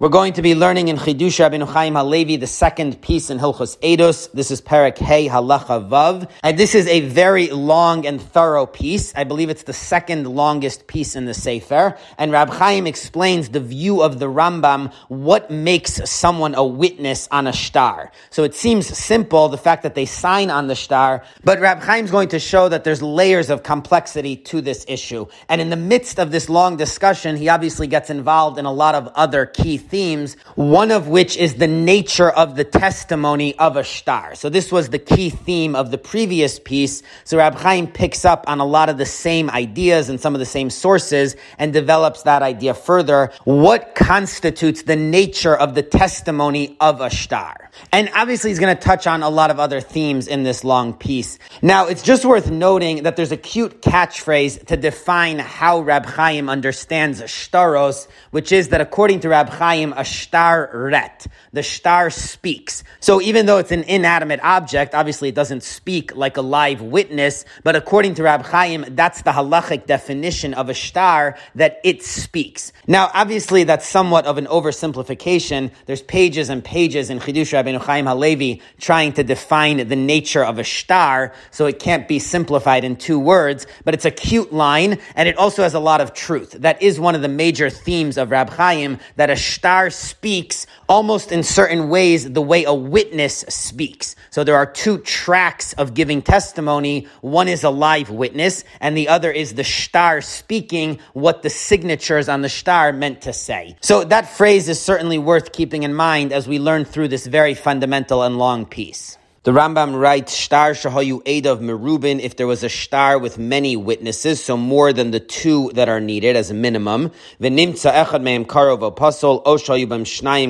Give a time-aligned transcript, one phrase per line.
[0.00, 3.76] We're going to be learning in Chidush Rabbeinu Chaim Halevi, the second piece in Hilchos
[3.80, 4.30] Eidos.
[4.30, 6.30] This is Perek Hey Halacha Vav.
[6.44, 9.12] And this is a very long and thorough piece.
[9.16, 11.98] I believe it's the second longest piece in the Sefer.
[12.16, 17.48] And Rab Chaim explains the view of the Rambam, what makes someone a witness on
[17.48, 18.12] a shtar.
[18.30, 22.12] So it seems simple, the fact that they sign on the shtar, but Rab Chaim's
[22.12, 25.26] going to show that there's layers of complexity to this issue.
[25.48, 28.94] And in the midst of this long discussion, he obviously gets involved in a lot
[28.94, 33.82] of other key themes, one of which is the nature of the testimony of a
[33.82, 34.34] shtar.
[34.34, 37.02] So this was the key theme of the previous piece.
[37.24, 40.38] So Rab Chaim picks up on a lot of the same ideas and some of
[40.38, 43.32] the same sources and develops that idea further.
[43.44, 47.70] What constitutes the nature of the testimony of a shtar?
[47.92, 50.94] And obviously he's going to touch on a lot of other themes in this long
[50.94, 51.38] piece.
[51.62, 56.48] Now, it's just worth noting that there's a cute catchphrase to define how Rab Chaim
[56.48, 61.26] understands shtaros, which is that according to Rab Chaim, a shtar ret.
[61.52, 62.84] The shtar speaks.
[63.00, 67.44] So even though it's an inanimate object, obviously it doesn't speak like a live witness,
[67.64, 72.72] but according to Rab Chaim, that's the halachic definition of a shtar, that it speaks.
[72.86, 75.70] Now, obviously that's somewhat of an oversimplification.
[75.86, 80.58] There's pages and pages in Chidush Rabbeinu Chaim Halevi trying to define the nature of
[80.58, 84.98] a shtar, so it can't be simplified in two words, but it's a cute line,
[85.14, 86.52] and it also has a lot of truth.
[86.52, 90.66] That is one of the major themes of Rab Chaim, that a shtar shtar speaks
[90.88, 94.16] almost in certain ways the way a witness speaks.
[94.30, 97.06] So there are two tracks of giving testimony.
[97.20, 102.30] One is a live witness, and the other is the shtar speaking what the signatures
[102.30, 103.76] on the shtar meant to say.
[103.82, 107.52] So that phrase is certainly worth keeping in mind as we learn through this very
[107.52, 109.17] fundamental and long piece.
[109.44, 114.42] The Rambam writes, "Shtar shahayu of merubin." If there was a shtar with many witnesses,
[114.42, 119.86] so more than the two that are needed as a minimum, echad meim karov oshayu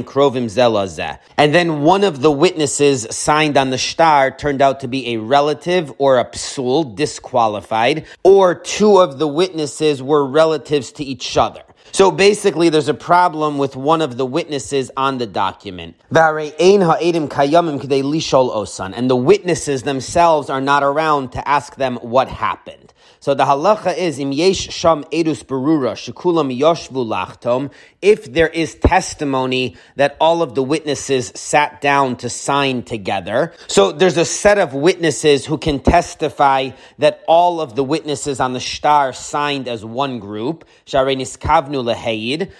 [0.05, 1.19] krovim.
[1.37, 5.19] And then one of the witnesses signed on the shtar turned out to be a
[5.19, 11.61] relative or a psul, disqualified, or two of the witnesses were relatives to each other.
[11.93, 15.97] So basically, there's a problem with one of the witnesses on the document.
[16.11, 16.31] And
[19.11, 22.93] the witnesses themselves are not around to ask them what happened.
[23.21, 27.73] So the halacha is im yesh sham edus berura yoshvu lachtom.
[28.01, 33.91] If there is testimony that all of the witnesses sat down to sign together, so
[33.91, 38.61] there's a set of witnesses who can testify that all of the witnesses on the
[38.61, 40.65] shtar signed as one group.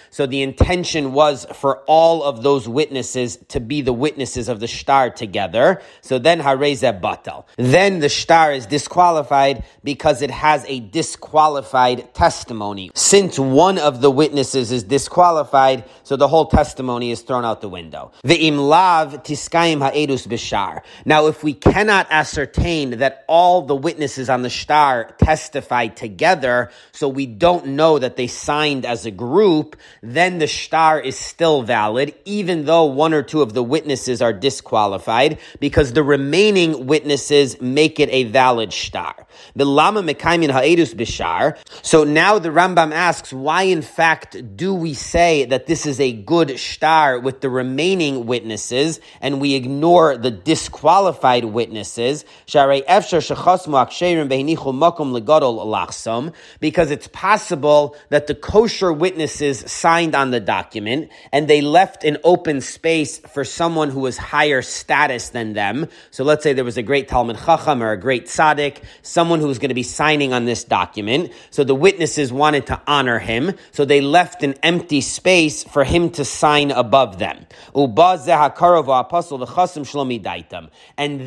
[0.09, 4.67] So the intention was for all of those witnesses to be the witnesses of the
[4.67, 5.81] shtar together.
[6.01, 7.45] So then hareze batal.
[7.57, 12.91] Then the shtar is disqualified because it has a disqualified testimony.
[12.95, 17.69] Since one of the witnesses is disqualified, so the whole testimony is thrown out the
[17.69, 18.11] window.
[18.23, 20.81] The imlav tiskayim ha'edus bishar.
[21.05, 27.07] Now, if we cannot ascertain that all the witnesses on the shtar testified together, so
[27.07, 32.13] we don't know that they signed as a group, then the shtar is still valid,
[32.25, 37.99] even though one or two of the witnesses are disqualified, because the remaining witnesses make
[37.99, 39.27] it a valid shtar.
[40.93, 41.57] Bishar.
[41.81, 46.11] So now the Rambam asks, why in fact do we say that this is a
[46.11, 52.25] good shtar with the remaining witnesses and we ignore the disqualified witnesses?
[56.59, 62.17] Because it's possible that the kosher witnesses signed on the document and they left an
[62.23, 65.87] open space for someone who was higher status than them.
[66.09, 69.45] So let's say there was a great Talmud Chacham or a great tzaddik, someone who
[69.45, 71.31] was going to be signing on this document.
[71.51, 73.53] So the witnesses wanted to honor him.
[73.71, 77.45] So they left an empty space for him to sign above them.
[77.75, 77.95] And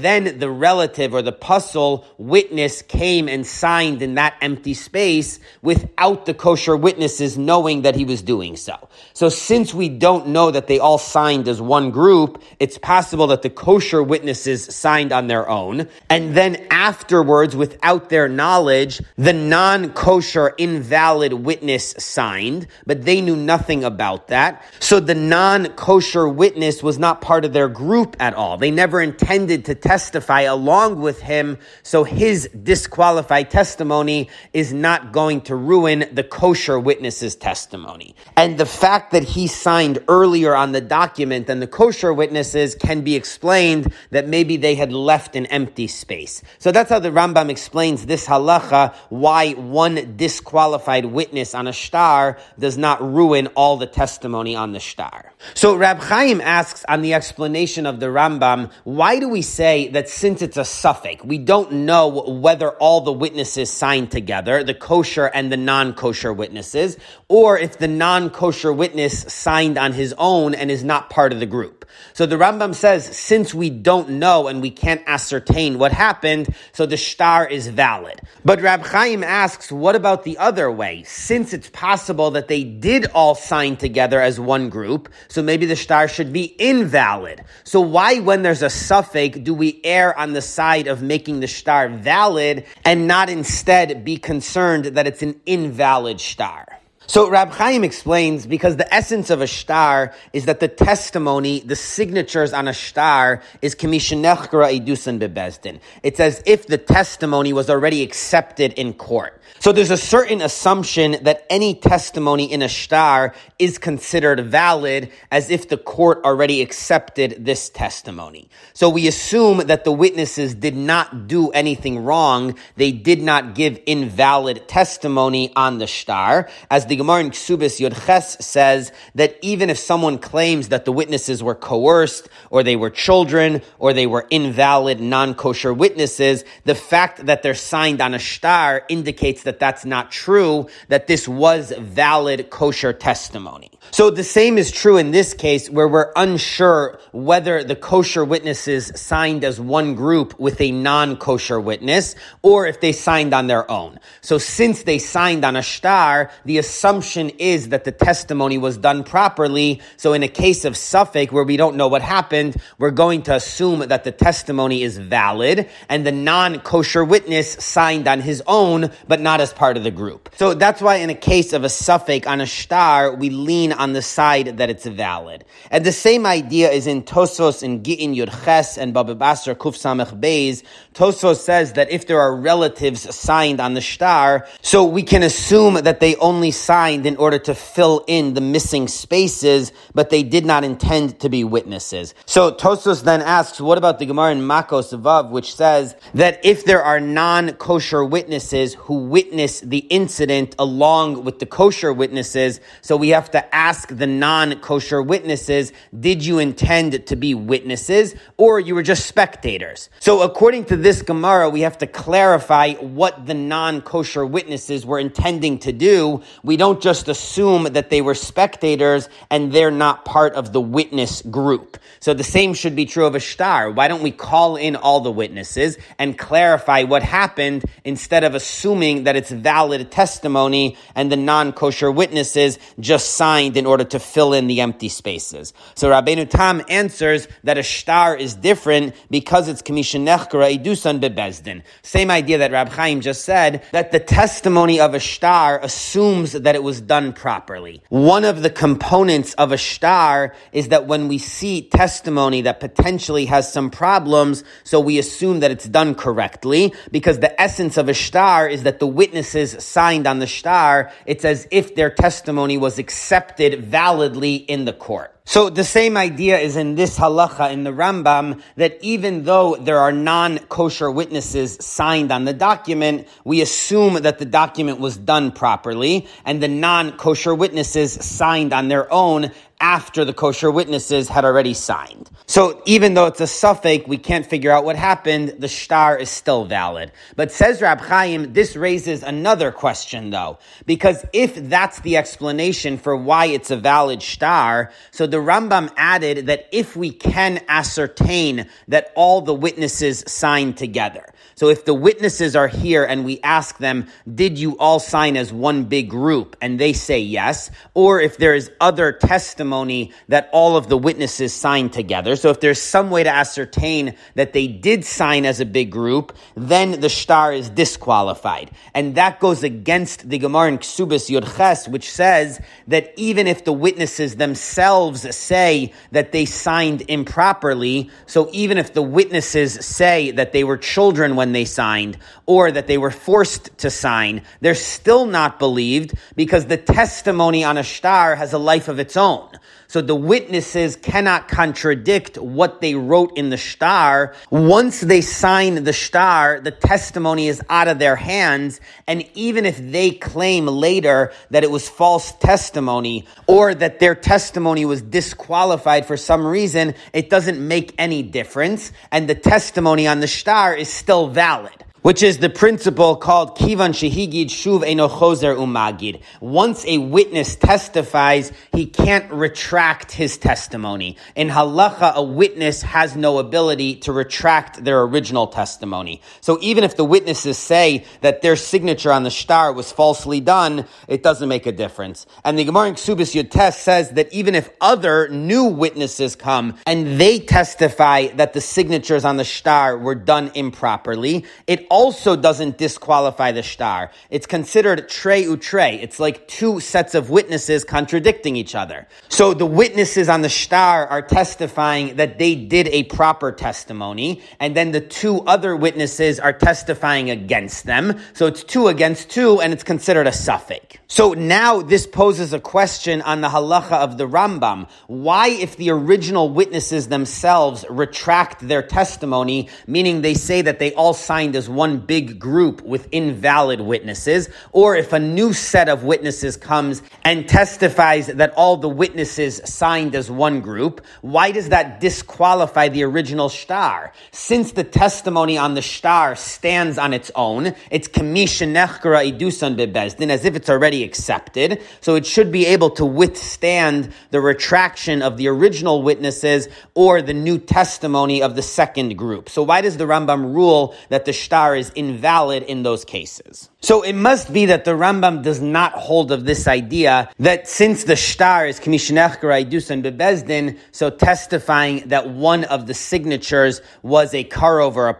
[0.02, 6.26] then the relative or the pasul witness came and signed in that empty space without
[6.26, 8.88] the kosher witnesses knowing that he was doing so.
[9.12, 13.42] So since we don't know that they all signed as one group, it's possible that
[13.42, 15.88] the kosher witnesses signed on their own.
[16.08, 23.36] And then afterwards, without their knowledge, the non kosher invalid witness signed, but they knew
[23.36, 24.64] nothing about that.
[24.80, 28.56] So the non kosher witness was not part of their group at all.
[28.58, 35.42] They never intended to testify along with him, so his disqualified testimony is not going
[35.42, 37.72] to ruin the kosher witness's testimony.
[37.72, 38.14] testimony.
[38.36, 43.02] And the fact that he signed earlier on the document than the kosher witnesses can
[43.02, 46.42] be explained that maybe they had left an empty space.
[46.58, 52.38] So that's how the Rambam explains this halacha, why one disqualified witness on a shtar
[52.58, 55.32] does not ruin all the testimony on the shtar.
[55.54, 60.08] So Rab Chaim asks on the explanation of the Rambam, why do we say that
[60.08, 65.26] since it's a safek, we don't know whether all the witnesses signed together, the kosher
[65.26, 66.96] and the non-kosher witnesses,
[67.28, 71.46] or if the non-kosher witness signed on his own and is not part of the
[71.46, 71.86] group.
[72.14, 76.86] So the Rambam says, since we don't know and we can't ascertain what happened, so
[76.86, 78.20] the shtar is valid.
[78.44, 81.02] But Rab Chaim asks, what about the other way?
[81.04, 85.76] Since it's possible that they did all sign together as one group, so maybe the
[85.76, 87.44] shtar should be invalid.
[87.64, 91.46] So why, when there's a safek, do we err on the side of making the
[91.46, 96.66] shtar valid and not instead be concerned that it's an invalid shtar?
[97.06, 101.76] So Rab Chaim explains because the essence of a shtar is that the testimony, the
[101.76, 105.80] signatures on a shtar is kamishenechkara idusan bebezdin.
[106.02, 109.41] It's as if the testimony was already accepted in court.
[109.58, 115.50] So there's a certain assumption that any testimony in a shtar is considered valid as
[115.50, 118.48] if the court already accepted this testimony.
[118.72, 122.56] So we assume that the witnesses did not do anything wrong.
[122.76, 126.48] They did not give invalid testimony on the shtar.
[126.68, 131.40] As the Gemara in Ksubis Yodches says that even if someone claims that the witnesses
[131.40, 137.44] were coerced or they were children or they were invalid non-kosher witnesses, the fact that
[137.44, 142.48] they're signed on a shtar indicates that that that's not true, that this was valid
[142.48, 143.70] kosher testimony.
[143.90, 148.90] So the same is true in this case where we're unsure whether the kosher witnesses
[148.94, 153.98] signed as one group with a non-kosher witness or if they signed on their own.
[154.22, 159.04] So since they signed on a shtar, the assumption is that the testimony was done
[159.04, 159.82] properly.
[159.98, 163.34] So in a case of safek where we don't know what happened, we're going to
[163.34, 169.20] assume that the testimony is valid and the non-kosher witness signed on his own, but
[169.22, 170.28] not as part of the group.
[170.36, 173.92] So that's why in a case of a safek on a shtar, we lean on
[173.92, 175.44] the side that it's valid.
[175.70, 180.18] And the same idea is in Tosfos in Gitin Yudches and Baba Basra Kuf Samech
[180.20, 180.62] Beis.
[180.94, 185.74] Tosfos says that if there are relatives signed on the shtar, so we can assume
[185.74, 190.44] that they only signed in order to fill in the missing spaces, but they did
[190.44, 192.14] not intend to be witnesses.
[192.26, 196.64] So Tosfos then asks, what about the Gemara in Makos Vav, which says that if
[196.64, 202.60] there are non-kosher witnesses who witness the incident along with the kosher witnesses.
[202.80, 208.58] So we have to ask the non-kosher witnesses, did you intend to be witnesses or
[208.58, 209.90] you were just spectators?
[210.00, 215.58] So according to this Gemara, we have to clarify what the non-kosher witnesses were intending
[215.58, 216.22] to do.
[216.42, 221.20] We don't just assume that they were spectators and they're not part of the witness
[221.20, 221.76] group.
[222.00, 223.70] So the same should be true of a shtar.
[223.70, 229.01] Why don't we call in all the witnesses and clarify what happened instead of assuming
[229.04, 234.46] that it's valid testimony and the non-kosher witnesses just signed in order to fill in
[234.46, 235.52] the empty spaces.
[235.74, 241.62] So Rabbeinu Tam answers that a shtar is different because it's commission nechkara idusan bebezdin.
[241.82, 246.54] Same idea that Rab Chaim just said, that the testimony of a shtar assumes that
[246.54, 247.82] it was done properly.
[247.88, 253.26] One of the components of a shtar is that when we see testimony that potentially
[253.26, 257.94] has some problems, so we assume that it's done correctly, because the essence of a
[257.94, 262.78] shtar is that the witnesses signed on the shtar, it's as if their testimony was
[262.78, 265.12] accepted validly in the court.
[265.24, 269.78] So the same idea is in this halacha in the Rambam that even though there
[269.78, 276.08] are non-kosher witnesses signed on the document, we assume that the document was done properly
[276.24, 279.30] and the non-kosher witnesses signed on their own
[279.62, 282.10] after the kosher witnesses had already signed.
[282.26, 286.10] So even though it's a safek, we can't figure out what happened, the shtar is
[286.10, 286.90] still valid.
[287.14, 292.96] But says Rab Chaim, this raises another question though, because if that's the explanation for
[292.96, 298.90] why it's a valid shtar, so the Rambam added that if we can ascertain that
[298.96, 301.11] all the witnesses signed together,
[301.42, 305.32] so if the witnesses are here and we ask them, did you all sign as
[305.32, 306.36] one big group?
[306.40, 307.50] And they say yes.
[307.74, 312.14] Or if there is other testimony that all of the witnesses signed together.
[312.14, 316.16] So if there's some way to ascertain that they did sign as a big group,
[316.36, 318.52] then the shtar is disqualified.
[318.72, 323.44] And that goes against the Gemara in Ksubis Yod Ches, which says that even if
[323.44, 330.30] the witnesses themselves say that they signed improperly, so even if the witnesses say that
[330.30, 335.06] they were children when they signed, or that they were forced to sign, they're still
[335.06, 339.28] not believed because the testimony on a shtar has a life of its own.
[339.72, 344.14] So the witnesses cannot contradict what they wrote in the shtar.
[344.28, 348.60] Once they sign the shtar, the testimony is out of their hands.
[348.86, 354.66] And even if they claim later that it was false testimony or that their testimony
[354.66, 358.72] was disqualified for some reason, it doesn't make any difference.
[358.90, 363.70] And the testimony on the shtar is still valid which is the principle called kivan
[363.70, 366.00] shehigid shuv eno chozer umagid.
[366.20, 370.96] Once a witness testifies, he can't retract his testimony.
[371.16, 376.00] In halacha, a witness has no ability to retract their original testimony.
[376.20, 380.66] So even if the witnesses say that their signature on the shtar was falsely done,
[380.86, 382.06] it doesn't make a difference.
[382.24, 387.00] And the Gemara in Ksubis Yotes says that even if other new witnesses come and
[387.00, 393.32] they testify that the signatures on the shtar were done improperly, it also doesn't disqualify
[393.32, 393.90] the shtar.
[394.10, 395.82] It's considered trey utrey.
[395.82, 398.86] It's like two sets of witnesses contradicting each other.
[399.08, 404.54] So the witnesses on the shtar are testifying that they did a proper testimony, and
[404.54, 407.98] then the two other witnesses are testifying against them.
[408.12, 410.76] So it's two against two, and it's considered a safek.
[410.88, 414.68] So now this poses a question on the halacha of the Rambam.
[414.88, 420.92] Why, if the original witnesses themselves retract their testimony, meaning they say that they all
[420.92, 426.36] signed as one big group with invalid witnesses, or if a new set of witnesses
[426.36, 432.68] comes and testifies that all the witnesses signed as one group, why does that disqualify
[432.68, 433.92] the original shtar?
[434.10, 440.10] Since the testimony on the shtar stands on its own, it's kamisha nechkara idusan bebezdin,
[440.10, 441.62] as if it's already accepted.
[441.80, 447.14] So it should be able to withstand the retraction of the original witnesses or the
[447.14, 449.28] new testimony of the second group.
[449.28, 451.12] So why does the Rambam rule that the
[451.56, 453.48] is invalid in those cases?
[453.60, 457.84] So it must be that the Rambam does not hold of this idea that since
[457.84, 464.24] the shtar is Kamishnechkarai Dusan Bebezdin, so testifying that one of the signatures was a
[464.24, 464.96] karov or a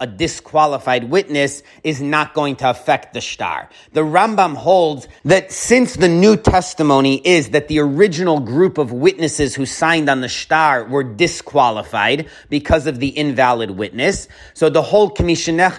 [0.00, 3.70] a disqualified witness, is not going to affect the shtar.
[3.92, 9.54] The Rambam holds that since the new testimony is that the original group of witnesses
[9.54, 15.08] who signed on the shtar were disqualified because of the invalid witness, so the whole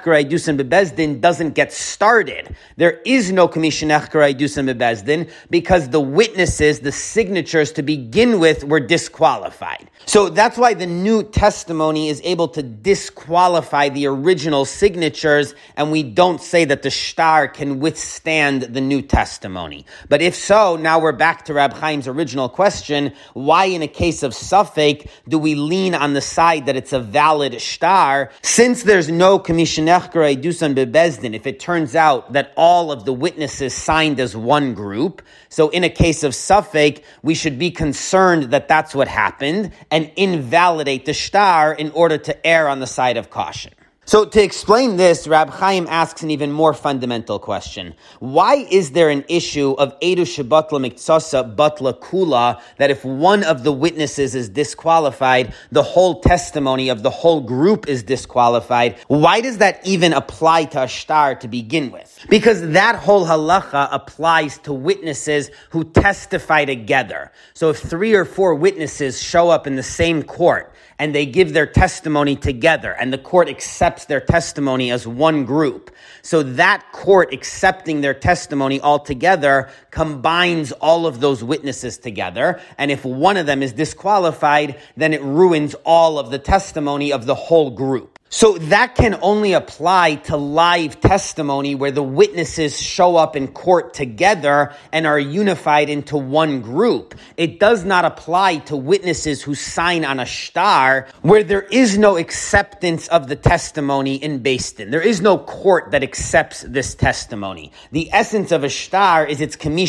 [0.04, 2.56] Dusan Bebezdin doesn't get started.
[2.76, 9.90] There is no commission bebezdin because the witnesses, the signatures to begin with, were disqualified.
[10.06, 16.04] So that's why the new testimony is able to disqualify the original signatures, and we
[16.04, 19.86] don't say that the shtar can withstand the new testimony.
[20.10, 24.24] But if so, now we're back to Rab Chaim's original question: Why, in a case
[24.24, 28.32] of safek, do we lean on the side that it's a valid shtar?
[28.42, 34.20] Since there's no commission dusan if it turns out that all of the witnesses signed
[34.20, 35.22] as one group.
[35.50, 40.12] So in a case of safek, we should be concerned that that's what happened and
[40.16, 43.74] invalidate the shtar in order to err on the side of caution.
[44.08, 47.94] So to explain this, Rab Chaim asks an even more fundamental question.
[48.20, 53.66] Why is there an issue of Edu Shabbatla Miktsasa Batla Kula that if one of
[53.66, 58.96] the witnesses is disqualified, the whole testimony of the whole group is disqualified?
[59.10, 62.18] Why does that even apply to a shtar to begin with?
[62.30, 67.34] Because that whole halacha applies to witnesses who testify together.
[67.54, 71.54] So if three or four witnesses show up in the same court, and they give
[71.54, 75.92] their testimony together, and the court accepts their testimony as one group.
[76.24, 82.92] So that court accepting their testimony all together combines all of those witnesses together, and
[82.92, 87.34] if one of them is disqualified, then it ruins all of the testimony of the
[87.34, 88.18] whole group.
[88.30, 93.94] So that can only apply to live testimony where the witnesses show up in court
[93.94, 97.16] together and are unified into one group.
[97.38, 102.18] It does not apply to witnesses who sign on a shtar where there is no
[102.18, 104.92] acceptance of the testimony in Din.
[104.92, 107.72] There is no court that accepts this testimony.
[107.94, 109.87] The essence of a shtar is its commission.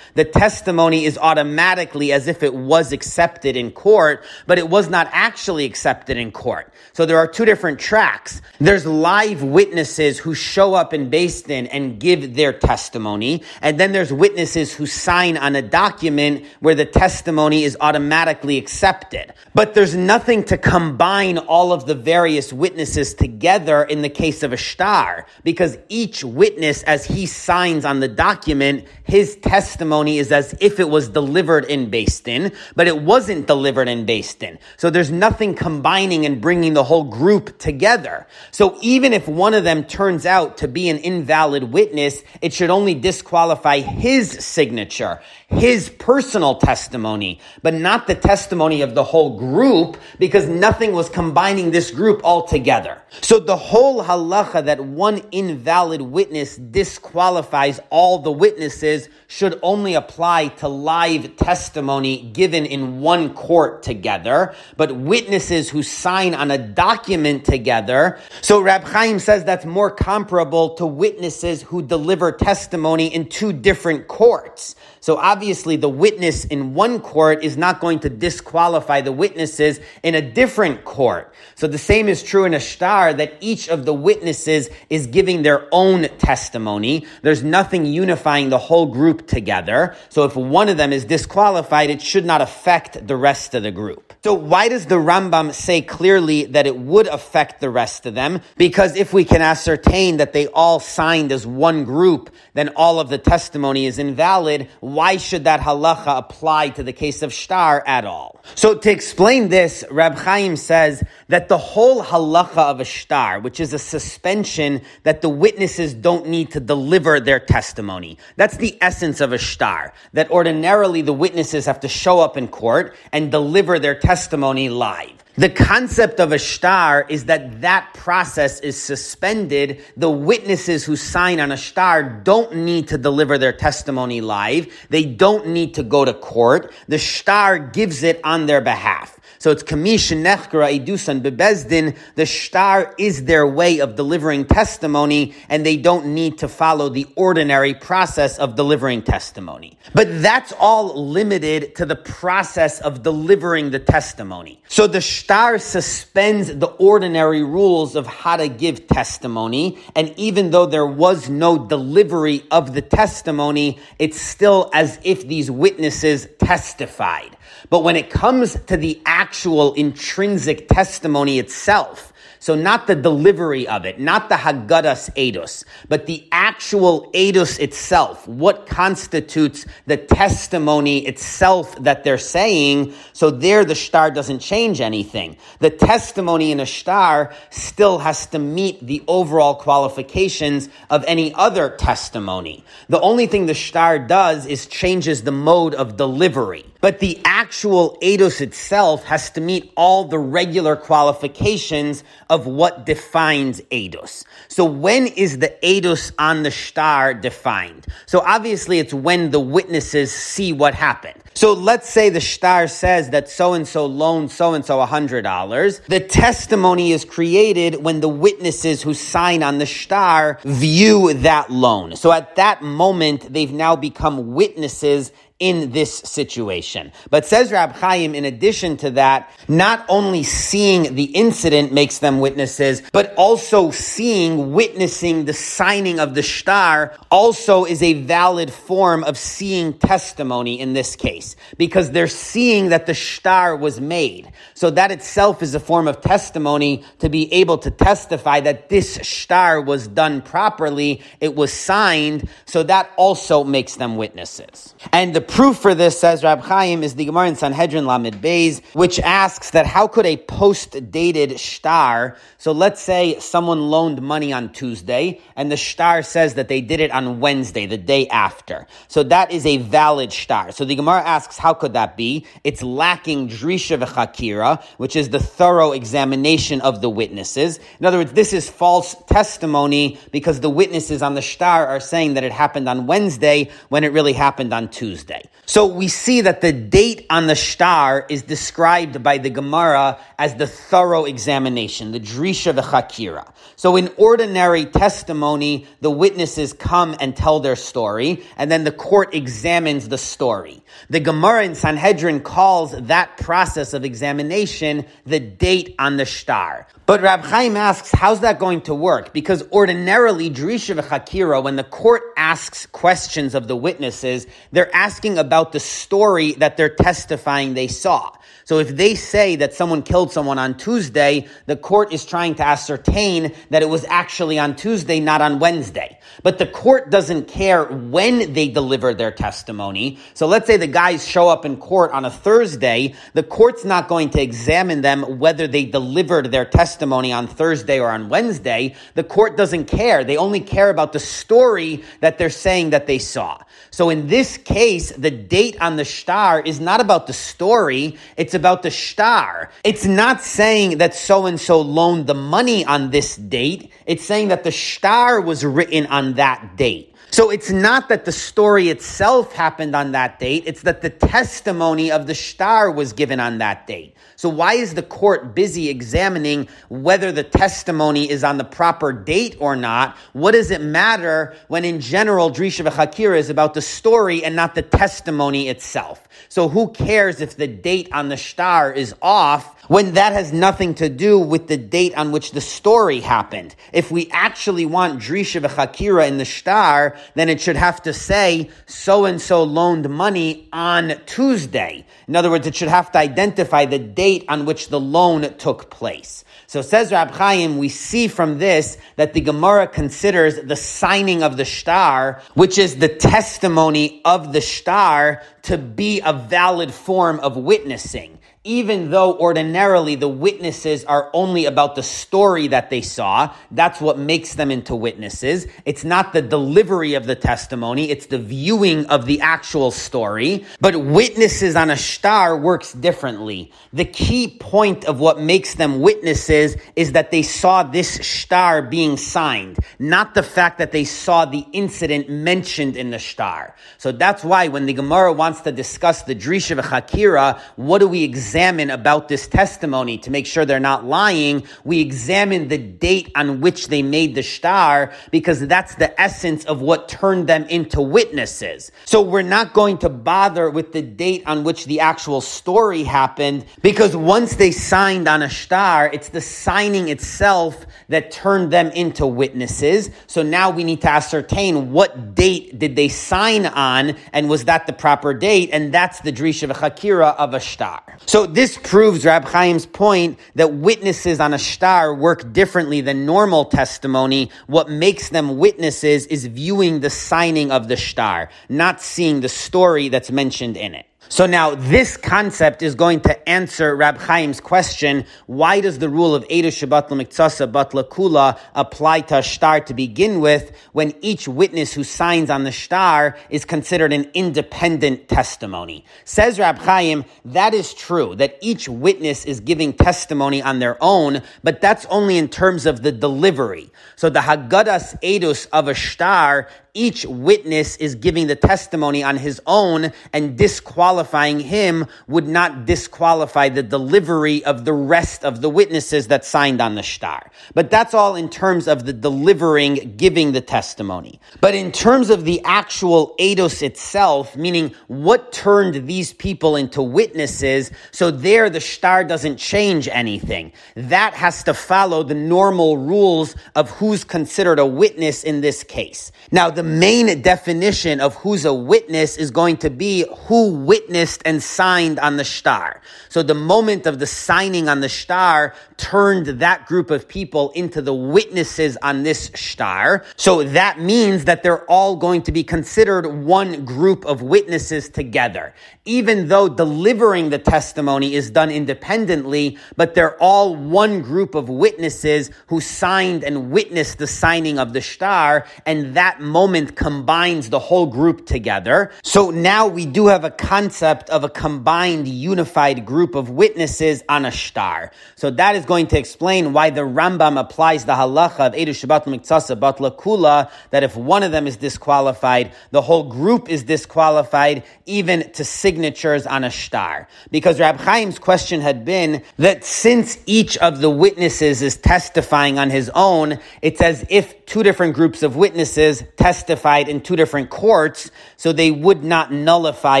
[0.14, 5.08] The testimony is automatically as if it was accepted in court, but it was not
[5.12, 6.72] actually accepted in court.
[6.92, 8.40] So there are two different tracks.
[8.58, 14.12] There's live witnesses who show up in Din and give their testimony, and then there's
[14.12, 19.32] witnesses who sign on a document where the testimony is automatically accepted.
[19.54, 24.52] But there's nothing to combine all of the various witnesses together in the case of
[24.52, 30.54] a shtar, because each witness, as he signs on the document, his testimony is as
[30.60, 34.58] if it was delivered in Din, but it wasn't delivered in Din.
[34.76, 38.26] So there's nothing combining and bringing the whole group together.
[38.50, 42.70] So even if one of them turns out to be an invalid witness, it should
[42.70, 49.96] only disqualify his signature, his personal testimony, but not the testimony of the whole group
[50.18, 53.00] because nothing was combining this group all together.
[53.20, 60.48] So the whole halacha that one invalid witness disqualifies all the witnesses should only apply
[60.48, 67.44] to live testimony given in one court together, but witnesses who sign on a document
[67.44, 68.18] together.
[68.40, 74.08] So Rab Chaim says that's more comparable to witnesses who deliver testimony in two different
[74.08, 74.74] courts.
[75.06, 80.16] So obviously the witness in one court is not going to disqualify the witnesses in
[80.16, 81.32] a different court.
[81.54, 85.42] So the same is true in a shtar that each of the witnesses is giving
[85.42, 87.06] their own testimony.
[87.22, 89.94] There's nothing unifying the whole group together.
[90.08, 93.70] So if one of them is disqualified, it should not affect the rest of the
[93.70, 94.12] group.
[94.24, 98.40] So why does the Rambam say clearly that it would affect the rest of them?
[98.56, 103.08] Because if we can ascertain that they all signed as one group, then all of
[103.08, 108.04] the testimony is invalid why should that halacha apply to the case of shtar at
[108.04, 108.40] all?
[108.54, 113.60] So to explain this, Rab Chaim says that the whole halacha of a shtar, which
[113.60, 118.16] is a suspension that the witnesses don't need to deliver their testimony.
[118.36, 122.48] That's the essence of a shtar, that ordinarily the witnesses have to show up in
[122.48, 125.15] court and deliver their testimony live.
[125.38, 129.82] The concept of a shtar is that that process is suspended.
[129.94, 134.72] The witnesses who sign on a shtar don't need to deliver their testimony live.
[134.88, 136.72] They don't need to go to court.
[136.88, 139.15] The shtar gives it on their behalf.
[139.46, 141.96] So it's kamish nechkara idusan bebezdin.
[142.16, 147.06] The shtar is their way of delivering testimony, and they don't need to follow the
[147.14, 149.78] ordinary process of delivering testimony.
[149.94, 154.60] But that's all limited to the process of delivering the testimony.
[154.66, 160.66] So the shtar suspends the ordinary rules of how to give testimony, and even though
[160.66, 167.36] there was no delivery of the testimony, it's still as if these witnesses testified.
[167.68, 173.84] But when it comes to the actual intrinsic testimony itself, so not the delivery of
[173.84, 181.74] it, not the Haggadas Eidos, but the actual Eidos itself, what constitutes the testimony itself
[181.82, 182.92] that they're saying.
[183.12, 185.36] So there the shtar doesn't change anything.
[185.60, 191.70] The testimony in a shtar still has to meet the overall qualifications of any other
[191.70, 192.64] testimony.
[192.88, 196.64] The only thing the shtar does is changes the mode of delivery.
[196.80, 203.60] But the actual eidos itself has to meet all the regular qualifications of what defines
[203.70, 204.24] eidos.
[204.48, 207.86] So when is the eidos on the shtar defined?
[208.06, 211.22] So obviously it's when the witnesses see what happened.
[211.36, 214.86] So let's say the shtar says that so and so loaned so and so a
[214.86, 215.80] hundred dollars.
[215.80, 221.94] The testimony is created when the witnesses who sign on the shtar view that loan.
[221.94, 226.92] So at that moment, they've now become witnesses in this situation.
[227.10, 232.20] But says Rab Chaim, in addition to that, not only seeing the incident makes them
[232.20, 239.04] witnesses, but also seeing, witnessing the signing of the shtar also is a valid form
[239.04, 241.25] of seeing testimony in this case,
[241.56, 244.30] because they're seeing that the shtar was made.
[244.56, 248.96] So that itself is a form of testimony to be able to testify that this
[249.02, 254.74] shtar was done properly, it was signed, so that also makes them witnesses.
[254.94, 258.64] And the proof for this, says Rab Chaim, is the Gemara in Sanhedrin Lamed Beis,
[258.72, 264.54] which asks that how could a post-dated shtar, so let's say someone loaned money on
[264.54, 268.66] Tuesday, and the shtar says that they did it on Wednesday, the day after.
[268.88, 270.50] So that is a valid shtar.
[270.52, 272.24] So the Gemara asks, how could that be?
[272.42, 274.45] It's lacking drisha v'chakira,
[274.76, 277.58] which is the thorough examination of the witnesses.
[277.80, 282.14] In other words, this is false testimony because the witnesses on the shtar are saying
[282.14, 285.22] that it happened on Wednesday when it really happened on Tuesday.
[285.48, 290.34] So we see that the date on the shtar is described by the Gemara as
[290.34, 293.32] the thorough examination, the drisha v'chakira.
[293.54, 299.14] So in ordinary testimony, the witnesses come and tell their story, and then the court
[299.14, 300.62] examines the story.
[300.90, 306.66] The Gemara in Sanhedrin calls that process of examination the date on the shtar.
[306.84, 309.12] But Rab Chaim asks, how's that going to work?
[309.12, 315.52] Because ordinarily, Drisha v'chakira, when the court asks questions of the witnesses, they're asking about
[315.52, 318.12] the story that they're testifying they saw.
[318.46, 322.46] So if they say that someone killed someone on Tuesday, the court is trying to
[322.46, 325.98] ascertain that it was actually on Tuesday, not on Wednesday.
[326.22, 329.98] But the court doesn't care when they deliver their testimony.
[330.14, 332.94] So let's say the guys show up in court on a Thursday.
[333.14, 337.90] The court's not going to examine them whether they delivered their testimony on Thursday or
[337.90, 338.76] on Wednesday.
[338.94, 340.04] The court doesn't care.
[340.04, 343.38] They only care about the story that they're saying that they saw.
[343.76, 347.98] So in this case, the date on the shtar is not about the story.
[348.16, 349.50] It's about the shtar.
[349.64, 353.70] It's not saying that so and so loaned the money on this date.
[353.84, 356.94] It's saying that the shtar was written on that date.
[357.10, 361.90] So it's not that the story itself happened on that date, it's that the testimony
[361.90, 363.94] of the shtar was given on that date.
[364.16, 369.36] So why is the court busy examining whether the testimony is on the proper date
[369.40, 369.96] or not?
[370.14, 374.54] What does it matter when in general Drisha v'chakira is about the story and not
[374.54, 376.08] the testimony itself?
[376.30, 380.74] So who cares if the date on the shtar is off when that has nothing
[380.74, 383.54] to do with the date on which the story happened?
[383.72, 388.50] If we actually want Drisha v'chakira in the shtar, then it should have to say
[388.66, 391.84] so and so loaned money on Tuesday.
[392.08, 395.70] In other words, it should have to identify the date on which the loan took
[395.70, 396.24] place.
[396.46, 401.36] So says Rab Chaim, we see from this that the Gemara considers the signing of
[401.36, 407.36] the shtar, which is the testimony of the shtar, to be a valid form of
[407.36, 413.80] witnessing even though ordinarily the witnesses are only about the story that they saw, that's
[413.80, 415.48] what makes them into witnesses.
[415.64, 420.46] It's not the delivery of the testimony, it's the viewing of the actual story.
[420.60, 423.52] But witnesses on a shtar works differently.
[423.72, 428.96] The key point of what makes them witnesses is that they saw this shtar being
[428.96, 433.56] signed, not the fact that they saw the incident mentioned in the shtar.
[433.78, 438.04] So that's why when the Gemara wants to discuss the Drisha hakira, what do we
[438.04, 438.35] examine?
[438.36, 443.40] Examine about this testimony to make sure they're not lying, we examine the date on
[443.40, 448.70] which they made the shtar because that's the essence of what turned them into witnesses.
[448.84, 453.46] So we're not going to bother with the date on which the actual story happened
[453.62, 459.06] because once they signed on a shtar, it's the signing itself that turned them into
[459.06, 459.88] witnesses.
[460.08, 464.66] So now we need to ascertain what date did they sign on and was that
[464.66, 465.48] the proper date?
[465.54, 467.96] And that's the Drisha Hakira of a shtar.
[468.04, 473.46] So this proves Rab Chaim's point that witnesses on a shtar work differently than normal
[473.46, 474.30] testimony.
[474.46, 479.88] What makes them witnesses is viewing the signing of the shtar, not seeing the story
[479.88, 480.86] that's mentioned in it.
[481.08, 486.16] So now this concept is going to answer Rab Chaim's question, why does the rule
[486.16, 491.28] of Edu Shabbat Miktsasa Batla Kula apply to a shtar to begin with when each
[491.28, 495.84] witness who signs on the shtar is considered an independent testimony?
[496.04, 501.22] Says Rab Chaim, that is true, that each witness is giving testimony on their own,
[501.44, 503.70] but that's only in terms of the delivery.
[503.94, 509.40] So the Haggadas Edus of a shtar each witness is giving the testimony on his
[509.46, 516.08] own and disqualifying him would not disqualify the delivery of the rest of the witnesses
[516.08, 517.30] that signed on the shtar.
[517.54, 521.20] But that's all in terms of the delivering, giving the testimony.
[521.40, 527.70] But in terms of the actual eidos itself, meaning what turned these people into witnesses,
[527.90, 530.52] so there the shtar doesn't change anything.
[530.74, 536.12] That has to follow the normal rules of who's considered a witness in this case.
[536.30, 541.42] Now, the main definition of who's a witness is going to be who witnessed and
[541.42, 542.82] signed on the shtar.
[543.08, 547.80] So the moment of the signing on the shtar turned that group of people into
[547.80, 550.04] the witnesses on this shtar.
[550.16, 555.54] So that means that they're all going to be considered one group of witnesses together.
[555.84, 562.30] Even though delivering the testimony is done independently, but they're all one group of witnesses
[562.48, 565.46] who signed and witnessed the signing of the shtar.
[565.64, 568.90] and that moment moment combines the whole group together.
[569.02, 574.24] So now we do have a concept of a combined, unified group of witnesses on
[574.24, 574.90] a shtar.
[575.16, 579.04] So that is going to explain why the Rambam applies the halacha of Edu Shabbat
[579.04, 584.64] Miktsasa Batla Kula, that if one of them is disqualified, the whole group is disqualified,
[584.86, 587.08] even to signatures on a shtar.
[587.30, 592.70] Because Rab Chaim's question had been that since each of the witnesses is testifying on
[592.70, 596.02] his own, it's as if two different groups of witnesses
[596.46, 600.00] testified in two different courts, so they would not nullify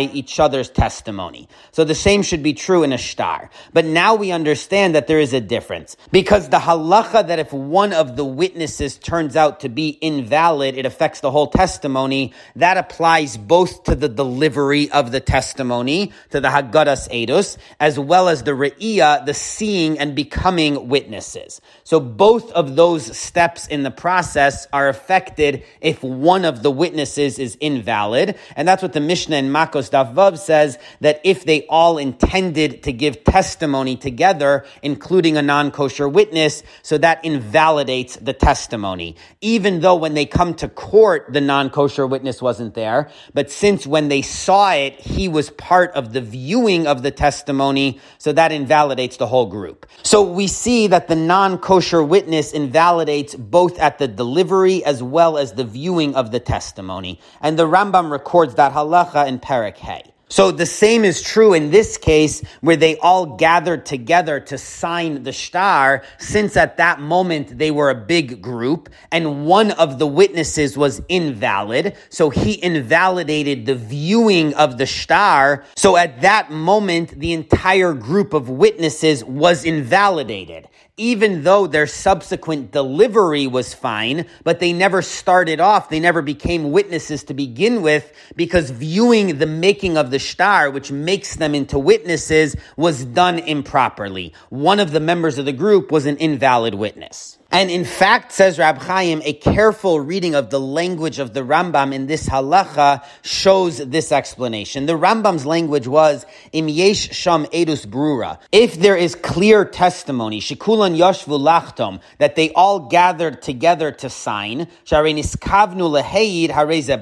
[0.00, 1.48] each other's testimony.
[1.72, 3.50] So the same should be true in a shtar.
[3.72, 5.96] But now we understand that there is a difference.
[6.12, 10.86] Because the halacha that if one of the witnesses turns out to be invalid, it
[10.86, 16.48] affects the whole testimony, that applies both to the delivery of the testimony, to the
[16.48, 21.60] Haggadas Edus, as well as the Re'iyah, the seeing and becoming witnesses.
[21.82, 27.38] So both of those steps in the process are affected if one of the witnesses
[27.38, 28.36] is invalid.
[28.56, 32.92] And that's what the Mishnah in Makos Davav says, that if they all intended to
[32.92, 39.16] give testimony together, including a non-kosher witness, so that invalidates the testimony.
[39.40, 44.08] Even though when they come to court, the non-kosher witness wasn't there, but since when
[44.08, 49.16] they saw it, he was part of the viewing of the testimony, so that invalidates
[49.18, 49.86] the whole group.
[50.02, 55.52] So we see that the non-kosher witness invalidates both at the delivery as well as
[55.52, 57.20] the viewing of the testimony.
[57.40, 60.12] And the Rambam records that halacha in Perek Hay.
[60.28, 65.22] So the same is true in this case where they all gathered together to sign
[65.22, 70.06] the shtar since at that moment they were a big group and one of the
[70.06, 71.96] witnesses was invalid.
[72.08, 75.64] So he invalidated the viewing of the shtar.
[75.76, 82.70] So at that moment, the entire group of witnesses was invalidated even though their subsequent
[82.70, 88.12] delivery was fine, but they never started off, they never became witnesses to begin with,
[88.34, 94.32] because viewing the making of the shtar, which makes them into witnesses, was done improperly.
[94.48, 97.35] One of the members of the group was an invalid witness.
[97.56, 101.94] And in fact, says Rab Chaim, a careful reading of the language of the Rambam
[101.94, 104.84] in this halacha shows this explanation.
[104.84, 108.40] The Rambam's language was, im yesh sham edus brura.
[108.52, 114.66] If there is clear testimony, shikulan yashvu lachtom, that they all gathered together to sign,
[114.84, 116.50] sharenis kavnu leheid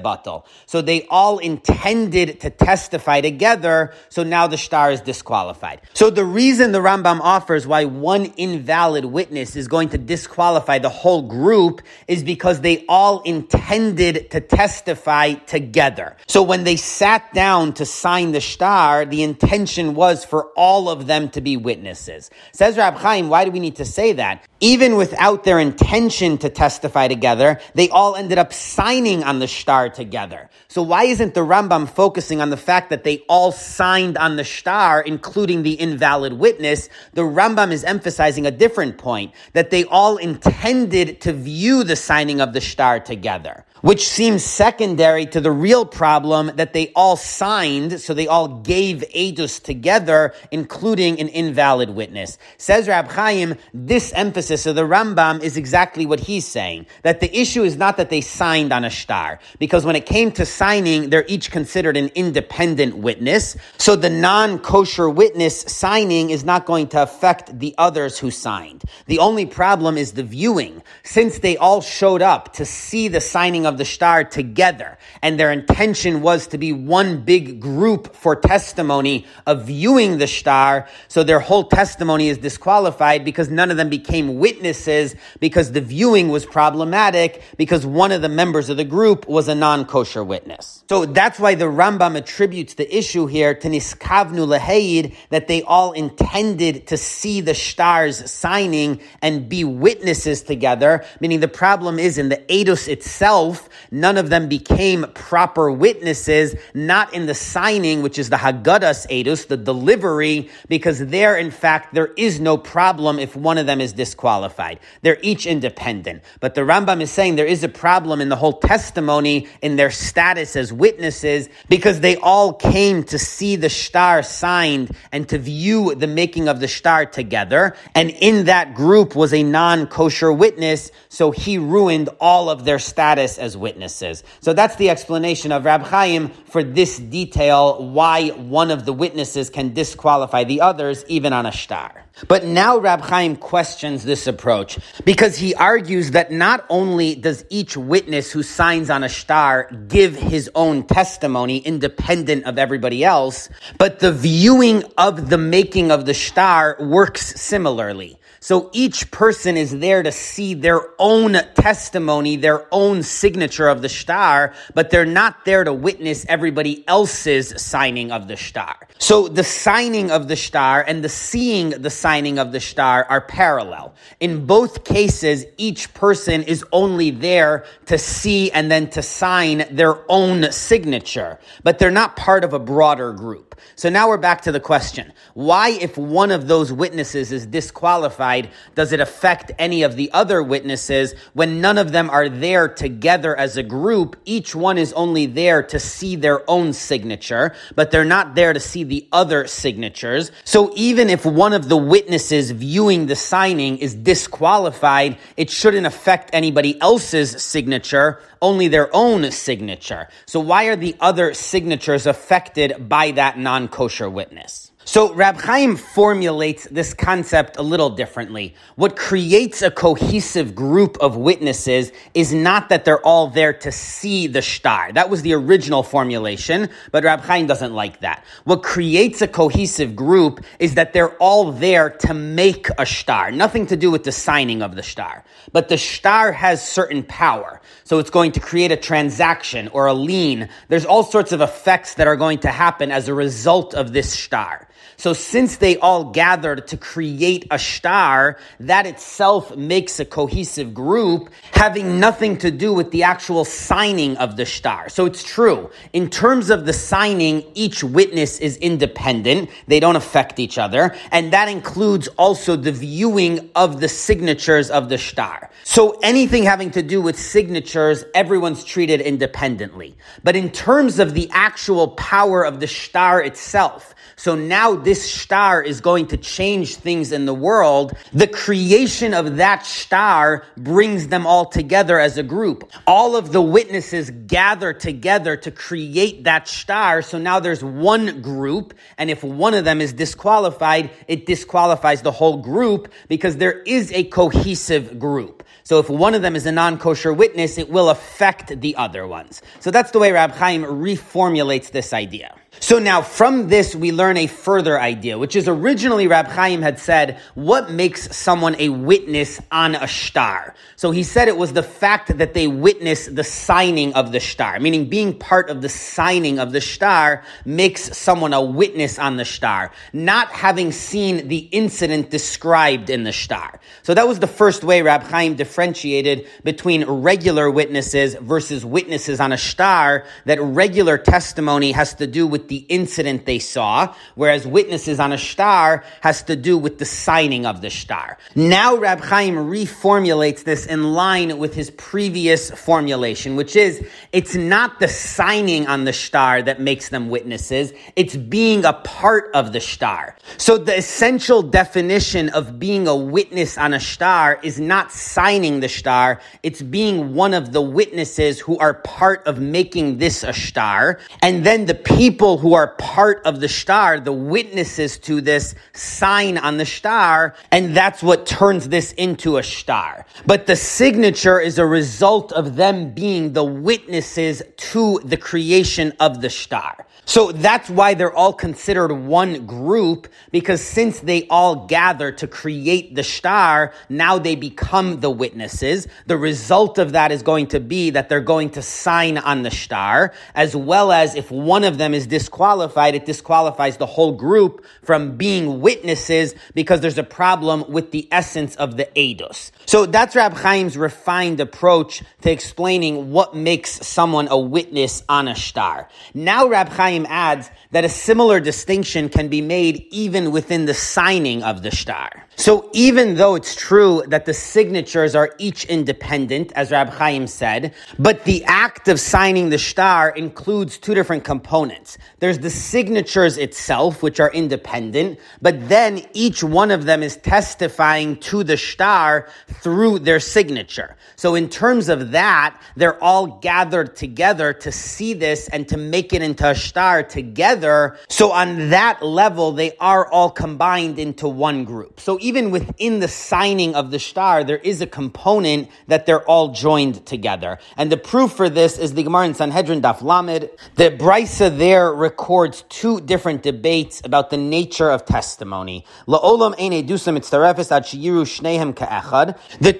[0.01, 0.45] batal.
[0.67, 5.81] So they all intended to testify together, so now the shtar is disqualified.
[5.95, 10.89] So the reason the Rambam offers why one invalid witness is going to disqualify the
[10.89, 16.15] whole group is because they all intended to testify together.
[16.27, 21.07] So when they sat down to sign the shtar, the intention was for all of
[21.07, 22.29] them to be witnesses.
[22.51, 24.45] Says Rab Chaim, why do we need to say that?
[24.59, 29.89] Even without their intention to testify together, they all ended up signing on the shtar
[29.89, 30.49] together.
[30.75, 34.43] So why isn't the Rambam focusing on the fact that they all signed on the
[34.43, 36.89] shtar, including the invalid witness?
[37.13, 42.41] The Rambam is emphasizing a different point, that they all intended to view the signing
[42.41, 48.01] of the shtar together which seems secondary to the real problem that they all signed,
[48.01, 52.39] so they all gave edus together, including an invalid witness.
[52.57, 56.87] Says Rab Chaim, this emphasis of the Rambam is exactly what he's saying.
[57.03, 60.31] That the issue is not that they signed on a shtar, because when it came
[60.31, 63.55] to signing, they're each considered an independent witness.
[63.77, 68.83] So the non-kosher witness signing is not going to affect the others who signed.
[69.05, 70.81] The only problem is the viewing.
[71.03, 75.37] Since they all showed up to see the signing of of the shtar together, and
[75.37, 81.23] their intention was to be one big group for testimony of viewing the shtar, so
[81.23, 86.45] their whole testimony is disqualified because none of them became witnesses because the viewing was
[86.45, 90.83] problematic because one of the members of the group was a non-kosher witness.
[90.87, 95.91] So that's why the Rambam attributes the issue here to Niskavnu Leheid that they all
[95.91, 102.29] intended to see the shtar's signing and be witnesses together, meaning the problem is in
[102.29, 108.29] the Eidos itself, none of them became proper witnesses, not in the signing, which is
[108.29, 113.57] the Haggadas Edus, the delivery, because there, in fact, there is no problem if one
[113.57, 114.79] of them is disqualified.
[115.01, 116.23] They're each independent.
[116.39, 119.91] But the Rambam is saying there is a problem in the whole testimony in their
[119.91, 125.95] status as witnesses because they all came to see the shtar signed and to view
[125.95, 127.75] the making of the shtar together.
[127.93, 133.37] And in that group was a non-kosher witness, so he ruined all of their status
[133.45, 134.23] as witnesses.
[134.41, 139.49] So that's the explanation of Rab Chaim for this detail, why one of the witnesses
[139.49, 142.05] can disqualify the others, even on a shtar.
[142.27, 147.75] But now Rab Chaim questions this approach because he argues that not only does each
[147.75, 153.99] witness who signs on a shtar give his own testimony independent of everybody else, but
[153.99, 158.17] the viewing of the making of the shtar works similarly.
[158.45, 163.89] So each person is there to see their own testimony, their own signature of the
[163.89, 168.87] shtar, but they're not there to witness everybody else's signing of the shtar.
[168.99, 173.21] So the signing of the shtar and the seeing the signing of the shtar are
[173.21, 173.95] parallel.
[174.19, 179.99] In both cases, each person is only there to see and then to sign their
[180.07, 183.55] own signature, but they're not part of a broader group.
[183.75, 185.13] So now we're back to the question.
[185.33, 188.34] Why, if one of those witnesses is disqualified,
[188.75, 193.35] does it affect any of the other witnesses when none of them are there together
[193.35, 194.15] as a group?
[194.25, 198.59] Each one is only there to see their own signature, but they're not there to
[198.59, 200.31] see the other signatures.
[200.43, 206.29] So even if one of the witnesses viewing the signing is disqualified, it shouldn't affect
[206.33, 210.07] anybody else's signature only their own signature.
[210.25, 214.64] So why are the other signatures affected by that non-kosher witness?
[214.87, 218.53] So Rab Chaim formulates this concept a little differently.
[218.75, 224.27] What creates a cohesive group of witnesses is not that they're all there to see
[224.27, 224.91] the shtar.
[224.91, 228.23] That was the original formulation, but Rab Chaim doesn't like that.
[228.43, 233.31] What creates a cohesive group is that they're all there to make a shtar.
[233.31, 235.23] Nothing to do with the signing of the shtar.
[235.51, 237.59] But the shtar has certain power.
[237.85, 240.49] So it's going to create a transaction or a lien.
[240.67, 244.13] There's all sorts of effects that are going to happen as a result of this
[244.13, 244.67] star.
[244.97, 251.29] So since they all gathered to create a shtar, that itself makes a cohesive group
[251.51, 254.89] having nothing to do with the actual signing of the shtar.
[254.89, 255.69] So it's true.
[255.93, 259.49] In terms of the signing, each witness is independent.
[259.67, 260.95] They don't affect each other.
[261.11, 265.49] And that includes also the viewing of the signatures of the shtar.
[265.63, 269.95] So anything having to do with signatures, everyone's treated independently.
[270.23, 275.61] But in terms of the actual power of the shtar itself, so now this shtar
[275.61, 277.93] is going to change things in the world.
[278.13, 282.71] The creation of that shtar brings them all together as a group.
[282.87, 287.01] All of the witnesses gather together to create that shtar.
[287.01, 288.73] So now there's one group.
[288.97, 293.91] And if one of them is disqualified, it disqualifies the whole group because there is
[293.91, 295.43] a cohesive group.
[295.63, 299.41] So if one of them is a non-kosher witness, it will affect the other ones.
[299.59, 302.35] So that's the way Rab Chaim reformulates this idea.
[302.59, 306.79] So now from this we learn a further idea, which is originally Rab Chaim had
[306.79, 310.55] said, what makes someone a witness on a shtar?
[310.75, 314.59] So he said it was the fact that they witness the signing of the shtar,
[314.59, 319.25] meaning being part of the signing of the shtar makes someone a witness on the
[319.25, 323.59] shtar, not having seen the incident described in the shtar.
[323.83, 329.31] So that was the first way Rab Chaim differentiated between regular witnesses versus witnesses on
[329.31, 334.99] a shtar, that regular testimony has to do with the incident they saw, whereas witnesses
[334.99, 338.17] on a shtar has to do with the signing of the shtar.
[338.35, 344.79] Now Rab Chaim reformulates this in line with his previous formulation, which is it's not
[344.79, 349.59] the signing on the shtar that makes them witnesses, it's being a part of the
[349.59, 350.15] shtar.
[350.37, 355.67] So the essential definition of being a witness on a shtar is not signing the
[355.67, 360.99] shtar, it's being one of the witnesses who are part of making this a shtar.
[361.21, 366.37] And then the people who are part of the shtar, the witnesses to this, sign
[366.37, 370.05] on the shtar, and that's what turns this into a shtar.
[370.25, 376.21] But the signature is a result of them being the witnesses to the creation of
[376.21, 376.85] the shtar.
[377.07, 382.95] So that's why they're all considered one group, because since they all gather to create
[382.95, 385.87] the shtar, now they become the witnesses.
[386.07, 389.51] The result of that is going to be that they're going to sign on the
[389.51, 394.65] shtar, as well as if one of them is disqualified, it disqualifies the whole group
[394.81, 399.51] from being witnesses because there's a problem with the essence of the eidos.
[399.67, 405.35] So that's Rab Chaim's refined approach to explaining what makes someone a witness on a
[405.35, 405.87] shtar.
[406.15, 411.43] Now Rab Chaim adds that a similar distinction can be made even within the signing
[411.43, 412.25] of the shtar.
[412.37, 417.73] So even though it's true that the signatures are each independent, as Rab Chaim said,
[417.99, 421.97] but the act of signing the shtar includes two different components.
[422.19, 428.17] There's the signatures itself, which are independent, but then each one of them is testifying
[428.21, 429.27] to the shtar
[429.61, 430.95] through their signature.
[431.17, 436.13] So in terms of that, they're all gathered together to see this and to make
[436.13, 437.64] it into a shtar together.
[438.07, 441.99] So on that level, they are all combined into one group.
[441.99, 446.49] So even within the signing of the shtar, there is a component that they're all
[446.49, 447.59] joined together.
[447.77, 450.49] And the proof for this is the Gemara in Sanhedrin Daf Lamed.
[450.75, 455.85] The Brisa there records two different debates about the nature of testimony.
[456.07, 456.19] The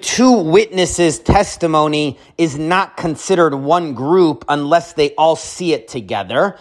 [0.00, 6.56] two witnesses' testimony is not considered one group unless they all see it together.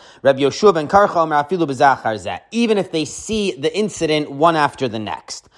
[2.51, 5.49] Even if they see the incident one after the next.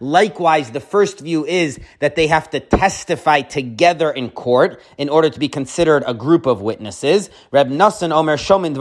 [0.00, 5.30] Likewise, the first view is that they have to testify together in court in order
[5.30, 7.30] to be considered a group of witnesses.
[7.50, 8.76] Reb Nassan Omer Shomin.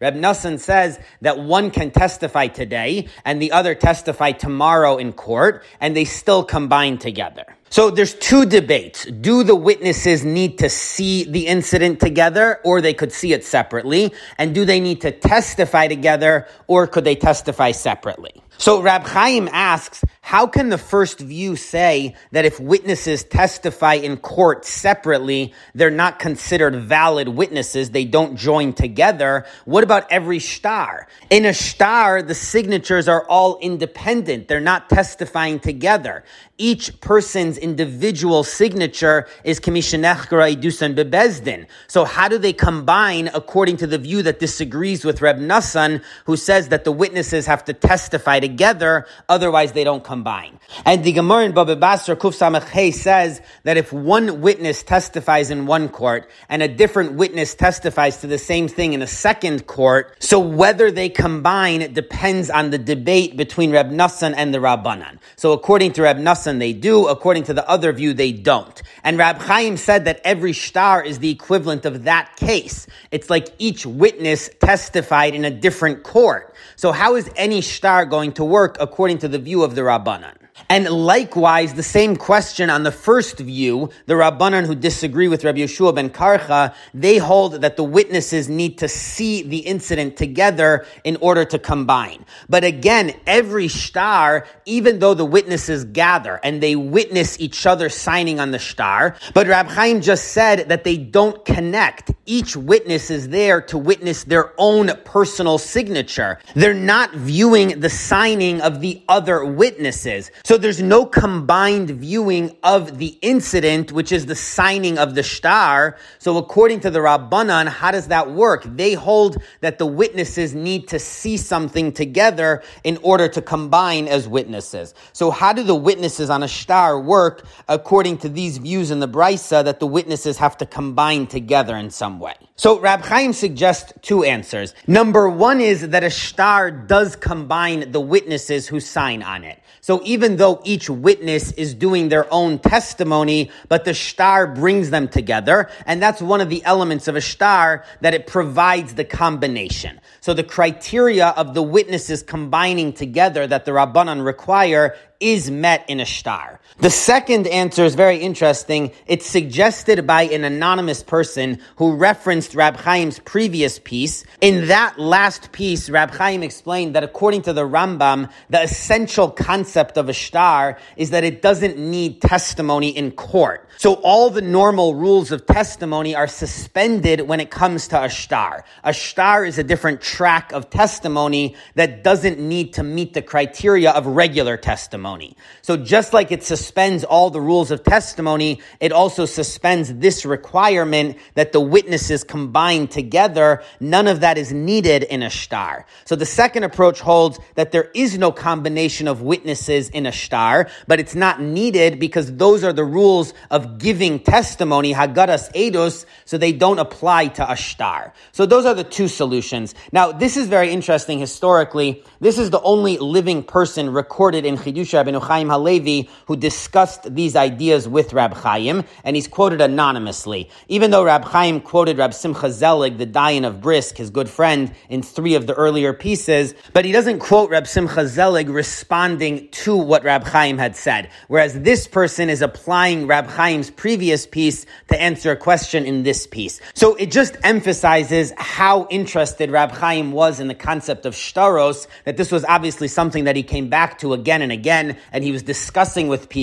[0.00, 5.64] Reb Nassan says that one can testify today and the other testify tomorrow in court,
[5.80, 7.56] and they still combine together.
[7.72, 9.06] So there's two debates.
[9.06, 14.12] Do the witnesses need to see the incident together or they could see it separately?
[14.36, 18.42] And do they need to testify together or could they testify separately?
[18.58, 24.16] So Rab Chaim asks, how can the first view say that if witnesses testify in
[24.16, 29.44] court separately, they're not considered valid witnesses, they don't join together?
[29.64, 31.08] What about every shtar?
[31.28, 34.46] In a shtar, the signatures are all independent.
[34.46, 36.22] They're not testifying together.
[36.56, 41.66] Each person's individual signature is Kamishanechra Dusan Bebezdin.
[41.88, 46.36] So how do they combine according to the view that disagrees with Reb Nassan, who
[46.36, 50.60] says that the witnesses have to testify together, otherwise they don't combine.
[50.84, 55.64] And the Gemara in Baba Basra Kuf Samach says that if one witness testifies in
[55.64, 60.14] one court and a different witness testifies to the same thing in a second court,
[60.22, 65.18] so whether they combine depends on the debate between Reb Nassan and the Rabbanan.
[65.36, 67.06] So according to Reb Nassan, they do.
[67.06, 68.82] According to the other view, they don't.
[69.04, 72.86] And Rab Chaim said that every shtar is the equivalent of that case.
[73.10, 76.51] It's like each witness testified in a different court.
[76.76, 80.41] So how is any shtar going to work according to the view of the Rabbanan?
[80.68, 85.60] And likewise, the same question on the first view, the Rabbanan who disagree with Rabbi
[85.60, 91.16] Yeshua ben Karcha, they hold that the witnesses need to see the incident together in
[91.20, 92.24] order to combine.
[92.48, 98.40] But again, every shtar, even though the witnesses gather and they witness each other signing
[98.40, 102.12] on the shtar, but Rab Chaim just said that they don't connect.
[102.26, 106.38] Each witness is there to witness their own personal signature.
[106.54, 110.30] They're not viewing the signing of the other witnesses.
[110.44, 115.96] So there's no combined viewing of the incident, which is the signing of the shtar.
[116.18, 118.64] So according to the Rabbanan, how does that work?
[118.64, 124.26] They hold that the witnesses need to see something together in order to combine as
[124.26, 124.94] witnesses.
[125.12, 129.08] So how do the witnesses on a shtar work according to these views in the
[129.08, 132.34] Brisa that the witnesses have to combine together in some way?
[132.56, 134.74] So Rab Chaim suggests two answers.
[134.86, 139.60] Number one is that a shtar does combine the witnesses who sign on it.
[139.80, 145.08] So even though each witness is doing their own testimony, but the shtar brings them
[145.08, 150.00] together, and that's one of the elements of a shtar that it provides the combination.
[150.20, 156.00] So the criteria of the witnesses combining together that the Rabbanan require is met in
[156.00, 156.60] a shtar.
[156.78, 158.92] The second answer is very interesting.
[159.06, 164.24] It's suggested by an anonymous person who referenced Rab Chaim's previous piece.
[164.40, 169.98] In that last piece, Rab Chaim explained that according to the Rambam, the essential concept
[169.98, 173.68] of a shtar is that it doesn't need testimony in court.
[173.76, 178.64] So all the normal rules of testimony are suspended when it comes to a shtar.
[178.82, 183.90] A shtar is a different track of testimony that doesn't need to meet the criteria
[183.90, 185.36] of regular testimony.
[185.60, 191.16] So just like it suspends all the rules of testimony, it also suspends this requirement
[191.34, 193.62] that the witnesses combine together.
[193.80, 195.86] None of that is needed in a shtar.
[196.04, 200.68] So the second approach holds that there is no combination of witnesses in a shtar,
[200.86, 206.38] but it's not needed because those are the rules of giving testimony, hagaras edus, so
[206.38, 208.14] they don't apply to a shtar.
[208.30, 209.74] So those are the two solutions.
[209.90, 212.04] Now, this is very interesting historically.
[212.20, 217.34] This is the only living person recorded in Chidusha Rabbeinu Chaim Halevi, who discussed these
[217.34, 220.50] ideas with Rab Chaim, and he's quoted anonymously.
[220.68, 224.70] Even though Rab Chaim quoted Rab Simcha Zelig, the Dayan of Brisk, his good friend,
[224.90, 229.74] in three of the earlier pieces, but he doesn't quote Rab Simcha Zelig responding to
[229.74, 231.08] what Rab Chaim had said.
[231.28, 236.26] Whereas this person is applying Rab Chaim's previous piece to answer a question in this
[236.26, 236.60] piece.
[236.74, 242.18] So it just emphasizes how interested Rab Chaim was in the concept of shtaros, that
[242.18, 245.42] this was obviously something that he came back to again and again, and he was
[245.42, 246.41] discussing with people,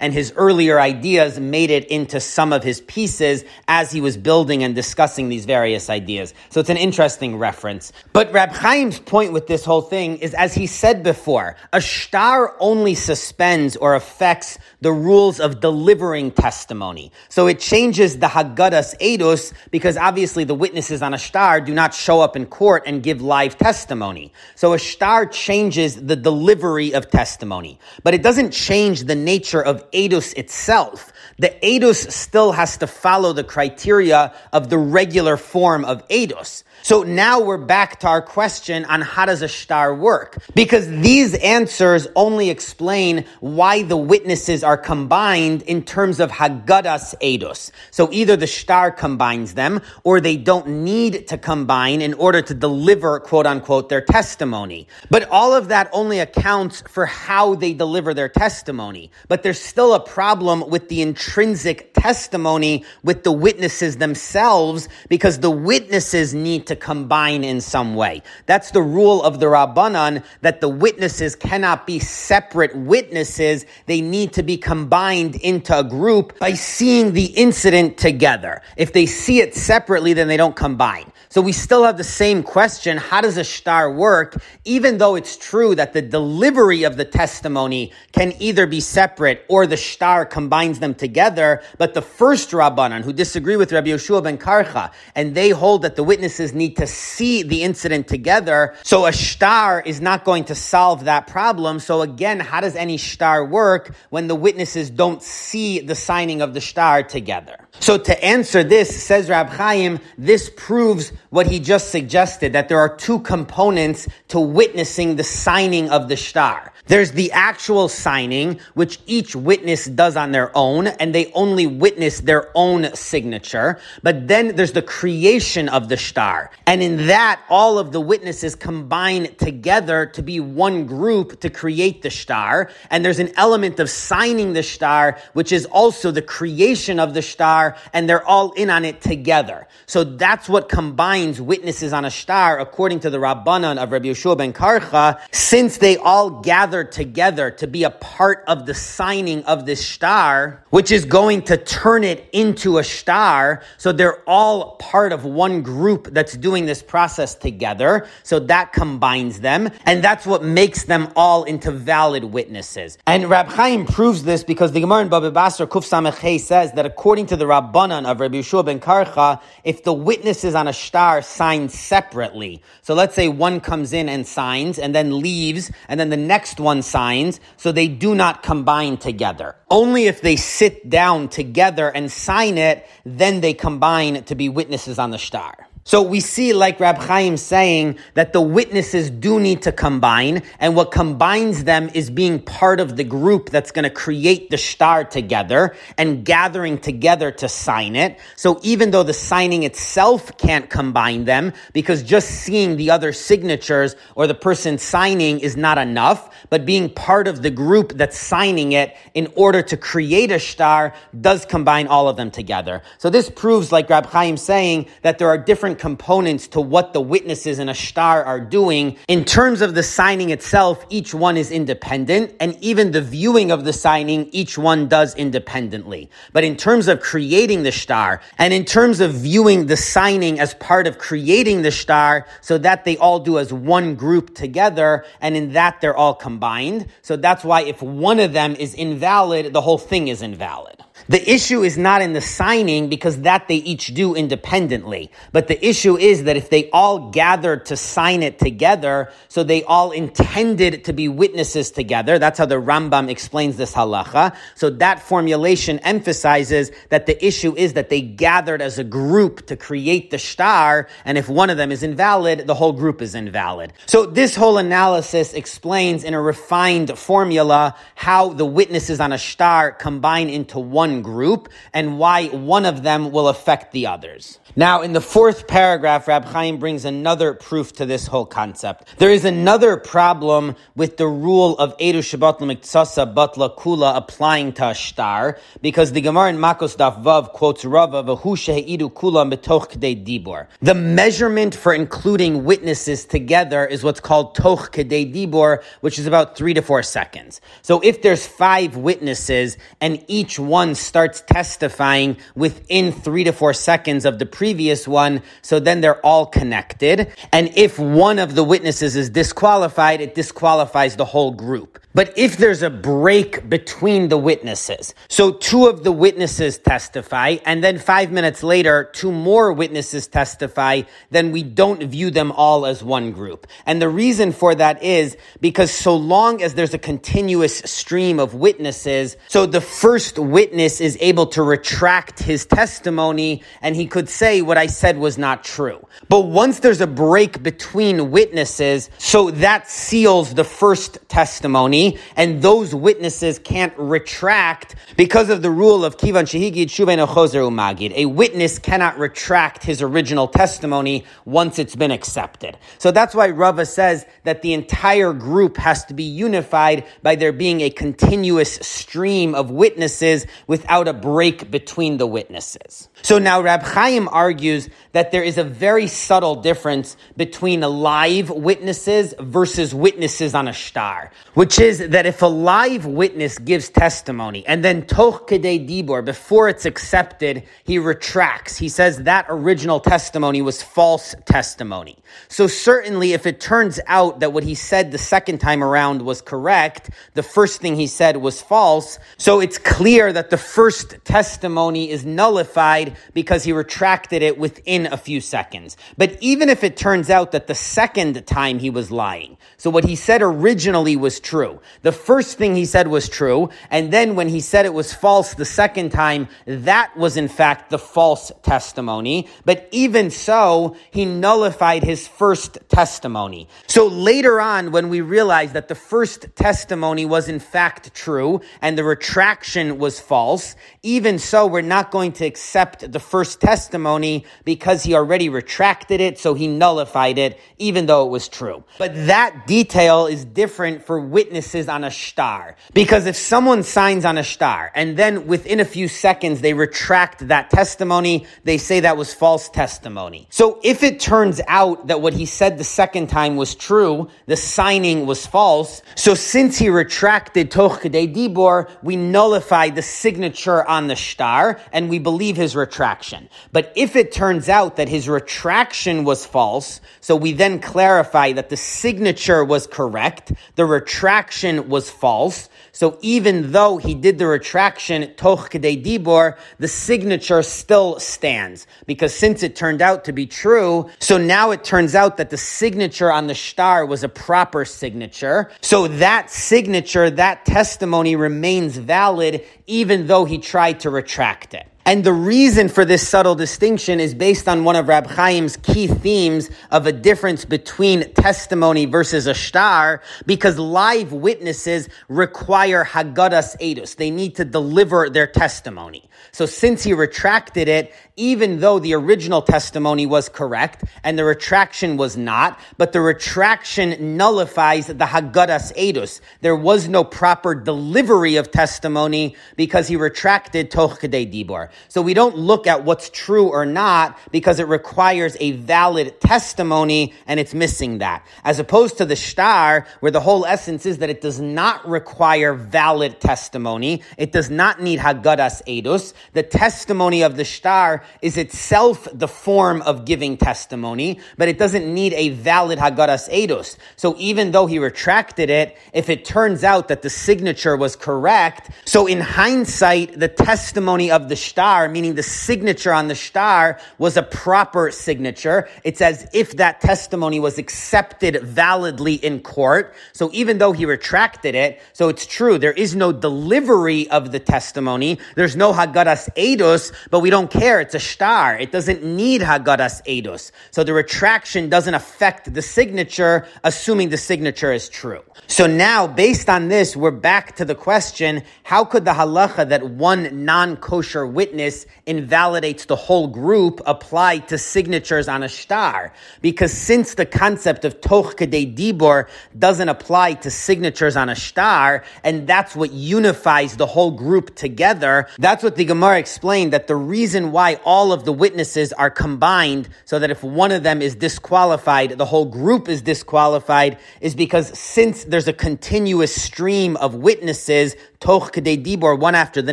[0.00, 4.62] and his earlier ideas made it into some of his pieces as he was building
[4.62, 6.34] and discussing these various ideas.
[6.50, 7.92] So it's an interesting reference.
[8.12, 12.56] But Rab Chaim's point with this whole thing is, as he said before, a shtar
[12.60, 17.12] only suspends or affects the rules of delivering testimony.
[17.28, 21.94] So it changes the Haggadas Eidos because obviously the witnesses on a shtar do not
[21.94, 24.32] show up in court and give live testimony.
[24.54, 29.90] So a shtar changes the delivery of testimony, but it doesn't change the nature of
[29.90, 31.12] Eidos itself.
[31.38, 36.62] The Eidos still has to follow the criteria of the regular form of Eidos.
[36.86, 40.38] So now we're back to our question on how does a shtar work?
[40.54, 47.72] Because these answers only explain why the witnesses are combined in terms of Haggadas Eidos.
[47.90, 52.54] So either the shtar combines them or they don't need to combine in order to
[52.54, 54.86] deliver quote unquote their testimony.
[55.10, 59.10] But all of that only accounts for how they deliver their testimony.
[59.26, 65.50] But there's still a problem with the intrinsic testimony with the witnesses themselves because the
[65.50, 68.22] witnesses need to combine in some way.
[68.46, 73.66] That's the rule of the Rabbanan that the witnesses cannot be separate witnesses.
[73.86, 78.62] They need to be combined into a group by seeing the incident together.
[78.76, 81.12] If they see it separately, then they don't combine.
[81.28, 82.96] So we still have the same question.
[82.96, 84.42] How does a shtar work?
[84.64, 89.66] Even though it's true that the delivery of the testimony can either be separate or
[89.66, 94.38] the shtar combines them together, but the first Rabbanan who disagree with Rabbi Yeshua ben
[94.38, 98.74] Karcha, and they hold that the witnesses need to see the incident together.
[98.82, 101.80] So a shtar is not going to solve that problem.
[101.80, 106.54] So again, how does any shtar work when the witnesses don't see the signing of
[106.54, 107.56] the shtar together?
[107.80, 112.78] So to answer this, says Rab Chaim, this proves what he just suggested, that there
[112.78, 116.72] are two components to witnessing the signing of the shtar.
[116.86, 122.20] There's the actual signing, which each witness does on their own, and they only witness
[122.20, 123.78] their own signature.
[124.02, 126.50] But then there's the creation of the shtar.
[126.68, 132.02] And in that, all of the witnesses combine together to be one group to create
[132.02, 132.70] the shtar.
[132.90, 137.22] And there's an element of signing the shtar, which is also the creation of the
[137.22, 139.68] shtar, and they're all in on it together.
[139.86, 144.36] So that's what combines witnesses on a shtar, according to the Rabbanan of Rabbi Yeshua
[144.36, 149.66] ben Karcha, since they all gather together to be a part of the signing of
[149.66, 153.62] this shtar, which is going to turn it into a shtar.
[153.78, 158.06] So they're all part of one group that's doing this process together.
[158.24, 159.70] So that combines them.
[159.86, 162.98] And that's what makes them all into valid witnesses.
[163.06, 166.84] And Rab Chaim proves this because the Gemara in Baba Basra Kuf Samech says that
[166.84, 171.22] according to the Rabbanan of Rabbi Yeshua ben Karcha, if the witnesses on a shtar
[171.22, 176.10] sign separately, so let's say one comes in and signs and then leaves and then
[176.10, 179.56] the next one signs, so they do not combine together.
[179.70, 184.98] Only if they sit down together and sign it, then they combine to be witnesses
[184.98, 185.65] on the shtar.
[185.86, 190.74] So we see, like Rab Chaim saying, that the witnesses do need to combine, and
[190.74, 195.04] what combines them is being part of the group that's going to create the shtar
[195.04, 198.18] together and gathering together to sign it.
[198.34, 203.94] So even though the signing itself can't combine them, because just seeing the other signatures
[204.16, 208.72] or the person signing is not enough, but being part of the group that's signing
[208.72, 212.82] it in order to create a shtar does combine all of them together.
[212.98, 217.00] So this proves, like Rab Chaim saying, that there are different components to what the
[217.00, 218.96] witnesses in a shtar are doing.
[219.06, 223.64] In terms of the signing itself, each one is independent, and even the viewing of
[223.64, 226.10] the signing, each one does independently.
[226.32, 230.54] But in terms of creating the shtar, and in terms of viewing the signing as
[230.54, 235.36] part of creating the shtar, so that they all do as one group together, and
[235.36, 236.86] in that they're all combined.
[237.02, 240.82] So that's why if one of them is invalid, the whole thing is invalid.
[241.08, 245.10] The issue is not in the signing because that they each do independently.
[245.32, 249.62] But the issue is that if they all gathered to sign it together, so they
[249.64, 254.36] all intended to be witnesses together, that's how the Rambam explains this halacha.
[254.56, 259.56] So that formulation emphasizes that the issue is that they gathered as a group to
[259.56, 260.88] create the shtar.
[261.04, 263.72] and if one of them is invalid, the whole group is invalid.
[263.86, 269.72] So this whole analysis explains in a refined formula how the witnesses on a shtar
[269.72, 274.38] combine into one group and why one of them will affect the others.
[274.54, 278.88] Now, in the fourth paragraph, Rab Chaim brings another proof to this whole concept.
[278.98, 284.62] There is another problem with the rule of Edu Shabbat Miktsasa Batla Kula applying to
[284.62, 290.04] Ashtar, because the Gemara in Makos Daf Vav quotes Rava Vahu Shehidu Kula Mitoch Kdei
[290.04, 290.46] Dibor.
[290.62, 296.36] The measurement for including witnesses together is what's called Toch Kdei Dibor, which is about
[296.36, 297.40] three to four seconds.
[297.62, 304.04] So if there's five witnesses and each one starts testifying within three to four seconds
[304.04, 307.12] of the previous one, so then they're all connected.
[307.32, 311.78] And if one of the witnesses is disqualified, it disqualifies the whole group.
[311.96, 317.64] But if there's a break between the witnesses, so two of the witnesses testify, and
[317.64, 322.84] then five minutes later, two more witnesses testify, then we don't view them all as
[322.84, 323.46] one group.
[323.64, 328.34] And the reason for that is because so long as there's a continuous stream of
[328.34, 334.42] witnesses, so the first witness is able to retract his testimony and he could say
[334.42, 335.86] what I said was not true.
[336.10, 341.85] But once there's a break between witnesses, so that seals the first testimony
[342.16, 347.92] and those witnesses can't retract because of the rule of Kivan Shehigid Shuben Umagid.
[347.94, 352.56] A witness cannot retract his original testimony once it's been accepted.
[352.78, 357.32] So that's why Rava says that the entire group has to be unified by there
[357.32, 362.88] being a continuous stream of witnesses without a break between the witnesses.
[363.02, 369.14] So now Rab Chaim argues that there is a very subtle difference between live witnesses
[369.18, 374.64] versus witnesses on a shtar, which is that if a live witness gives testimony and
[374.64, 378.56] then toch kedei dibor, before it's accepted, he retracts.
[378.56, 381.98] He says that original testimony was false testimony.
[382.28, 386.22] So certainly if it turns out that what he said the second time around was
[386.22, 391.90] correct, the first thing he said was false, so it's clear that the first testimony
[391.90, 395.76] is nullified because he retracted it within a few seconds.
[395.96, 399.84] But even if it turns out that the second time he was lying, so what
[399.84, 404.28] he said originally was true, the first thing he said was true, and then when
[404.28, 409.28] he said it was false the second time, that was in fact the false testimony.
[409.44, 413.48] But even so, he nullified his first testimony.
[413.66, 418.76] So later on, when we realize that the first testimony was in fact true and
[418.76, 424.82] the retraction was false, even so, we're not going to accept the first testimony because
[424.82, 428.64] he already retracted it, so he nullified it, even though it was true.
[428.78, 431.00] But that detail is different for
[431.46, 432.56] witnesses on a shtar.
[432.74, 437.28] Because if someone signs on a shtar and then within a few seconds they retract
[437.28, 440.26] that testimony, they say that was false testimony.
[440.30, 444.36] So if it turns out that what he said the second time was true, the
[444.36, 450.96] signing was false, so since he retracted Toch Dibor, we nullify the signature on the
[450.96, 453.28] shtar and we believe his retraction.
[453.52, 458.48] But if it turns out that his retraction was false, so we then clarify that
[458.48, 465.14] the signature was correct, the retraction was false, so even though he did the retraction
[465.14, 470.90] toch kedei dibor, the signature still stands because since it turned out to be true,
[470.98, 475.50] so now it turns out that the signature on the shtar was a proper signature.
[475.60, 481.66] So that signature, that testimony remains valid even though he tried to retract it.
[481.86, 485.86] And the reason for this subtle distinction is based on one of Rab Chaim's key
[485.86, 493.94] themes of a difference between testimony versus a shtar, because live witnesses require hagadas edus.
[493.94, 496.10] They need to deliver their testimony.
[496.32, 501.98] So since he retracted it, even though the original testimony was correct and the retraction
[501.98, 506.20] was not, but the retraction nullifies the hagadas edus.
[506.40, 511.68] There was no proper delivery of testimony because he retracted toch dibor.
[511.88, 517.12] So we don't look at what's true or not because it requires a valid testimony
[517.26, 518.26] and it's missing that.
[518.44, 522.54] As opposed to the shtar, where the whole essence is that it does not require
[522.54, 524.02] valid testimony.
[524.16, 526.14] It does not need hagadas edus.
[526.32, 531.92] The testimony of the shtar is itself the form of giving testimony, but it doesn't
[531.92, 533.76] need a valid hagadas edus.
[533.96, 538.70] So even though he retracted it, if it turns out that the signature was correct,
[538.84, 544.16] so in hindsight, the testimony of the shtar, meaning the signature on the shtar, was
[544.16, 545.68] a proper signature.
[545.84, 549.94] It's as if that testimony was accepted validly in court.
[550.12, 554.38] So even though he retracted it, so it's true, there is no delivery of the
[554.38, 555.18] testimony.
[555.34, 557.80] There's no hagadas edus, but we don't care.
[557.80, 558.56] It's a shtar.
[558.56, 560.52] It doesn't need hagadas edus.
[560.70, 565.24] So the retraction doesn't affect the signature, assuming the signature is true.
[565.48, 569.90] So now, based on this, we're back to the question, how could the halacha that
[569.90, 576.12] one non-kosher witness invalidates the whole group apply to signatures on a shtar?
[576.40, 579.28] Because since the concept of toch kedei dibor
[579.58, 585.26] doesn't apply to signatures on a shtar, and that's what unifies the whole group together,
[585.38, 589.88] that's what the Gemara explained, that the reason why all of the witnesses are combined,
[590.04, 594.76] so that if one of them is disqualified, the whole group is disqualified, is because
[594.78, 597.94] since there's a continuous stream of witnesses,
[598.26, 599.72] toch kedei dibor, one after the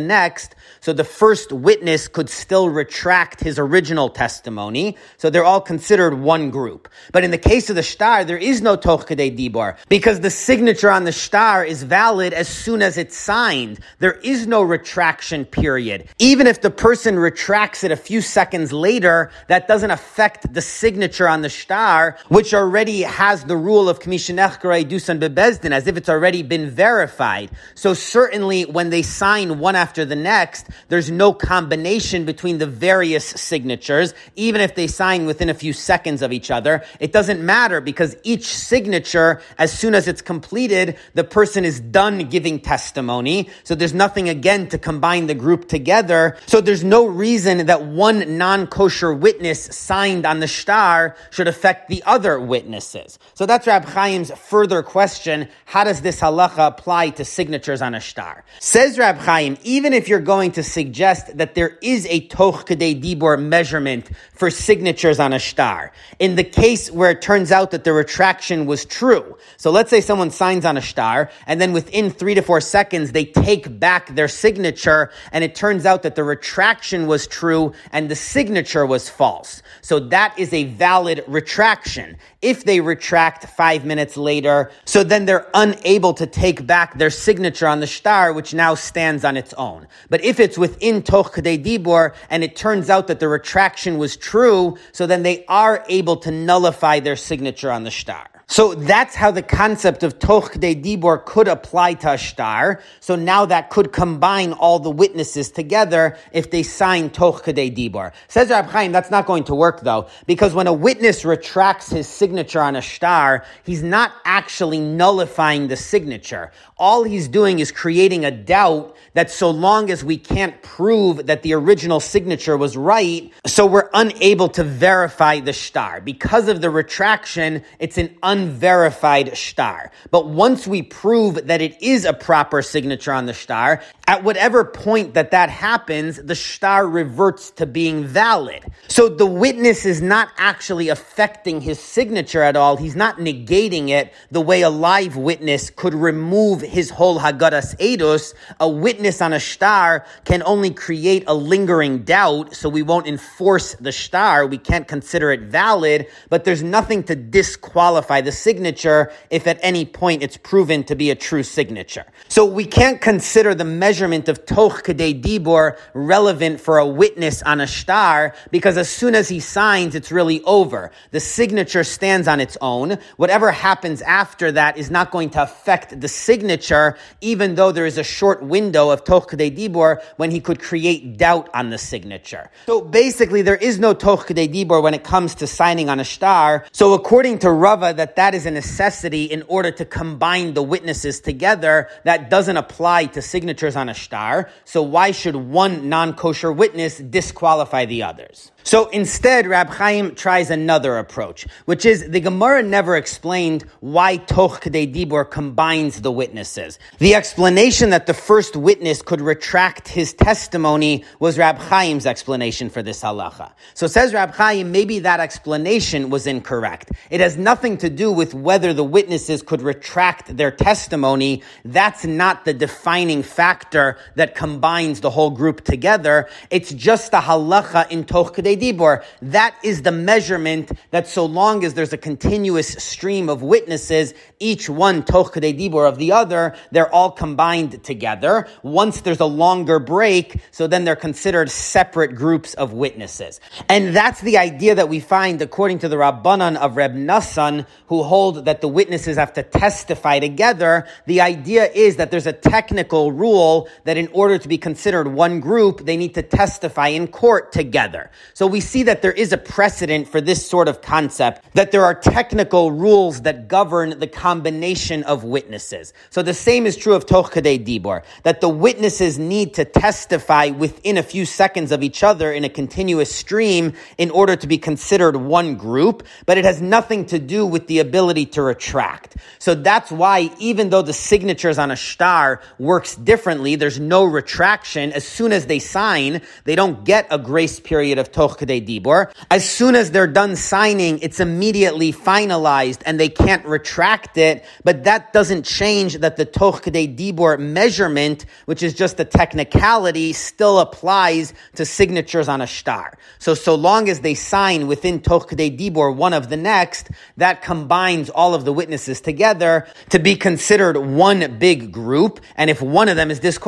[0.00, 4.96] next, so the first witness could still retract his original testimony.
[5.16, 6.88] So they're all considered one group.
[7.10, 10.30] But in the case of the shtar, there is no toch kedei dibor because the
[10.30, 13.80] signature on the shtar is valid as soon as it's signed.
[13.98, 16.06] There is no retraction period.
[16.20, 21.28] Even if the person retracts it a few seconds later, that doesn't affect the signature
[21.28, 26.08] on the shtar, which already has the rule of kmishinech dusan bebezdin, as if it's
[26.08, 27.50] already been verified.
[27.74, 33.24] So certainly when they sign one after the next, there's no combination between the various
[33.24, 36.84] signatures, even if they sign within a few seconds of each other.
[37.00, 42.28] It doesn't matter because each signature, as soon as it's completed, the person is done
[42.28, 43.48] giving testimony.
[43.64, 46.36] So there's nothing again to combine the group together.
[46.46, 52.02] So there's no reason that one non-kosher witness signed on the shtar should affect the
[52.04, 53.18] other witnesses.
[53.34, 55.48] So that's Rab Chaim's further question.
[55.64, 58.23] How does this halacha apply to signatures on a shtar?
[58.60, 63.00] Says Rab Chaim, even if you're going to suggest that there is a toch kedei
[63.00, 65.92] dibor measurement for signatures on a shtar.
[66.18, 69.36] In the case where it turns out that the retraction was true.
[69.56, 73.12] So let's say someone signs on a shtar and then within three to four seconds
[73.12, 78.10] they take back their signature and it turns out that the retraction was true and
[78.10, 79.62] the signature was false.
[79.82, 82.16] So that is a valid retraction.
[82.42, 87.66] If they retract five minutes later, so then they're unable to take back their signature
[87.66, 89.86] on the shtar, which now stands on its own.
[90.10, 94.16] But if it's within Toch Kedei Dibor and it turns out that the retraction was
[94.16, 98.33] true, so then they are able to nullify their signature on the shtar.
[98.54, 102.80] So that's how the concept of Toch de Dibor could apply to a shtar.
[103.00, 108.12] So now that could combine all the witnesses together if they sign Toch de Dibor.
[108.28, 112.06] Says Rab Chaim, that's not going to work though, because when a witness retracts his
[112.06, 116.52] signature on a shtar, he's not actually nullifying the signature.
[116.76, 121.42] All he's doing is creating a doubt that so long as we can't prove that
[121.42, 126.00] the original signature was right, so we're unable to verify the shtar.
[126.00, 128.14] Because of the retraction, it's an
[128.44, 129.90] unverified shtar.
[130.10, 134.64] But once we prove that it is a proper signature on the shtar, at whatever
[134.64, 138.62] point that that happens, the shtar reverts to being valid.
[138.88, 142.76] So the witness is not actually affecting his signature at all.
[142.76, 148.34] He's not negating it the way a live witness could remove his whole Haggadas Eidos.
[148.60, 153.74] A witness on a shtar can only create a lingering doubt, so we won't enforce
[153.76, 154.46] the shtar.
[154.46, 159.86] We can't consider it valid, but there's nothing to disqualify the signature if at any
[159.86, 162.04] point it's proven to be a true signature.
[162.28, 163.64] So we can't consider the
[163.94, 169.14] measurement of toch kedei dibor relevant for a witness on a shtar because as soon
[169.14, 170.90] as he signs, it's really over.
[171.12, 172.98] The signature stands on its own.
[173.18, 177.96] Whatever happens after that is not going to affect the signature, even though there is
[177.96, 182.50] a short window of toch kedei dibor when he could create doubt on the signature.
[182.66, 186.04] So basically, there is no toch kedei dibor when it comes to signing on a
[186.04, 186.66] shtar.
[186.72, 191.20] So according to Rava, that that is a necessity in order to combine the witnesses
[191.20, 191.88] together.
[192.02, 196.96] That doesn't apply to signatures on on a shtar, so why should one non-kosher witness
[196.98, 198.50] disqualify the others?
[198.62, 204.62] So instead, Rab Chaim tries another approach, which is the Gemara never explained why Toch
[204.62, 206.78] Kedei Dibor combines the witnesses.
[206.98, 212.82] The explanation that the first witness could retract his testimony was Rab Chaim's explanation for
[212.82, 213.52] this halacha.
[213.74, 216.90] So says Rab Chaim, maybe that explanation was incorrect.
[217.10, 221.42] It has nothing to do with whether the witnesses could retract their testimony.
[221.66, 223.73] That's not the defining factor
[224.14, 226.28] that combines the whole group together.
[226.50, 231.64] It's just the halacha in Toch Kedei Dibor, that is the measurement that so long
[231.64, 236.92] as there's a continuous stream of witnesses, each one toch dibor of the other, they're
[236.92, 238.46] all combined together.
[238.62, 243.40] Once there's a longer break, so then they're considered separate groups of witnesses.
[243.68, 248.02] And that's the idea that we find according to the Rabbanan of Reb Nassan, who
[248.02, 250.86] hold that the witnesses have to testify together.
[251.06, 255.40] The idea is that there's a technical rule that in order to be considered one
[255.40, 258.10] group, they need to testify in court together.
[258.32, 261.84] So we see that there is a precedent for this sort of concept, that there
[261.84, 265.92] are technical rules that govern the combination of witnesses.
[266.10, 270.48] So the same is true of Toch Kadei Dibor, that the witnesses need to testify
[270.48, 274.58] within a few seconds of each other in a continuous stream in order to be
[274.58, 279.16] considered one group, but it has nothing to do with the ability to retract.
[279.38, 284.92] So that's why even though the signatures on a shtar works differently, there's no retraction.
[284.92, 289.12] As soon as they sign, they don't get a grace period of Toch Dibor.
[289.30, 294.44] As soon as they're done signing, it's immediately finalized and they can't retract it.
[294.64, 300.58] But that doesn't change that the Toch Dibor measurement, which is just a technicality, still
[300.58, 302.98] applies to signatures on a shtar.
[303.18, 308.10] So, so long as they sign within Toch Dibor one of the next, that combines
[308.10, 312.20] all of the witnesses together to be considered one big group.
[312.36, 313.43] And if one of them is disqualified,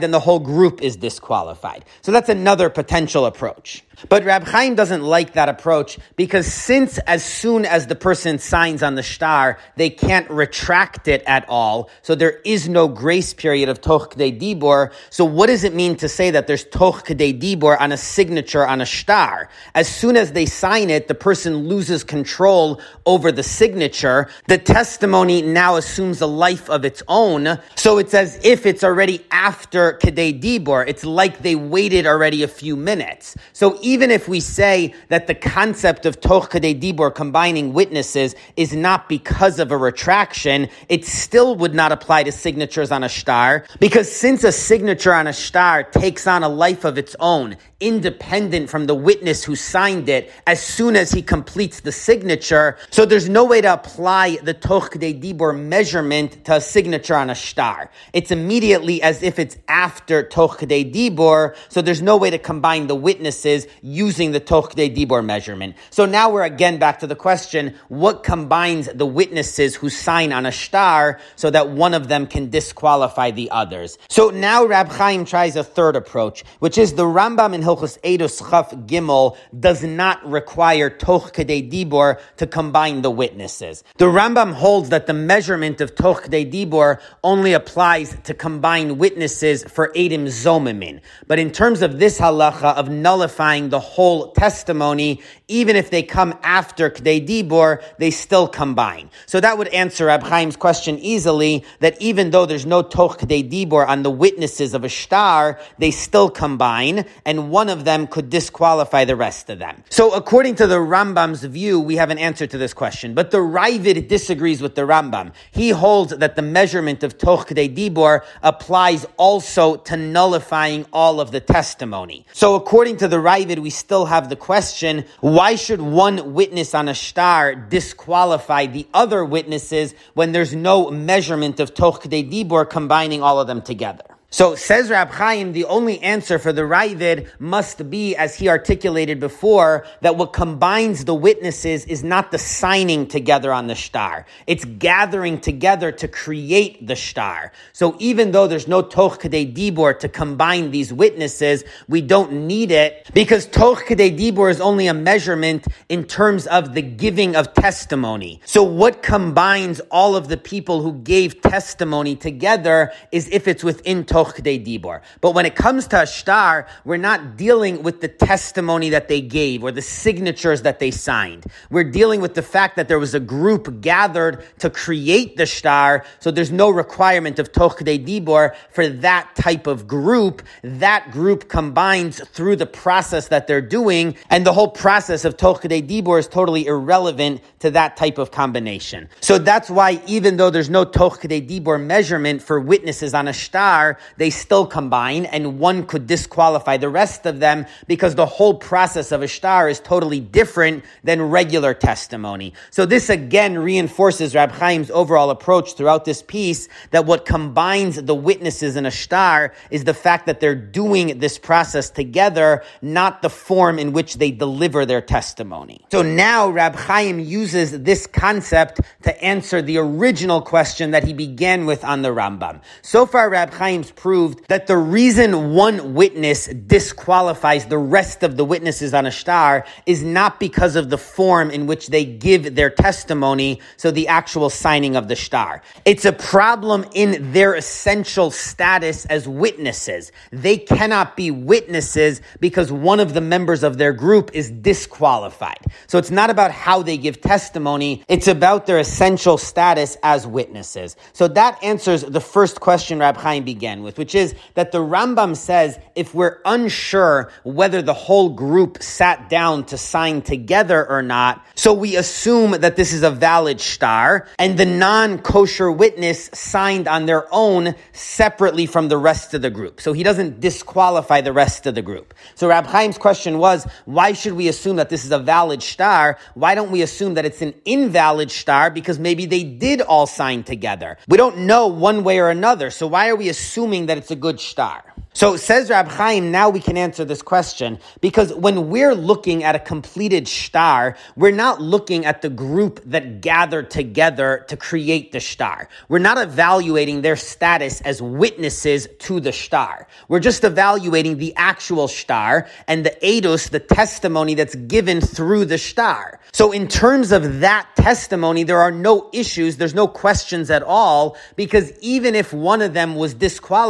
[0.00, 1.84] then the whole group is disqualified.
[2.02, 3.84] So that's another potential approach.
[4.08, 8.82] But Rab Chaim doesn't like that approach because since as soon as the person signs
[8.82, 11.90] on the shtar, they can't retract it at all.
[12.02, 14.92] So there is no grace period of Toch K'dei Dibor.
[15.10, 18.66] So what does it mean to say that there's Toch K'dei Dibor on a signature
[18.66, 19.48] on a shtar?
[19.74, 24.28] As soon as they sign it, the person loses control over the signature.
[24.48, 27.58] The testimony now assumes a life of its own.
[27.74, 30.86] So it's as if it's already after K'dei Dibor.
[30.86, 33.36] It's like they waited already a few minutes.
[33.52, 38.72] So even if we say that the concept of Toch Kadei Dibor combining witnesses is
[38.72, 43.64] not because of a retraction, it still would not apply to signatures on a shtar,
[43.80, 48.68] because since a signature on a shtar takes on a life of its own, independent
[48.70, 52.76] from the witness who signed it as soon as he completes the signature.
[52.90, 57.30] So there's no way to apply the Toch de Dibor measurement to a signature on
[57.30, 57.90] a shtar.
[58.12, 62.86] It's immediately as if it's after Toch de Dibor, so there's no way to combine
[62.86, 65.74] the witnesses using the Toch de Dibor measurement.
[65.90, 70.46] So now we're again back to the question, what combines the witnesses who sign on
[70.46, 73.98] a shtar so that one of them can disqualify the others?
[74.08, 78.38] So now Rab Chaim tries a third approach, which is the Rambam in Hilchos Eidos
[78.50, 83.82] Chaf Gimel does not require Toch Dibor to combine the witnesses.
[83.96, 89.88] The Rambam holds that the measurement of Toch Dibor only applies to combine witnesses for
[89.94, 91.00] Edim Zomimin.
[91.26, 96.34] But in terms of this halacha of nullifying the whole testimony, even if they come
[96.42, 99.10] after Kedei Dibor, they still combine.
[99.26, 103.48] So that would answer Rab Chaim's question easily, that even though there's no Toch Kedei
[103.48, 108.06] Dibor on the witnesses of a shtar, they still combine, and one one of them
[108.06, 109.84] could disqualify the rest of them.
[109.90, 113.12] So according to the Rambam's view, we have an answer to this question.
[113.12, 115.32] But the Raavad disagrees with the Rambam.
[115.50, 121.32] He holds that the measurement of Toch Kdei Dibor applies also to nullifying all of
[121.32, 122.24] the testimony.
[122.32, 126.88] So according to the Raavad, we still have the question, why should one witness on
[126.88, 133.40] a shtar disqualify the other witnesses when there's no measurement of Toch Dibor combining all
[133.40, 134.09] of them together?
[134.32, 139.18] So says Rab Chaim, the only answer for the Raavad must be, as he articulated
[139.18, 144.26] before, that what combines the witnesses is not the signing together on the shtar.
[144.46, 147.50] It's gathering together to create the shtar.
[147.72, 152.70] So even though there's no Toch Kadei Dibor to combine these witnesses, we don't need
[152.70, 157.52] it because Toch Kadei Dibor is only a measurement in terms of the giving of
[157.52, 158.40] testimony.
[158.44, 164.04] So what combines all of the people who gave testimony together is if it's within
[164.04, 165.00] Toch dibor.
[165.20, 169.20] But when it comes to a shtar, we're not dealing with the testimony that they
[169.20, 171.46] gave or the signatures that they signed.
[171.70, 176.04] We're dealing with the fact that there was a group gathered to create the shtar,
[176.18, 180.42] so there's no requirement of toch dibor for that type of group.
[180.62, 185.62] That group combines through the process that they're doing, and the whole process of toch
[185.62, 189.08] dibor is totally irrelevant to that type of combination.
[189.20, 193.98] So that's why even though there's no toch dibor measurement for witnesses on a shtar,
[194.16, 199.12] they still combine, and one could disqualify the rest of them because the whole process
[199.12, 202.54] of a shtar is totally different than regular testimony.
[202.70, 208.14] So this again reinforces Rab Chaim's overall approach throughout this piece that what combines the
[208.14, 213.30] witnesses in a shtar is the fact that they're doing this process together, not the
[213.30, 215.84] form in which they deliver their testimony.
[215.90, 221.66] So now Rab Chaim uses this concept to answer the original question that he began
[221.66, 222.60] with on the Rambam.
[222.82, 228.44] So far, Rab Chaim's proved that the reason one witness disqualifies the rest of the
[228.44, 232.70] witnesses on a shtar is not because of the form in which they give their
[232.70, 235.60] testimony, so the actual signing of the shtar.
[235.84, 240.12] It's a problem in their essential status as witnesses.
[240.32, 245.60] They cannot be witnesses because one of the members of their group is disqualified.
[245.88, 250.96] So it's not about how they give testimony, it's about their essential status as witnesses.
[251.12, 255.36] So that answers the first question Rab Chaim began with, which is that the Rambam
[255.36, 261.44] says if we're unsure whether the whole group sat down to sign together or not,
[261.54, 267.06] so we assume that this is a valid shtar, and the non-kosher witness signed on
[267.06, 269.80] their own separately from the rest of the group.
[269.80, 272.14] So he doesn't disqualify the rest of the group.
[272.34, 276.18] So Rab Chaim's question was, why should we assume that this is a valid shtar?
[276.34, 280.42] Why don't we assume that it's an invalid shtar because maybe they did all sign
[280.44, 280.96] together?
[281.08, 284.16] We don't know one way or another, so why are we assuming that it's a
[284.16, 284.84] good shtar.
[285.12, 289.56] So says Rab Chaim, now we can answer this question because when we're looking at
[289.56, 295.18] a completed shtar, we're not looking at the group that gathered together to create the
[295.18, 295.68] shtar.
[295.88, 299.88] We're not evaluating their status as witnesses to the shtar.
[300.06, 305.58] We're just evaluating the actual shtar and the edus, the testimony that's given through the
[305.58, 306.20] shtar.
[306.32, 311.16] So in terms of that testimony, there are no issues, there's no questions at all
[311.34, 313.69] because even if one of them was disqualified,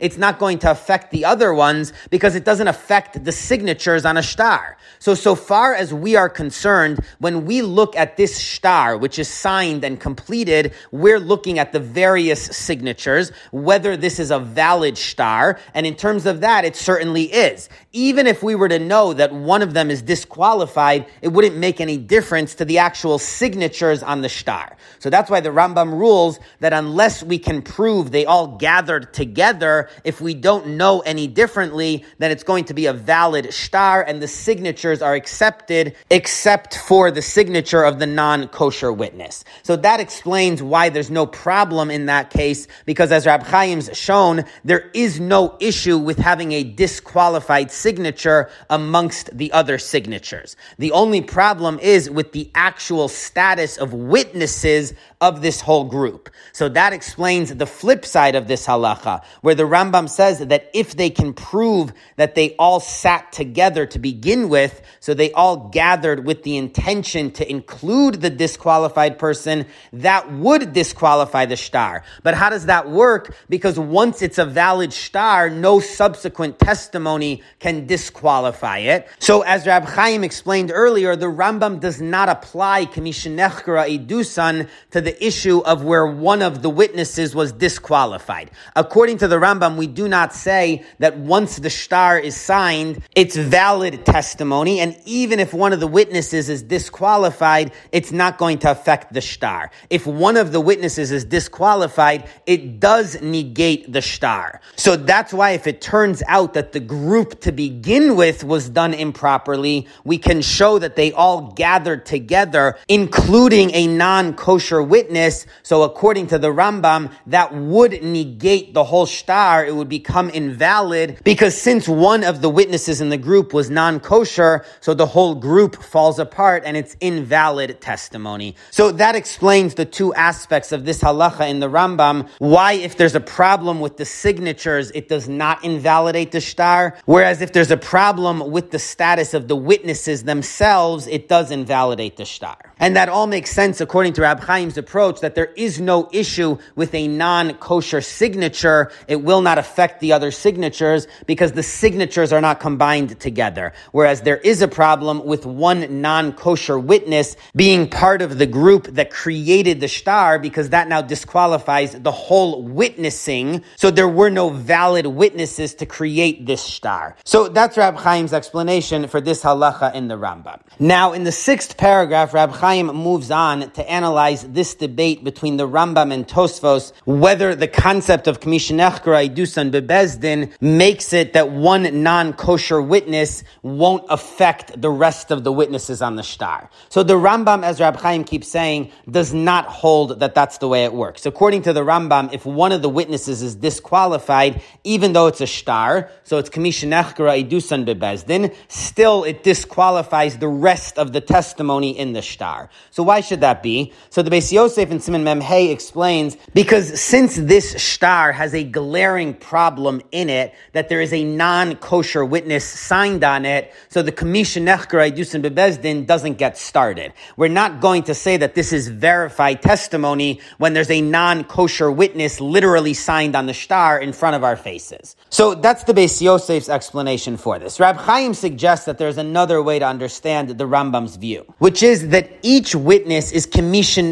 [0.00, 4.16] it's not going to affect the other ones because it doesn't affect the signatures on
[4.16, 4.76] a shtar.
[4.98, 9.28] So, so far as we are concerned, when we look at this shtar, which is
[9.28, 15.58] signed and completed, we're looking at the various signatures, whether this is a valid shtar.
[15.74, 17.68] and in terms of that, it certainly is.
[17.92, 21.80] Even if we were to know that one of them is disqualified, it wouldn't make
[21.80, 24.76] any difference to the actual signatures on the shtar.
[24.98, 29.88] So that's why the Rambam rules that unless we can prove they all gathered together,
[30.04, 34.20] if we don't know any differently, then it's going to be a valid shtar and
[34.20, 39.44] the signatures are accepted except for the signature of the non-kosher witness.
[39.62, 44.44] So that explains why there's no problem in that case because as Rab Chaim's shown,
[44.64, 50.56] there is no issue with having a disqualified signature amongst the other signatures.
[50.78, 56.28] The only problem is with the actual status of witnesses of this whole group.
[56.52, 59.03] So that explains the flip side of this halacha,
[59.40, 63.98] where the Rambam says that if they can prove that they all sat together to
[63.98, 70.32] begin with, so they all gathered with the intention to include the disqualified person, that
[70.32, 72.02] would disqualify the shtar.
[72.22, 73.34] But how does that work?
[73.48, 79.08] Because once it's a valid shtar, no subsequent testimony can disqualify it.
[79.18, 85.24] So as Rab Chaim explained earlier, the Rambam does not apply Kamishanechkara Idusan to the
[85.24, 88.50] issue of where one of the witnesses was disqualified.
[88.74, 93.34] According to the Rambam, we do not say that once the shtar is signed, it's
[93.34, 98.70] valid testimony, and even if one of the witnesses is disqualified, it's not going to
[98.70, 99.72] affect the shtar.
[99.90, 104.60] If one of the witnesses is disqualified, it does negate the shtar.
[104.76, 108.94] So that's why if it turns out that the group to begin with was done
[108.94, 115.46] improperly, we can show that they all gathered together, including a non-kosher witness.
[115.64, 121.18] So according to the Rambam, that would negate the whole shtar, It would become invalid
[121.24, 125.82] because since one of the witnesses in the group was non-kosher, so the whole group
[125.82, 128.56] falls apart and it's invalid testimony.
[128.70, 132.28] So that explains the two aspects of this halacha in the Rambam.
[132.38, 137.40] Why, if there's a problem with the signatures, it does not invalidate the shtar, whereas
[137.40, 142.24] if there's a problem with the status of the witnesses themselves, it does invalidate the
[142.24, 142.58] shtar.
[142.78, 146.58] And that all makes sense according to Rab Chaim's approach that there is no issue
[146.74, 148.73] with a non-kosher signature.
[149.08, 153.72] It will not affect the other signatures because the signatures are not combined together.
[153.92, 159.10] Whereas there is a problem with one non-kosher witness being part of the group that
[159.10, 163.62] created the shtar because that now disqualifies the whole witnessing.
[163.76, 167.16] So there were no valid witnesses to create this shtar.
[167.24, 170.60] So that's Rab Chaim's explanation for this halacha in the Rambam.
[170.78, 175.68] Now in the sixth paragraph, Rab Chaim moves on to analyze this debate between the
[175.68, 178.40] Rambam and Tosfos, whether the concept of
[178.70, 186.16] Bebezdin makes it that one non-kosher witness won't affect the rest of the witnesses on
[186.16, 186.70] the shtar.
[186.88, 190.84] So the Rambam, as Rab Chaim keeps saying, does not hold that that's the way
[190.84, 191.26] it works.
[191.26, 195.46] According to the Rambam, if one of the witnesses is disqualified, even though it's a
[195.46, 202.12] shtar, so it's Kamishinechkara Idusan Bebezdin, still it disqualifies the rest of the testimony in
[202.12, 202.70] the shtar.
[202.90, 203.92] So why should that be?
[204.10, 209.34] So the Beis Yosef and Simon Memhei explains, because since this shtar has a glaring
[209.34, 214.62] problem in it, that there is a non-kosher witness signed on it, so the Kamisha
[214.62, 217.12] Nechker Idusin Bebezdin doesn't get started.
[217.36, 222.40] We're not going to say that this is verified testimony when there's a non-kosher witness
[222.40, 225.16] literally signed on the shtar in front of our faces.
[225.30, 227.80] So that's the Beis Yosef's explanation for this.
[227.80, 232.30] Rab Chaim suggests that there's another way to understand the Rambam's view, which is that
[232.42, 234.04] each witness is Kamisha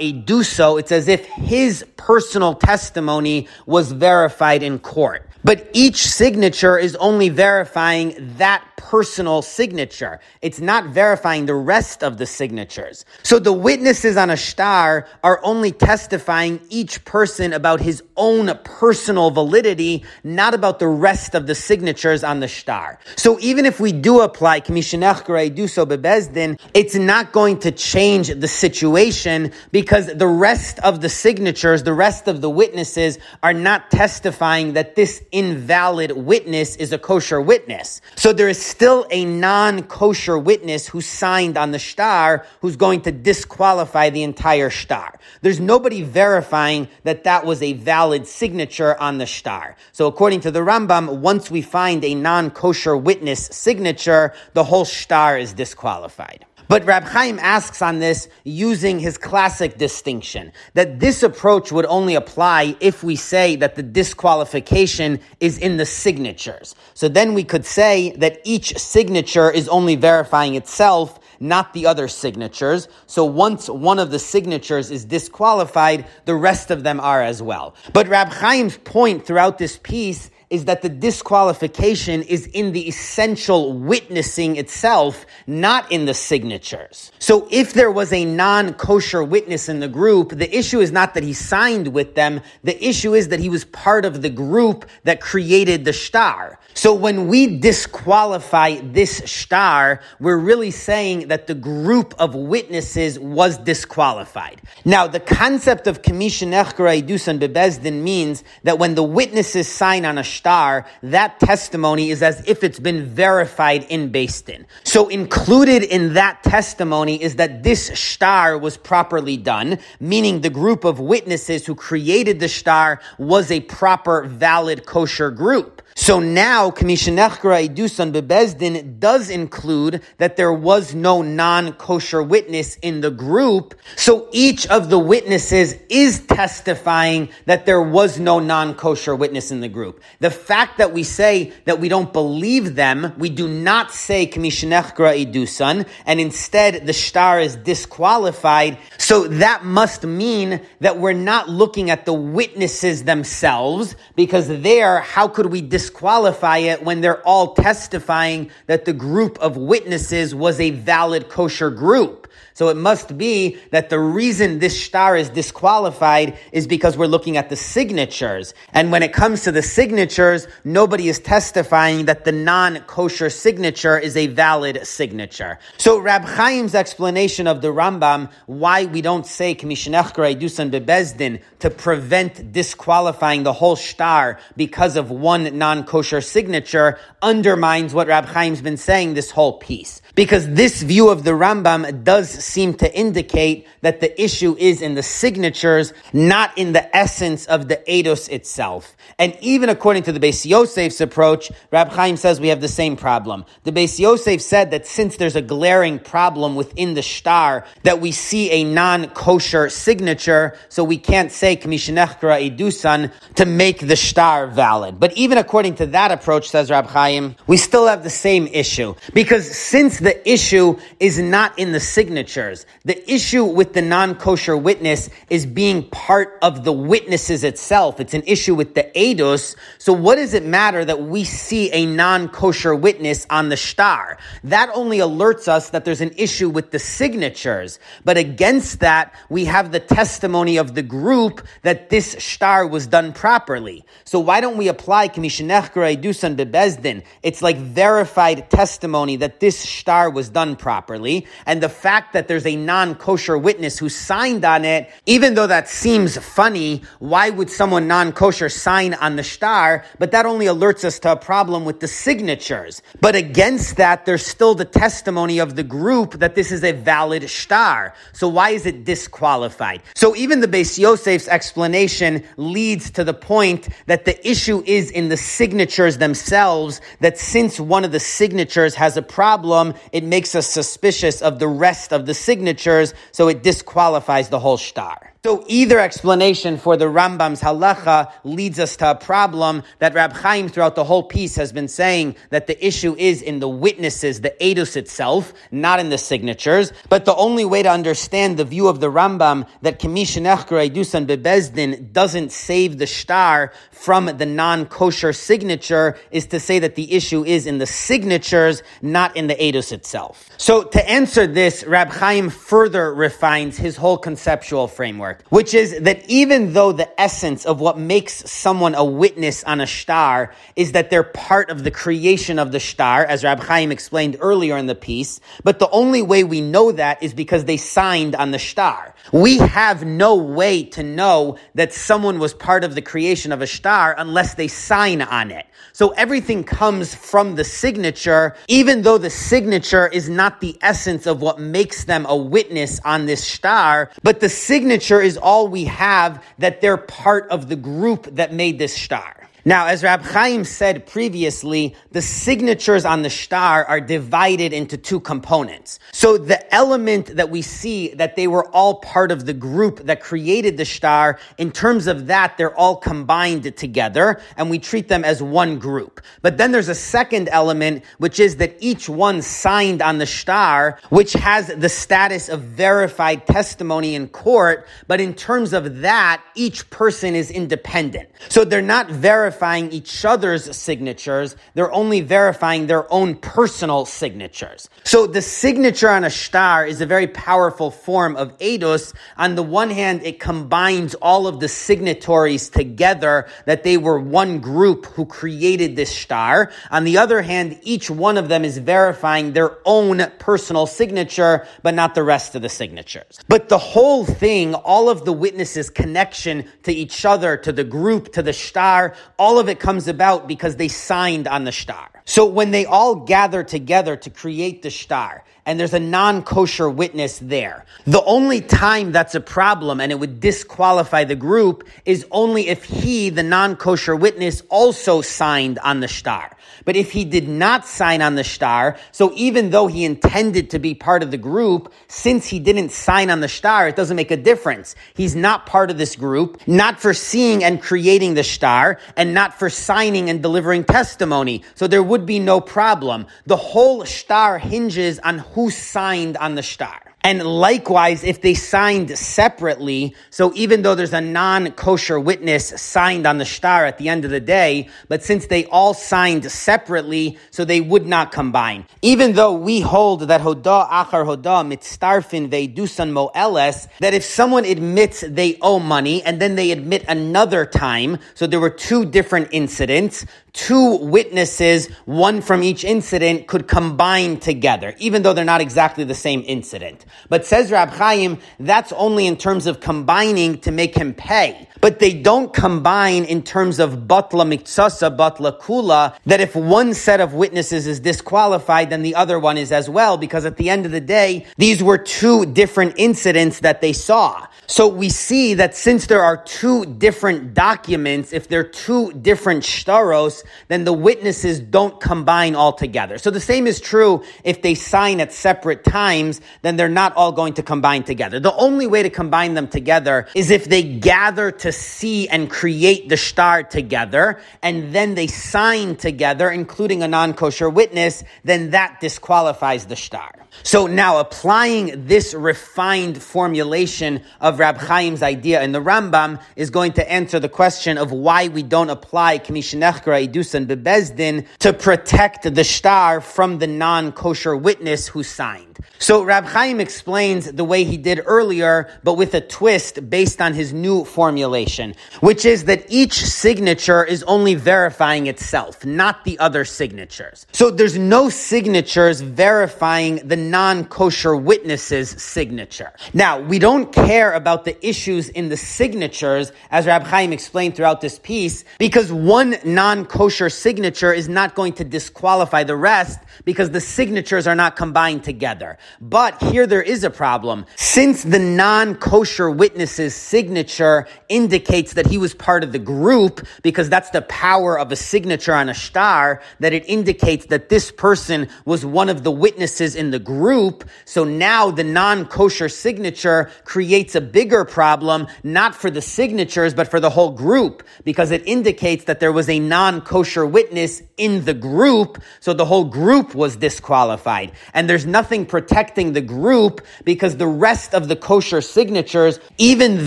[0.00, 0.78] Eduso.
[0.78, 5.28] It's as if his personal testimony was verified in court.
[5.42, 10.18] But each signature is only verifying that personal signature.
[10.42, 13.04] It's not verifying the rest of the signatures.
[13.22, 19.30] So the witnesses on a shtar are only testifying each person about his own personal
[19.30, 22.98] validity, not about the rest of the signatures on the shtar.
[23.16, 29.52] So even if we do apply so bebezdin, it's not going to change the situation
[29.70, 34.96] because the rest of the signatures, the rest of the witnesses are not testifying that
[34.96, 38.00] this invalid witness is a kosher witness.
[38.16, 43.12] So there is still a non-kosher witness who signed on the shtar who's going to
[43.12, 45.18] disqualify the entire shtar.
[45.42, 49.76] There's nobody verifying that that was a valid signature on the shtar.
[49.92, 55.38] So according to the Rambam, once we find a non-kosher witness signature, the whole shtar
[55.38, 56.46] is disqualified.
[56.72, 62.14] But Rab Chaim asks on this using his classic distinction that this approach would only
[62.14, 66.74] apply if we say that the disqualification is in the signatures.
[66.94, 72.08] So then we could say that each signature is only verifying itself not the other
[72.08, 72.88] signatures.
[73.06, 77.74] So once one of the signatures is disqualified, the rest of them are as well.
[77.92, 83.72] But Rab Chaim's point throughout this piece is that the disqualification is in the essential
[83.72, 87.10] witnessing itself, not in the signatures.
[87.18, 91.22] So if there was a non-kosher witness in the group, the issue is not that
[91.22, 95.22] he signed with them, the issue is that he was part of the group that
[95.22, 96.58] created the shtar.
[96.74, 103.58] So when we disqualify this shtar, we're really saying that the group of witnesses was
[103.58, 104.62] disqualified.
[104.84, 110.18] Now, the concept of Kamisha Nechkara Dusan Bebezdin means that when the witnesses sign on
[110.18, 114.66] a shtar, that testimony is as if it's been verified in Din.
[114.84, 120.84] So included in that testimony is that this shtar was properly done, meaning the group
[120.84, 125.81] of witnesses who created the shtar was a proper, valid, kosher group.
[125.94, 133.10] So now, Kamishanechkara Idusan Bebezdin does include that there was no non-kosher witness in the
[133.10, 133.74] group.
[133.96, 139.68] So each of the witnesses is testifying that there was no non-kosher witness in the
[139.68, 140.02] group.
[140.20, 145.26] The fact that we say that we don't believe them, we do not say Kamishanechkara
[145.26, 148.78] Idusan, and instead the shtar is disqualified.
[148.96, 155.28] So that must mean that we're not looking at the witnesses themselves, because there, how
[155.28, 160.60] could we dis- disqualify it when they're all testifying that the group of witnesses was
[160.60, 162.21] a valid kosher group.
[162.54, 167.36] So it must be that the reason this shtar is disqualified is because we're looking
[167.36, 168.52] at the signatures.
[168.72, 174.16] And when it comes to the signatures, nobody is testifying that the non-kosher signature is
[174.16, 175.58] a valid signature.
[175.78, 181.70] So Rab Chaim's explanation of the Rambam, why we don't say Kamishanechkara Dusan Bebezdin to
[181.70, 188.76] prevent disqualifying the whole shtar because of one non-kosher signature undermines what Rab Chaim's been
[188.76, 190.01] saying this whole piece.
[190.14, 194.94] Because this view of the Rambam does seem to indicate that the issue is in
[194.94, 198.94] the signatures, not in the essence of the Eidos itself.
[199.18, 202.96] And even according to the Beis Yosef's approach, Rab Chaim says we have the same
[202.96, 203.46] problem.
[203.64, 208.12] The Beis Yosef said that since there's a glaring problem within the shtar, that we
[208.12, 215.00] see a non-kosher signature, so we can't say Kamishinechkra Idusan to make the shtar valid.
[215.00, 218.94] But even according to that approach, says Rab Chaim, we still have the same issue.
[219.14, 225.08] Because since the issue is not in the signatures, the issue with the non-kosher witness
[225.30, 228.00] is being part of the witnesses itself.
[228.00, 229.54] It's an issue with the eidos.
[229.78, 234.18] So what does it matter that we see a non-kosher witness on the shtar?
[234.42, 237.78] That only alerts us that there's an issue with the signatures.
[238.04, 243.12] But against that, we have the testimony of the group that this shtar was done
[243.12, 243.84] properly.
[244.04, 247.04] So why don't we apply Kamishinechkara Dusan Bebezdin?
[247.22, 251.26] It's like verified testimony that this shtar was done properly.
[251.44, 255.68] And the fact that there's a non-kosher witness who signed on it, even though that
[255.68, 259.84] seems funny, why would someone non-kosher sign on the shtar?
[259.98, 262.80] But that only alerts us to a problem with the signatures.
[263.02, 267.28] But against that, there's still the testimony of the group that this is a valid
[267.28, 267.92] shtar.
[268.14, 269.82] So why is it disqualified?
[269.94, 275.10] So even the Beis Yosef's explanation leads to the point that the issue is in
[275.10, 280.46] the signatures themselves, that since one of the signatures has a problem, it makes us
[280.46, 285.11] suspicious of the rest of the signatures, so it disqualifies the whole shtar.
[285.24, 290.48] So either explanation for the Rambam's halacha leads us to a problem that Rab Chaim
[290.48, 294.34] throughout the whole piece has been saying that the issue is in the witnesses, the
[294.40, 296.72] edus itself, not in the signatures.
[296.88, 301.92] But the only way to understand the view of the Rambam that Kamishanechker Edusan Bebezdin
[301.92, 307.46] doesn't save the shtar from the non-kosher signature is to say that the issue is
[307.46, 310.28] in the signatures, not in the edus itself.
[310.36, 316.08] So to answer this, Rab Chaim further refines his whole conceptual framework which is that
[316.08, 320.90] even though the essence of what makes someone a witness on a shtar is that
[320.90, 324.74] they're part of the creation of the shtar, as Rab Chaim explained earlier in the
[324.74, 328.94] piece, but the only way we know that is because they signed on the shtar.
[329.12, 333.46] We have no way to know that someone was part of the creation of a
[333.46, 335.46] shtar unless they sign on it.
[335.72, 341.22] So everything comes from the signature, even though the signature is not the essence of
[341.22, 346.22] what makes them a witness on this shtar, but the signature is all we have
[346.38, 349.21] that they're part of the group that made this shtar.
[349.44, 355.00] Now, as Rab Chaim said previously, the signatures on the shtar are divided into two
[355.00, 355.80] components.
[355.90, 360.00] So the element that we see that they were all part of the group that
[360.00, 365.04] created the shtar, in terms of that, they're all combined together and we treat them
[365.04, 366.00] as one group.
[366.20, 370.78] But then there's a second element, which is that each one signed on the shtar,
[370.90, 374.68] which has the status of verified testimony in court.
[374.86, 378.08] But in terms of that, each person is independent.
[378.28, 381.36] So they're not verified verifying each other's signatures.
[381.54, 384.68] They're only verifying their own personal signatures.
[384.84, 388.92] So the signature on a shtar is a very powerful form of edus.
[389.16, 394.40] On the one hand, it combines all of the signatories together that they were one
[394.40, 396.52] group who created this shtar.
[396.70, 401.74] On the other hand, each one of them is verifying their own personal signature, but
[401.74, 403.18] not the rest of the signatures.
[403.28, 408.12] But the whole thing, all of the witnesses' connection to each other, to the group,
[408.12, 411.88] to the shtar, all of it comes about because they signed on the shtar.
[412.04, 417.18] So when they all gather together to create the shtar, and there's a non-kosher witness
[417.18, 422.48] there, the only time that's a problem and it would disqualify the group is only
[422.48, 426.36] if he, the non-kosher witness, also signed on the shtar.
[426.64, 430.58] But if he did not sign on the shtar, so even though he intended to
[430.58, 434.10] be part of the group, since he didn't sign on the shtar, it doesn't make
[434.10, 434.76] a difference.
[434.94, 439.38] He's not part of this group, not for seeing and creating the shtar, and not
[439.38, 441.42] for signing and delivering testimony.
[441.54, 443.06] So there would be no problem.
[443.26, 446.91] The whole shtar hinges on who signed on the shtar.
[447.04, 453.18] And likewise, if they signed separately, so even though there's a non-kosher witness signed on
[453.18, 457.44] the shtar at the end of the day, but since they all signed separately, so
[457.44, 458.66] they would not combine.
[458.82, 465.00] Even though we hold that hoda achar hoda mitztarfin veidusan moeles, that if someone admits
[465.00, 470.06] they owe money and then they admit another time, so there were two different incidents,
[470.32, 475.94] two witnesses, one from each incident, could combine together, even though they're not exactly the
[475.94, 476.84] same incident.
[477.08, 481.48] But says Rab Chaim, that's only in terms of combining to make him pay.
[481.60, 487.00] But they don't combine in terms of batla miktsasa, batla kula, that if one set
[487.00, 490.66] of witnesses is disqualified, then the other one is as well, because at the end
[490.66, 494.26] of the day, these were two different incidents that they saw.
[494.52, 500.24] So we see that since there are two different documents, if they're two different shtaros,
[500.48, 502.98] then the witnesses don't combine all together.
[502.98, 507.12] So the same is true if they sign at separate times, then they're not all
[507.12, 508.20] going to combine together.
[508.20, 512.90] The only way to combine them together is if they gather to see and create
[512.90, 519.64] the shtar together, and then they sign together, including a non-kosher witness, then that disqualifies
[519.64, 520.12] the shtar.
[520.42, 526.72] So now applying this refined formulation of Rab Chaim's idea in the Rambam is going
[526.72, 532.42] to answer the question of why we don't apply Kamishanechkara Idusan Bebezdin to protect the
[532.42, 535.51] shtar from the non-kosher witness who signed.
[535.78, 540.34] So Rab Chaim explains the way he did earlier, but with a twist based on
[540.34, 546.44] his new formulation, which is that each signature is only verifying itself, not the other
[546.44, 547.26] signatures.
[547.32, 552.72] So there's no signatures verifying the non-kosher witness's signature.
[552.94, 557.80] Now, we don't care about the issues in the signatures, as Rab Chaim explained throughout
[557.80, 563.60] this piece, because one non-kosher signature is not going to disqualify the rest because the
[563.60, 565.41] signatures are not combined together.
[565.80, 567.46] But here there is a problem.
[567.56, 573.90] Since the non-kosher witness's signature indicates that he was part of the group, because that's
[573.90, 578.64] the power of a signature on a shtar, that it indicates that this person was
[578.64, 580.68] one of the witnesses in the group.
[580.84, 586.80] So now the non-kosher signature creates a bigger problem, not for the signatures, but for
[586.80, 592.02] the whole group, because it indicates that there was a non-kosher witness in the group.
[592.20, 594.32] So the whole group was disqualified.
[594.54, 599.86] And there's nothing protecting the group because the rest of the kosher signatures, even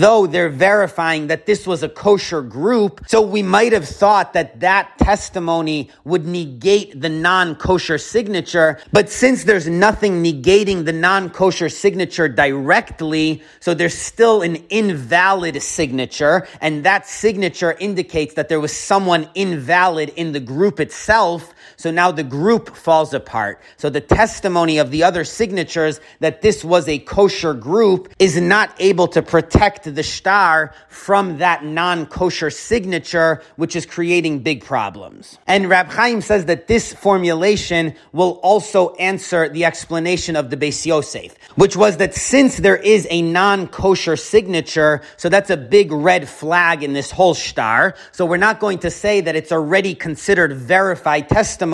[0.00, 4.58] though they're verifying that this was a kosher group, so we might have thought that
[4.58, 8.80] that testimony would negate the non-kosher signature.
[8.92, 16.48] But since there's nothing negating the non-kosher signature directly, so there's still an invalid signature,
[16.60, 22.10] and that signature indicates that there was someone invalid in the group itself, so now
[22.10, 23.60] the group falls apart.
[23.76, 28.74] So the testimony of the other signatures that this was a kosher group is not
[28.78, 35.38] able to protect the shtar from that non-kosher signature, which is creating big problems.
[35.46, 40.86] And Rab Chaim says that this formulation will also answer the explanation of the Beis
[40.86, 46.26] Yosef, which was that since there is a non-kosher signature, so that's a big red
[46.26, 47.94] flag in this whole shtar.
[48.12, 51.65] So we're not going to say that it's already considered verified testimony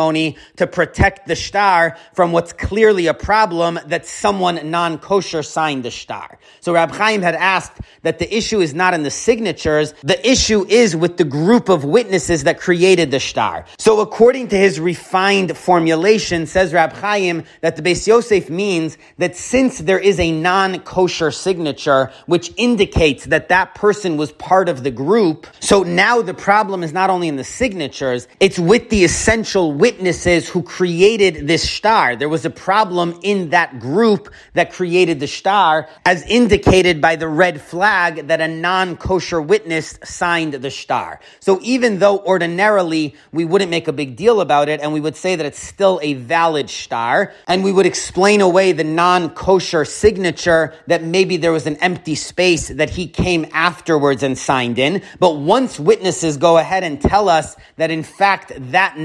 [0.57, 6.39] to protect the shtar from what's clearly a problem that someone non-kosher signed the shtar.
[6.61, 10.65] So Rab Chaim had asked that the issue is not in the signatures, the issue
[10.69, 13.65] is with the group of witnesses that created the shtar.
[13.79, 19.37] So according to his refined formulation, says Rab Chaim that the Beis Yosef means that
[19.37, 24.91] since there is a non-kosher signature, which indicates that that person was part of the
[24.91, 29.73] group, so now the problem is not only in the signatures, it's with the essential
[29.83, 32.15] witnesses who created this shtar.
[32.15, 37.27] There was a problem in that group that created the shtar, as indicated by the
[37.27, 41.19] red flag that a non-kosher witness signed the shtar.
[41.41, 45.17] So even though ordinarily we wouldn't make a big deal about it, and we would
[45.17, 50.75] say that it's still a valid shtar, and we would explain away the non-kosher signature
[50.87, 55.03] that maybe there was an empty space that he came afterwards and signed in.
[55.19, 58.97] But once witnesses go ahead and tell us that in fact that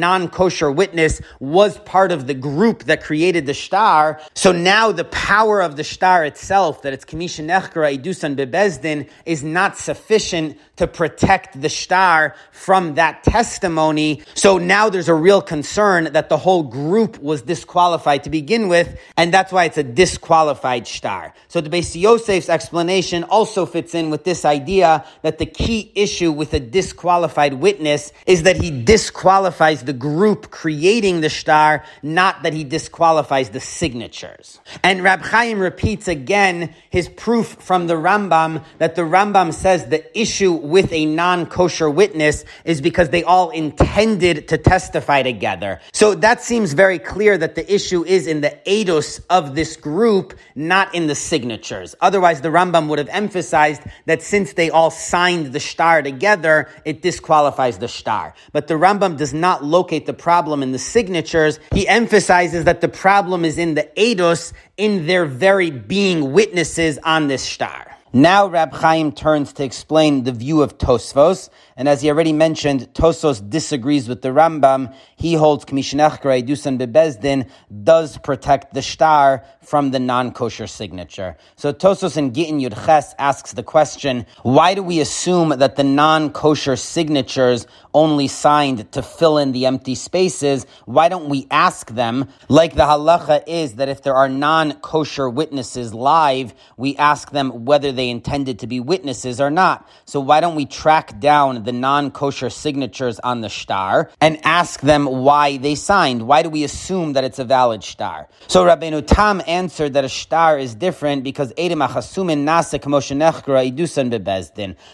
[0.67, 4.19] non-kosher witness was part of the group that created the shtar.
[4.33, 9.43] so now the power of the shtar itself, that it's Kamisha Nechkara Idusan Bebezdin, is
[9.43, 14.23] not sufficient to protect the shtar from that testimony.
[14.33, 18.99] So now there's a real concern that the whole group was disqualified to begin with,
[19.17, 21.33] and that's why it's a disqualified shtar.
[21.47, 26.31] So the Beis Yosef's explanation also fits in with this idea that the key issue
[26.31, 32.53] with a disqualified witness is that he disqualifies the group creating the shtar, not that
[32.53, 34.59] he disqualifies the signatures.
[34.83, 40.19] And Rab Chaim repeats again his proof from the Rambam that the Rambam says the
[40.19, 45.79] issue with a non-kosher witness is because they all intended to testify together.
[45.93, 50.37] So that seems very clear that the issue is in the eidos of this group,
[50.55, 51.95] not in the signatures.
[52.01, 57.01] Otherwise, the Rambam would have emphasized that since they all signed the shtar together, it
[57.01, 58.33] disqualifies the shtar.
[58.51, 61.59] But the Rambam does not locate the problem in the signatures.
[61.73, 67.27] He emphasizes that the problem is in the Eidos, in their very being witnesses on
[67.27, 67.96] this shtar.
[68.13, 72.89] Now Rab Chaim turns to explain the view of Tosfos, and as he already mentioned,
[72.93, 74.95] Tosfos disagrees with the Rambam.
[75.15, 77.47] He holds Kamishnechkara Dusan Bebezdin
[77.83, 81.37] does protect the shtar from the non-kosher signature.
[81.55, 85.83] So Tosfos in Gittin Yud Ches asks the question, why do we assume that the
[85.83, 90.65] non-kosher signatures only signed to fill in the empty spaces?
[90.85, 95.93] Why don't we ask them, like the halacha is that if there are non-kosher witnesses
[95.93, 99.87] live, we ask them whether they intended to be witnesses or not.
[100.05, 105.05] So why don't we track down the non-kosher signatures on the shtar and ask them
[105.05, 106.27] why they signed?
[106.27, 108.29] Why do we assume that it's a valid shtar?
[108.47, 111.53] So Rabbeinu Tam answered that a shtar is different because.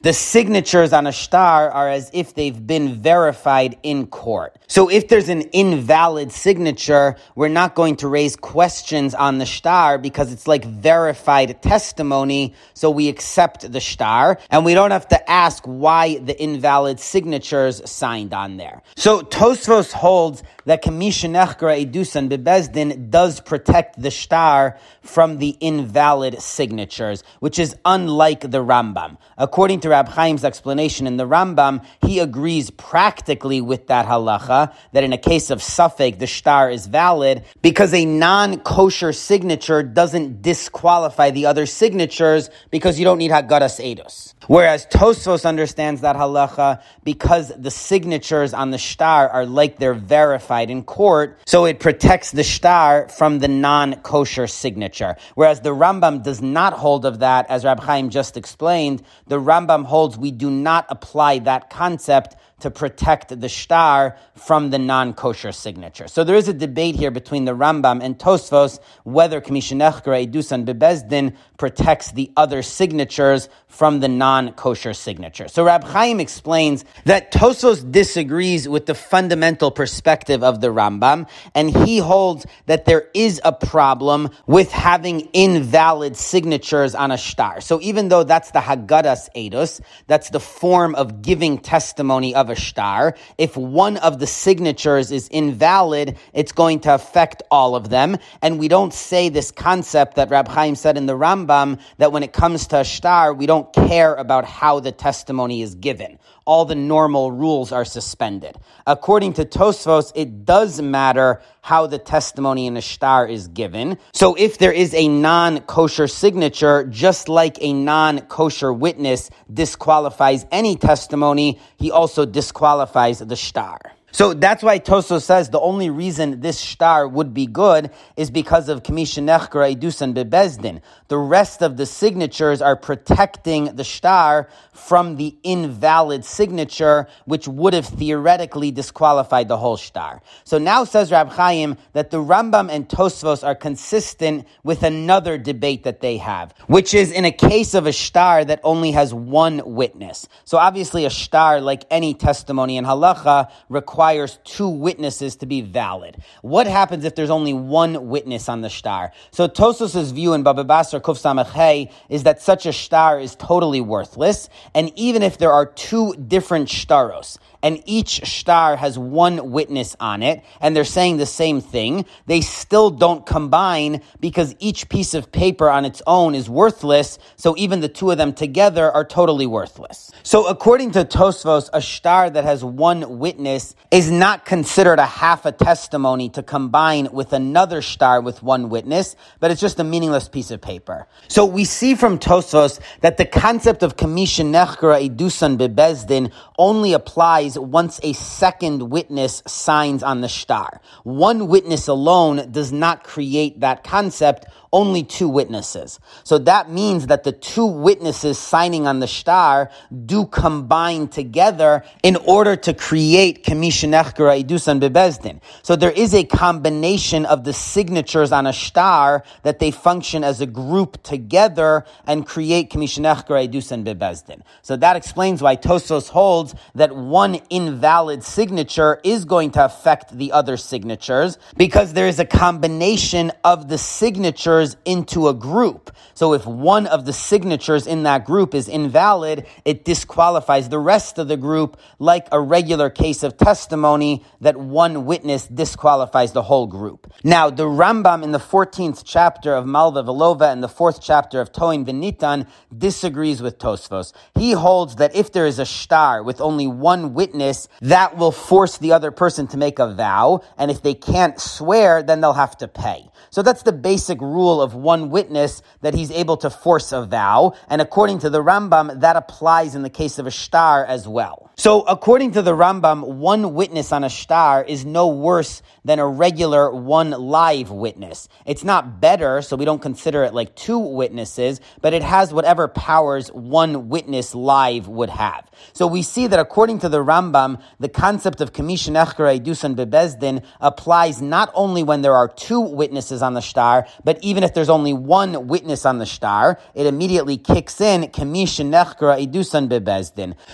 [0.02, 4.58] The signatures on a shtar are as if they've been verified in court.
[4.68, 9.98] So if there's an invalid signature, we're not going to raise questions on the shtar
[9.98, 12.56] because it's like verified testimony.
[12.74, 16.63] So we accept the shtar and we don't have to ask why the invalid
[17.00, 18.82] signatures signed on there.
[18.96, 27.24] So Tosfos holds that Kamishanechkara Edusan Bebezdin does protect the shtar from the invalid signatures,
[27.40, 29.18] which is unlike the Rambam.
[29.38, 35.04] According to Rab Chaim's explanation in the Rambam, he agrees practically with that halacha that
[35.04, 41.32] in a case of safek, the shtar is valid because a non-kosher signature doesn't disqualify
[41.32, 44.33] the other signatures because you don't need Haggadas Eidos.
[44.48, 50.70] Whereas Tosfos understands that halacha because the signatures on the shtar are like they're verified
[50.70, 55.16] in court, so it protects the shtar from the non-kosher signature.
[55.36, 59.04] Whereas the Rambam does not hold of that, as Rab Chaim just explained.
[59.28, 64.80] The Rambam holds we do not apply that concept to protect the shtar from the
[64.80, 66.08] non-kosher signature.
[66.08, 71.36] So there is a debate here between the Rambam and Tosfos whether Kamishanechkara Edusan Bebezdin
[71.58, 75.48] protects the other signatures from the non-kosher signature.
[75.48, 81.70] So Rab Chaim explains that Tosfos disagrees with the fundamental perspective of the Rambam, and
[81.70, 87.60] he holds that there is a problem with having invalid signatures on a shtar.
[87.62, 92.53] So even though that's the Haggadas Eidos, that's the form of giving testimony of a
[92.56, 98.18] shtar, if one of the signatures is invalid, it's going to affect all of them.
[98.42, 102.24] And we don't say this concept that Rab Chaim said in the Rambam that when
[102.24, 106.20] it comes to a shtar, we don't care about how the testimony is given.
[106.46, 108.58] All the normal rules are suspended.
[108.86, 113.98] According to Tosfos, it does matter how the testimony in a shtar is given.
[114.14, 121.60] So if there is a non-kosher signature, just like a non-kosher witness disqualifies any testimony,
[121.78, 123.80] he also disqualifies the shtar.
[124.14, 128.70] So that's why Tosfos says the only reason this shtar would be good is because
[128.70, 130.82] of Kamisha Nechkara Idusan Bebezdin.
[131.08, 137.74] The rest of the signatures are protecting the shtar from the invalid signature, which would
[137.74, 140.22] have theoretically disqualified the whole shtar.
[140.44, 145.86] So now says Rab Chaim that the Rambam and Tosfos are consistent with another debate
[145.86, 149.60] that they have, which is in a case of a shtar that only has one
[149.66, 150.28] witness.
[150.46, 155.62] So obviously a shtar, like any testimony in halacha, requires requires two witnesses to be
[155.62, 156.18] valid.
[156.42, 159.14] What happens if there's only one witness on the shtar?
[159.32, 163.80] So Tosfos's view in Baba Basra Kuf Samachei is that such a shtar is totally
[163.80, 169.96] worthless, and even if there are two different shtaros, and each shtar has one witness
[170.00, 175.14] on it, and they're saying the same thing, they still don't combine because each piece
[175.14, 179.06] of paper on its own is worthless, so even the two of them together are
[179.06, 180.12] totally worthless.
[180.24, 185.46] So according to Tosfos, a shtar that has one witness is not considered a half
[185.46, 190.28] a testimony to combine with another shtar with one witness, but it's just a meaningless
[190.28, 191.08] piece of paper.
[191.30, 197.53] So we see from Tosfos that the concept of Kamisha Nechkara Idusan Bebezdin only applies
[197.58, 200.82] once a second witness signs on the shtar.
[201.04, 206.00] One witness alone does not create that concept only two witnesses.
[206.26, 209.70] So that means that the two witnesses signing on the shtar
[210.06, 215.40] do combine together in order to create Kamishanechkara Idusan Bebezdin.
[215.62, 220.42] So there is a combination of the signatures on a shtar that they function as
[220.42, 224.42] a group together and create Kamishanechkara Idusan Bebezdin.
[224.64, 230.32] So that explains why Tosfos holds that one invalid signature is going to affect the
[230.32, 235.92] other signatures because there is a combination of the signatures into a group.
[236.14, 241.18] So if one of the signatures in that group is invalid, it disqualifies the rest
[241.18, 246.68] of the group like a regular case of testimony that one witness disqualifies the whole
[246.68, 247.12] group.
[247.24, 251.52] Now, the Rambam in the 14th chapter of Malva Velova and the fourth chapter of
[251.52, 254.14] Toin Venitan disagrees with Tosfos.
[254.36, 258.78] He holds that if there is a shtar with only one witness, that will force
[258.78, 262.58] the other person to make a vow, and if they can't swear, then they'll have
[262.58, 263.10] to pay.
[263.34, 267.56] So that's the basic rule of one witness that he's able to force a vow.
[267.68, 271.50] And according to the Rambam, that applies in the case of a shtar as well.
[271.56, 276.08] So according to the Rambam, one witness on a shtar is no worse than a
[276.08, 278.30] regular one live witness.
[278.46, 282.68] It's not better, so we don't consider it like two witnesses, but it has whatever
[282.68, 285.50] powers one witness live would have.
[285.74, 290.44] So we see that according to the Rambam, the concept of Kamishin Echkara Dusan Bebezdin
[290.60, 294.70] applies not only when there are two witnesses on the shtar, but even if there's
[294.70, 298.04] only one witness on the shtar, it immediately kicks in.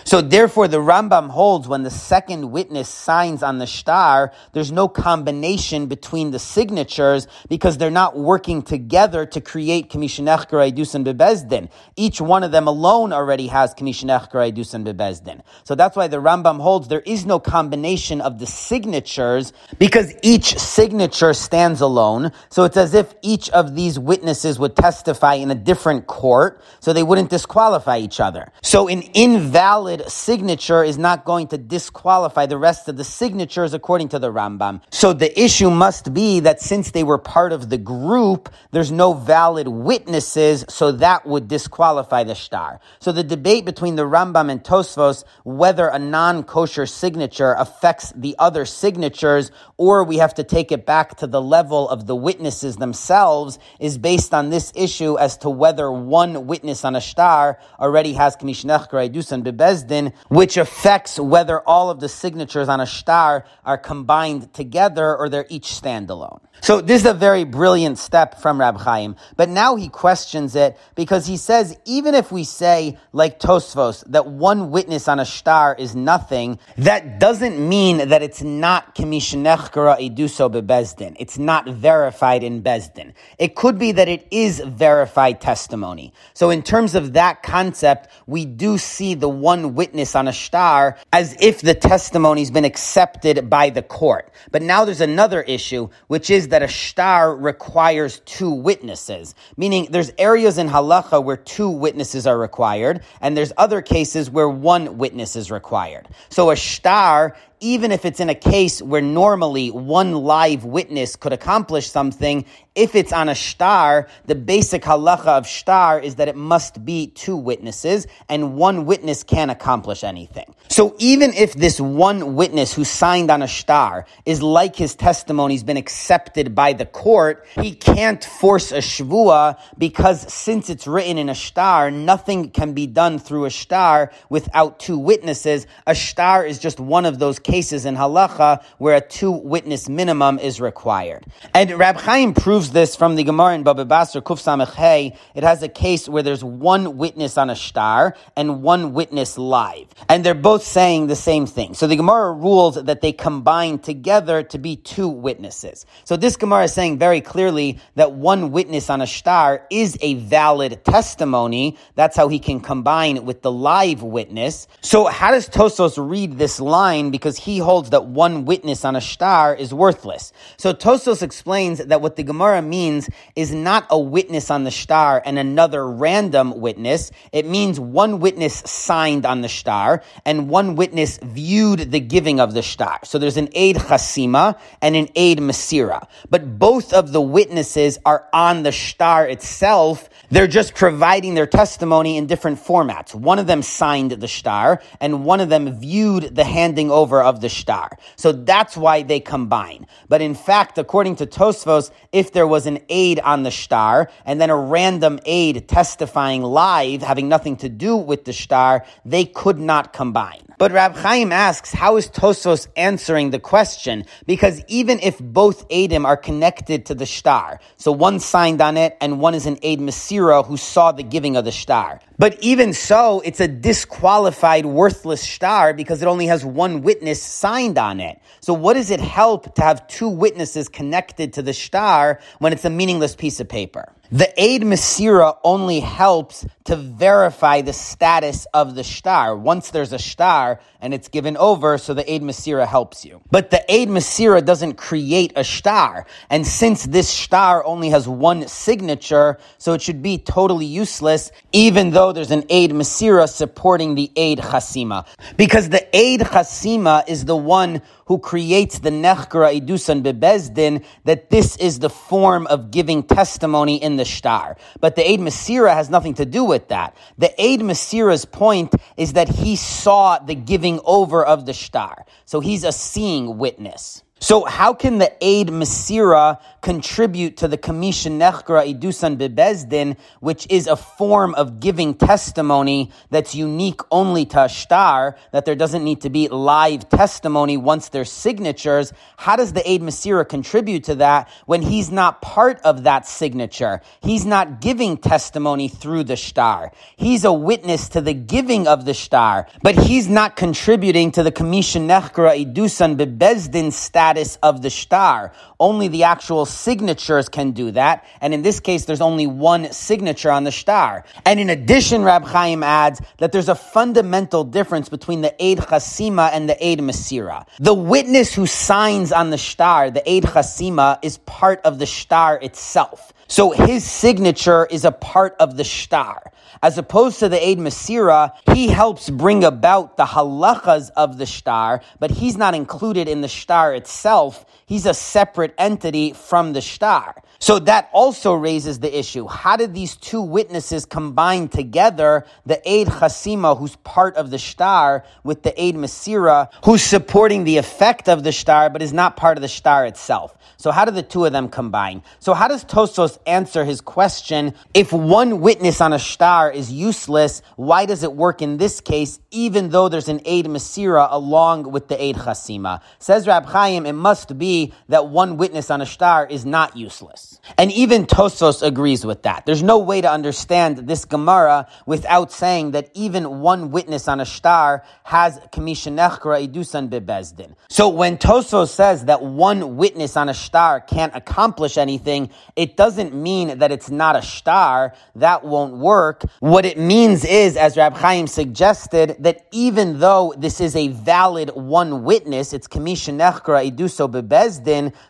[0.05, 4.87] So therefore the Rambam holds when the second witness signs on the shtar, there's no
[4.87, 11.69] combination between the signatures because they're not working together to create Kamishin Echkara Idusan Bebezdin.
[11.95, 15.41] Each one of them alone already has Kamishin Echkara Idusan Bebezdin.
[15.63, 20.57] So that's why the Rambam holds there is no combination of the signatures because each
[20.57, 22.31] signature stands alone.
[22.49, 26.93] So it's as if each of these witnesses would testify in a different court, so
[26.93, 28.51] they wouldn't disqualify each other.
[28.61, 34.09] So an invalid signature is not going to disqualify the rest of the signatures according
[34.09, 34.81] to the Rambam.
[34.91, 39.13] So the issue must be that since they were part of the group, there's no
[39.13, 42.79] valid witnesses, so that would disqualify the shtar.
[42.99, 48.65] So the debate between the Rambam and Tosfos whether a non-kosher signature affects the other
[48.65, 52.15] signatures or we have to take it back to the level of the
[52.49, 57.59] witnesses themselves is based on this issue as to whether one witness on a shtar
[57.79, 63.45] already has Kamishnech Dusan Bebezdin, which affects whether all of the signatures on a shtar
[63.63, 66.39] are combined together or they're each standalone.
[66.61, 70.77] So this is a very brilliant step from Rab Chaim, but now he questions it
[70.95, 75.75] because he says even if we say like Tosfos that one witness on a shtar
[75.77, 81.15] is nothing, that doesn't mean that it's not Kamishnechkara Eduso bebezdin.
[81.19, 83.13] It's not verified in Bezdin.
[83.37, 86.13] It could be that it is verified testimony.
[86.33, 90.97] So in terms of that concept, we do see the one witness on a shtar
[91.11, 94.31] as if the testimony's been accepted by the court.
[94.51, 100.11] But now there's another issue, which is that a shtar requires two witnesses, meaning there's
[100.17, 105.35] areas in halacha where two witnesses are required, and there's other cases where one witness
[105.35, 106.07] is required.
[106.29, 111.33] So a shtar even if it's in a case where normally one live witness could
[111.33, 112.45] accomplish something,
[112.75, 117.07] if it's on a shtar, the basic halacha of shtar is that it must be
[117.07, 120.55] two witnesses, and one witness can't accomplish anything.
[120.69, 125.63] So even if this one witness who signed on a shtar is like his testimony's
[125.63, 131.27] been accepted by the court, he can't force a shvua because since it's written in
[131.27, 135.67] a shtar, nothing can be done through a shtar without two witnesses.
[135.85, 140.37] A shtar is just one of those cases in halacha where a two witness minimum
[140.39, 141.25] is required.
[141.53, 145.63] And Rab Chaim proves this from the Gemara in Baba Basra Kuf Samech It has
[145.63, 149.87] a case where there's one witness on a shtar and one witness live.
[150.07, 151.73] And they're both saying the same thing.
[151.73, 155.85] So the Gemara rules that they combine together to be two witnesses.
[156.03, 160.13] So this Gemara is saying very clearly that one witness on a shtar is a
[160.15, 161.77] valid testimony.
[161.95, 164.67] That's how he can combine with the live witness.
[164.81, 167.09] So how does Tosfos read this line?
[167.09, 170.33] Because he holds that one witness on a shtar is worthless.
[170.57, 175.21] So Tosfos explains that what the Gemara means is not a witness on the shtar
[175.25, 177.11] and another random witness.
[177.31, 182.53] It means one witness signed on the shtar and one witness viewed the giving of
[182.53, 182.99] the shtar.
[183.03, 186.07] So there's an aid chasima and an aid masira.
[186.29, 190.09] But both of the witnesses are on the shtar itself.
[190.29, 193.15] They're just providing their testimony in different formats.
[193.15, 197.39] One of them signed the shtar and one of them viewed the handing over of
[197.39, 197.97] the shtar.
[198.15, 199.87] So that's why they combine.
[200.09, 204.41] But in fact, according to Tosfos, if there was an aid on the shtar and
[204.41, 209.59] then a random aid testifying live, having nothing to do with the shtar, they could
[209.59, 210.48] not combine.
[210.59, 214.03] But Rab Chaim asks, how is Tosfos answering the question?
[214.27, 218.97] Because even if both Adim are connected to the shtar, so one signed on it
[218.99, 222.01] and one is an Aid Masira who saw the giving of the shtar.
[222.17, 227.77] But even so, it's a disqualified, worthless shtar because it only has one witness signed
[227.77, 228.19] on it.
[228.41, 232.65] So what does it help to have two witnesses connected to the shtar when it's
[232.65, 233.93] a meaningless piece of paper?
[234.11, 239.37] The aid Masira only helps to verify the status of the shtar.
[239.37, 243.21] Once there's a shtar and it's given over, so the aid Masira helps you.
[243.29, 246.07] But the aid Masira doesn't create a shtar.
[246.31, 251.91] And since this shtar only has one signature, so it should be totally useless, even
[251.91, 255.05] though there's an aid Masira supporting the aid Chasima.
[255.37, 261.55] Because the aid Chasima is the one who creates the Nechkara Idusan Bebezdin, that this
[261.57, 264.57] is the form of giving testimony in the shtar.
[264.81, 266.97] But the Eid Masira has nothing to do with that.
[267.19, 272.03] The Eid Masira's point is that he saw the giving over of the shtar.
[272.25, 274.03] So he's a seeing witness.
[274.21, 280.67] So how can the aid Masira contribute to the Kamisha Nechra Idusan Bebezdin, which is
[280.67, 286.01] a form of giving testimony that's unique only to a shtar, that there doesn't need
[286.01, 288.91] to be live testimony once there's signatures?
[289.15, 293.81] How does the aid Masira contribute to that when he's not part of that signature?
[294.01, 296.73] He's not giving testimony through the shtar.
[296.97, 301.31] He's a witness to the giving of the shtar, but he's not contributing to the
[301.31, 305.31] Kamisha Nechra Idusan Bebezdin status status of the shtar.
[305.59, 308.05] Only the actual signatures can do that.
[308.21, 311.05] And in this case, there's only one signature on the shtar.
[311.25, 316.31] And in addition, Rab Chaim adds that there's a fundamental difference between the Eid Chasima
[316.33, 317.45] and the Eid Masira.
[317.59, 322.39] The witness who signs on the shtar, the Eid Chasima, is part of the shtar
[322.41, 323.13] itself.
[323.29, 326.31] So his signature is a part of the shtar.
[326.63, 331.81] As opposed to the Eid Masira, he helps bring about the halachas of the shtar,
[331.99, 334.45] but he's not included in the shtar itself.
[334.69, 337.15] He's a separate entity from the shtar.
[337.39, 339.25] So that also raises the issue.
[339.25, 345.05] How did these two witnesses combine together the Eid Chasima, who's part of the shtar,
[345.23, 349.39] with the Eid Masira, who's supporting the effect of the shtar, but is not part
[349.39, 350.37] of the shtar itself?
[350.57, 352.03] So how do the two of them combine?
[352.19, 354.53] So how does Tosfos answer his question?
[354.73, 359.19] If one witness on a shtar is useless, why does it work in this case,
[359.31, 362.81] even though there's an Eid Masira along with the Eid Chasima?
[362.99, 367.39] Says Rab Chaim, it must be that one witness on a shtar is not useless.
[367.57, 369.45] And even Tosfos agrees with that.
[369.45, 374.25] There's no way to understand this Gemara without saying that even one witness on a
[374.25, 377.55] shtar has Kamishanechra Idusan Bebezdin.
[377.69, 383.13] So when Tosfos says that one witness on a shtar can't accomplish anything, it doesn't
[383.13, 384.93] mean that it's not a shtar.
[385.15, 386.23] That won't work.
[386.39, 391.49] What it means is, as Rab Chaim suggested, that even though this is a valid
[391.55, 394.29] one witness, it's Kamishanechra Iduso Bebezdin,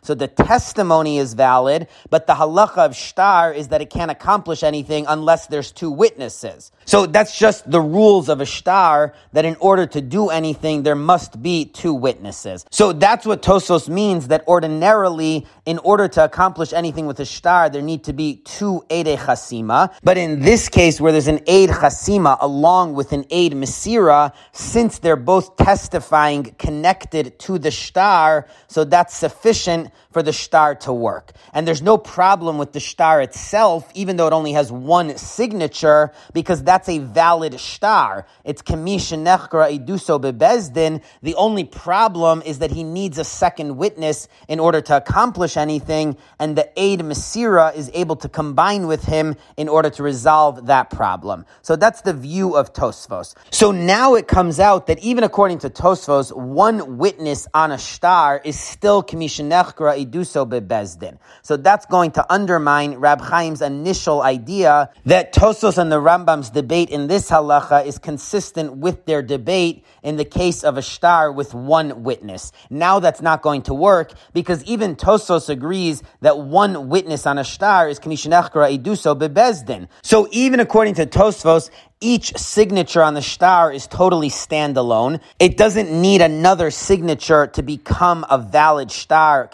[0.02, 4.64] so the testimony is valid, but the halacha of shtar is that it can't accomplish
[4.64, 6.72] anything unless there's two witnesses.
[6.90, 10.96] So that's just the rules of a shtar, that in order to do anything, there
[10.96, 12.66] must be two witnesses.
[12.72, 17.70] So that's what Tosfos means, that ordinarily, in order to accomplish anything with a shtar,
[17.70, 19.94] there need to be two Eid Chasima.
[20.04, 24.98] But in this case, where there's an Eid Chasima along with an Eid Masira, since
[24.98, 31.34] they're both testifying connected to the shtar, so that's sufficient for the shtar to work.
[31.54, 36.14] And there's no problem with the shtar itself, even though it only has one signature,
[36.34, 38.26] because that's a valid shtar.
[38.46, 41.02] It's kamish nechkara iduso bebezdin.
[41.22, 46.16] The only problem is that he needs a second witness in order to accomplish anything,
[46.40, 50.90] and the aid masira is able to combine with him in order to resolve that
[50.92, 51.46] problem.
[51.62, 53.36] So that's the view of Tosfos.
[53.52, 58.40] So now it comes out that even according to Tosfos, one witness on a shtar
[58.44, 61.18] is still kamish nechkara iduso bebezdin.
[61.42, 66.90] So that's going to undermine Rab Chaim's initial idea that Tosfos and the Rambam's debate
[66.90, 71.54] in this halacha is consistent with their debate in the case of a shtar with
[71.54, 72.52] one witness.
[72.70, 77.46] Now that's not going to work because even Tosfos agrees that one witness on a
[77.46, 79.88] shtar is Kamishanechkara Iduso Bebezdin.
[80.02, 81.70] So even according to Tosfos,
[82.02, 85.20] each signature on the shtar is totally standalone.
[85.38, 89.50] It doesn't need another signature to become a valid shtar.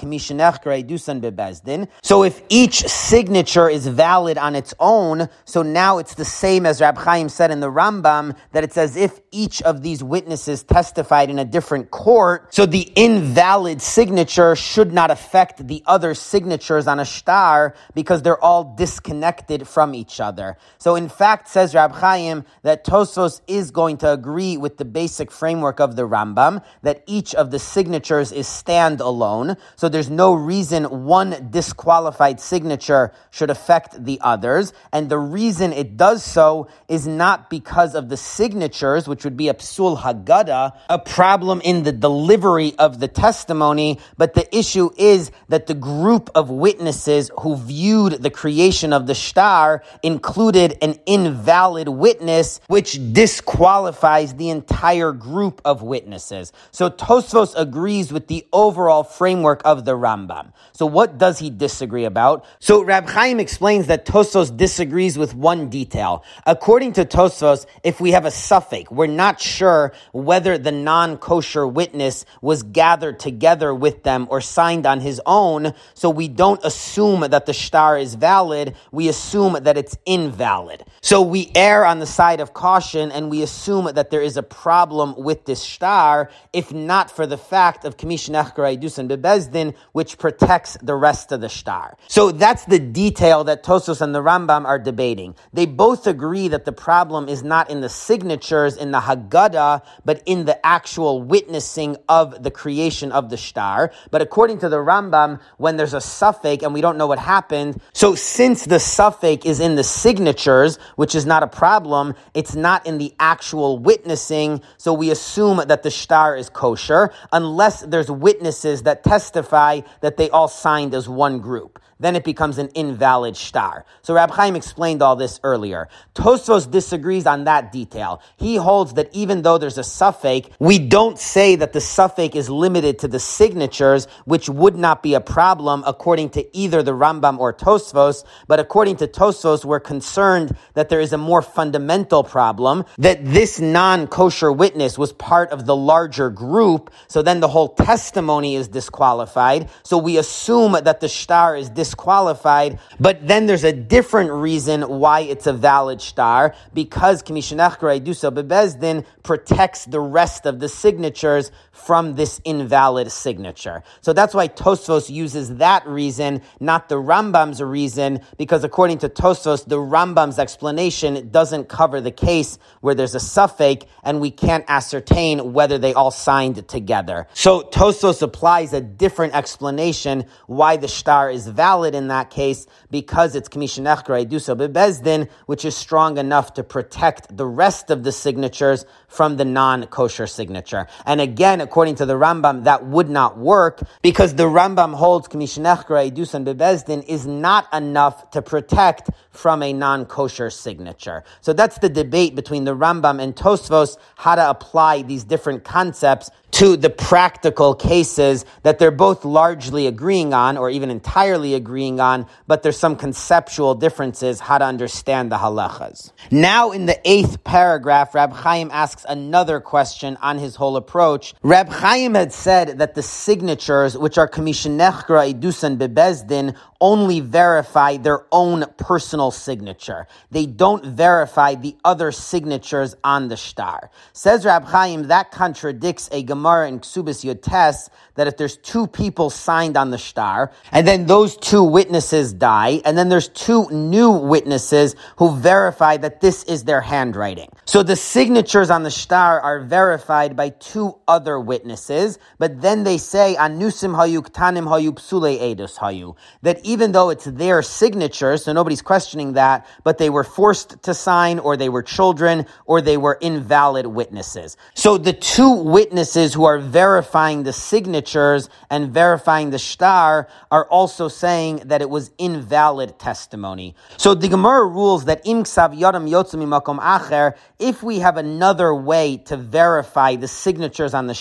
[2.04, 6.82] So if each signature is valid on its own, so now it's the same as
[6.82, 11.32] Rab Chaim said in the Rambam, that it's as if each of these witnesses testified
[11.32, 12.54] in a different court.
[12.54, 18.42] So the invalid signature should not affect the other signatures on a shtar because they're
[18.42, 20.58] all disconnected from each other.
[20.78, 25.32] So in fact, says Rab Chaim, That Tosfos is going to agree with the basic
[25.32, 31.06] framework of the Rambam, that each of the signatures is standalone, so there's no reason
[31.06, 37.50] one disqualified signature should affect the others, and the reason it does so is not
[37.50, 42.74] because of the signatures, which would be a psul haggadah, a problem in the delivery
[42.78, 48.30] of the testimony, but the issue is that the group of witnesses who viewed the
[48.30, 52.25] creation of the shtar included an invalid witness,
[52.68, 56.52] which disqualifies the entire group of witnesses.
[56.72, 60.52] So Tosfos agrees with the overall framework of the Rambam.
[60.74, 62.46] So what does he disagree about?
[62.60, 66.24] So Rab Chaim explains that Tosfos disagrees with one detail.
[66.46, 72.26] According to Tosfos, if we have a safek, we're not sure whether the non-kosher witness
[72.42, 77.46] was gathered together with them or signed on his own, so we don't assume that
[77.46, 80.84] the shtar is valid, we assume that it's invalid.
[81.02, 84.44] So we err on the side of caution and we assume that there is a
[84.44, 88.66] problem with this shtar, if not for the fact of Kamish Nechgar
[88.98, 91.98] and Bebezdin, which protects the rest of the shtar.
[92.08, 95.36] So that's the detail that Tosfos and the Rambam are debating.
[95.54, 100.24] They both agree that the problem is not in the signatures in the Haggadah, but
[100.26, 103.92] in the actual witnessing of the creation of the shtar.
[104.12, 107.82] But according to the Rambam, when there's a safek and we don't know what happened,
[107.94, 112.86] so since the safek is in the signatures, which is not a problem, it's not
[112.86, 118.84] in the actual witnessing, so we assume that the shtar is kosher, unless there's witnesses
[118.84, 123.86] that testify that they all signed as one group then it becomes an invalid shtar.
[124.02, 125.88] So Rab Chaim explained all this earlier.
[126.14, 128.22] Tosfos disagrees on that detail.
[128.38, 132.50] He holds that even though there's a safek, we don't say that the safek is
[132.50, 137.40] limited to the signatures, which would not be a problem according to either the Rambam
[137.40, 142.84] or Tosfos, but according to Tosfos, we're concerned that there is a more fundamental problem,
[142.98, 148.56] that this non-kosher witness was part of the larger group, so then the whole testimony
[148.56, 152.80] is disqualified, so we assume that the shtar is disqualified disqualified.
[153.00, 159.06] But then there's a different reason why it's a valid shtar because Kamishanachkar Dusa Bebezdin
[159.24, 163.84] protects the rest of the signatures from this invalid signature.
[164.00, 169.66] So that's why Tosfos uses that reason, not the Rambam's reason, because according to Tosfos,
[169.66, 175.52] the Rambam's explanation doesn't cover the case where there's a safek and we can't ascertain
[175.52, 177.28] whether they all signed together.
[177.34, 183.36] So Tosfos applies a different explanation why the shtar is valid in that case because
[183.36, 188.86] it's Kamishanechkar Edusa Bebezdin, which is strong enough to protect the rest of the signatures
[189.08, 190.88] from the non-kosher signature.
[191.06, 196.12] And again, according to the Rambam, that would not work because the Rambam holds Kamishanechkar
[196.12, 201.24] Edusa Bebezdin is not enough to protect from a non-kosher signature.
[201.42, 206.30] So that's the debate between the Rambam and Tosfos, how to apply these different concepts
[206.52, 212.26] to the practical cases that they're both largely agreeing on or even entirely agreeing on,
[212.48, 216.14] but there's some conceptual differences how to understand the halachas.
[216.32, 221.34] Now in the eighth paragraph, Rab Chaim asks another question on his whole approach.
[221.56, 228.26] Rab Chaim had said that the signatures, which are Kamishanechgra Idusan Bebezdin, only verify their
[228.30, 230.06] own personal signature.
[230.32, 233.90] They don't verify the other signatures on the shtar.
[234.12, 239.30] Says Rab Chaim, that contradicts a Gemara in Ksubis Yotes that if there's two people
[239.30, 244.12] signed on the shtar, and then those two witnesses die, and then there's two new
[244.12, 247.50] witnesses who verify that this is their handwriting.
[247.66, 252.98] So the signatures on the shtar are verified by two other witnesses, but then they
[252.98, 258.54] say, Anusim hayu ktanim hayu psule edus hayu, that even though it's their signature, so
[258.54, 262.98] nobody's questioning that, but they were forced to sign, or they were children, or they
[262.98, 264.58] were invalid witnesses.
[264.74, 271.08] So the two witnesses who are verifying the signatures and verifying the shtar are also
[271.08, 273.76] saying that it was invalid testimony.
[273.98, 276.46] So the Gemara rules that im ksav yadam yotzim
[276.80, 281.14] acher, if we have another way to verify the signatures on the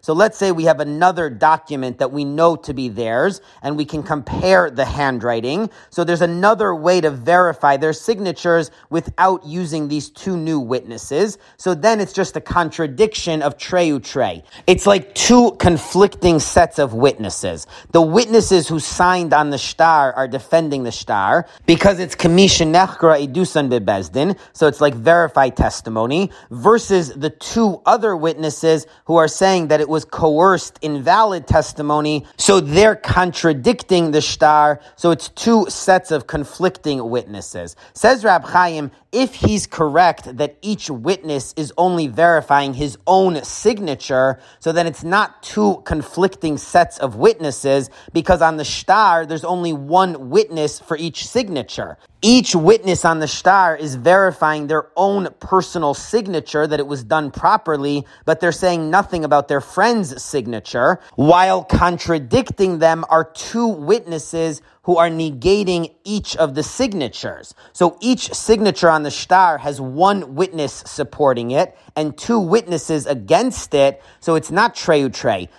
[0.00, 3.84] So let's say we have another document that we know to be theirs, and we
[3.84, 5.70] can compare the handwriting.
[5.90, 11.38] So there's another way to verify their signatures without using these two new witnesses.
[11.56, 14.42] So then it's just a contradiction of treu tre.
[14.66, 17.66] It's like two conflicting sets of witnesses.
[17.92, 23.26] The witnesses who signed on the shtar are defending the shtar because it's kamisha nechra
[23.26, 24.38] edusan bebezdin.
[24.52, 29.88] So it's like verified testimony versus the two other witnesses who are saying that it
[29.88, 32.24] was coerced, invalid testimony.
[32.36, 34.78] So they're contradicting the shtar.
[34.94, 37.74] So it's two sets of conflicting witnesses.
[37.92, 44.40] Says Rab Chaim, if he's correct that each witness is only verifying his own signature,
[44.58, 49.74] so then it's not two conflicting sets of witnesses because on the shtar, there's only
[49.74, 51.98] one witness for each signature.
[52.22, 57.30] Each witness on the shtar is verifying their own personal signature that it was done
[57.30, 64.62] properly, but they're saying nothing about their friend's signature, while contradicting them are two witnesses
[64.84, 67.54] who are negating each of the signatures.
[67.72, 73.74] So each signature on the shtar has one witness supporting it and two witnesses against
[73.74, 74.02] it.
[74.20, 75.10] So it's not treu.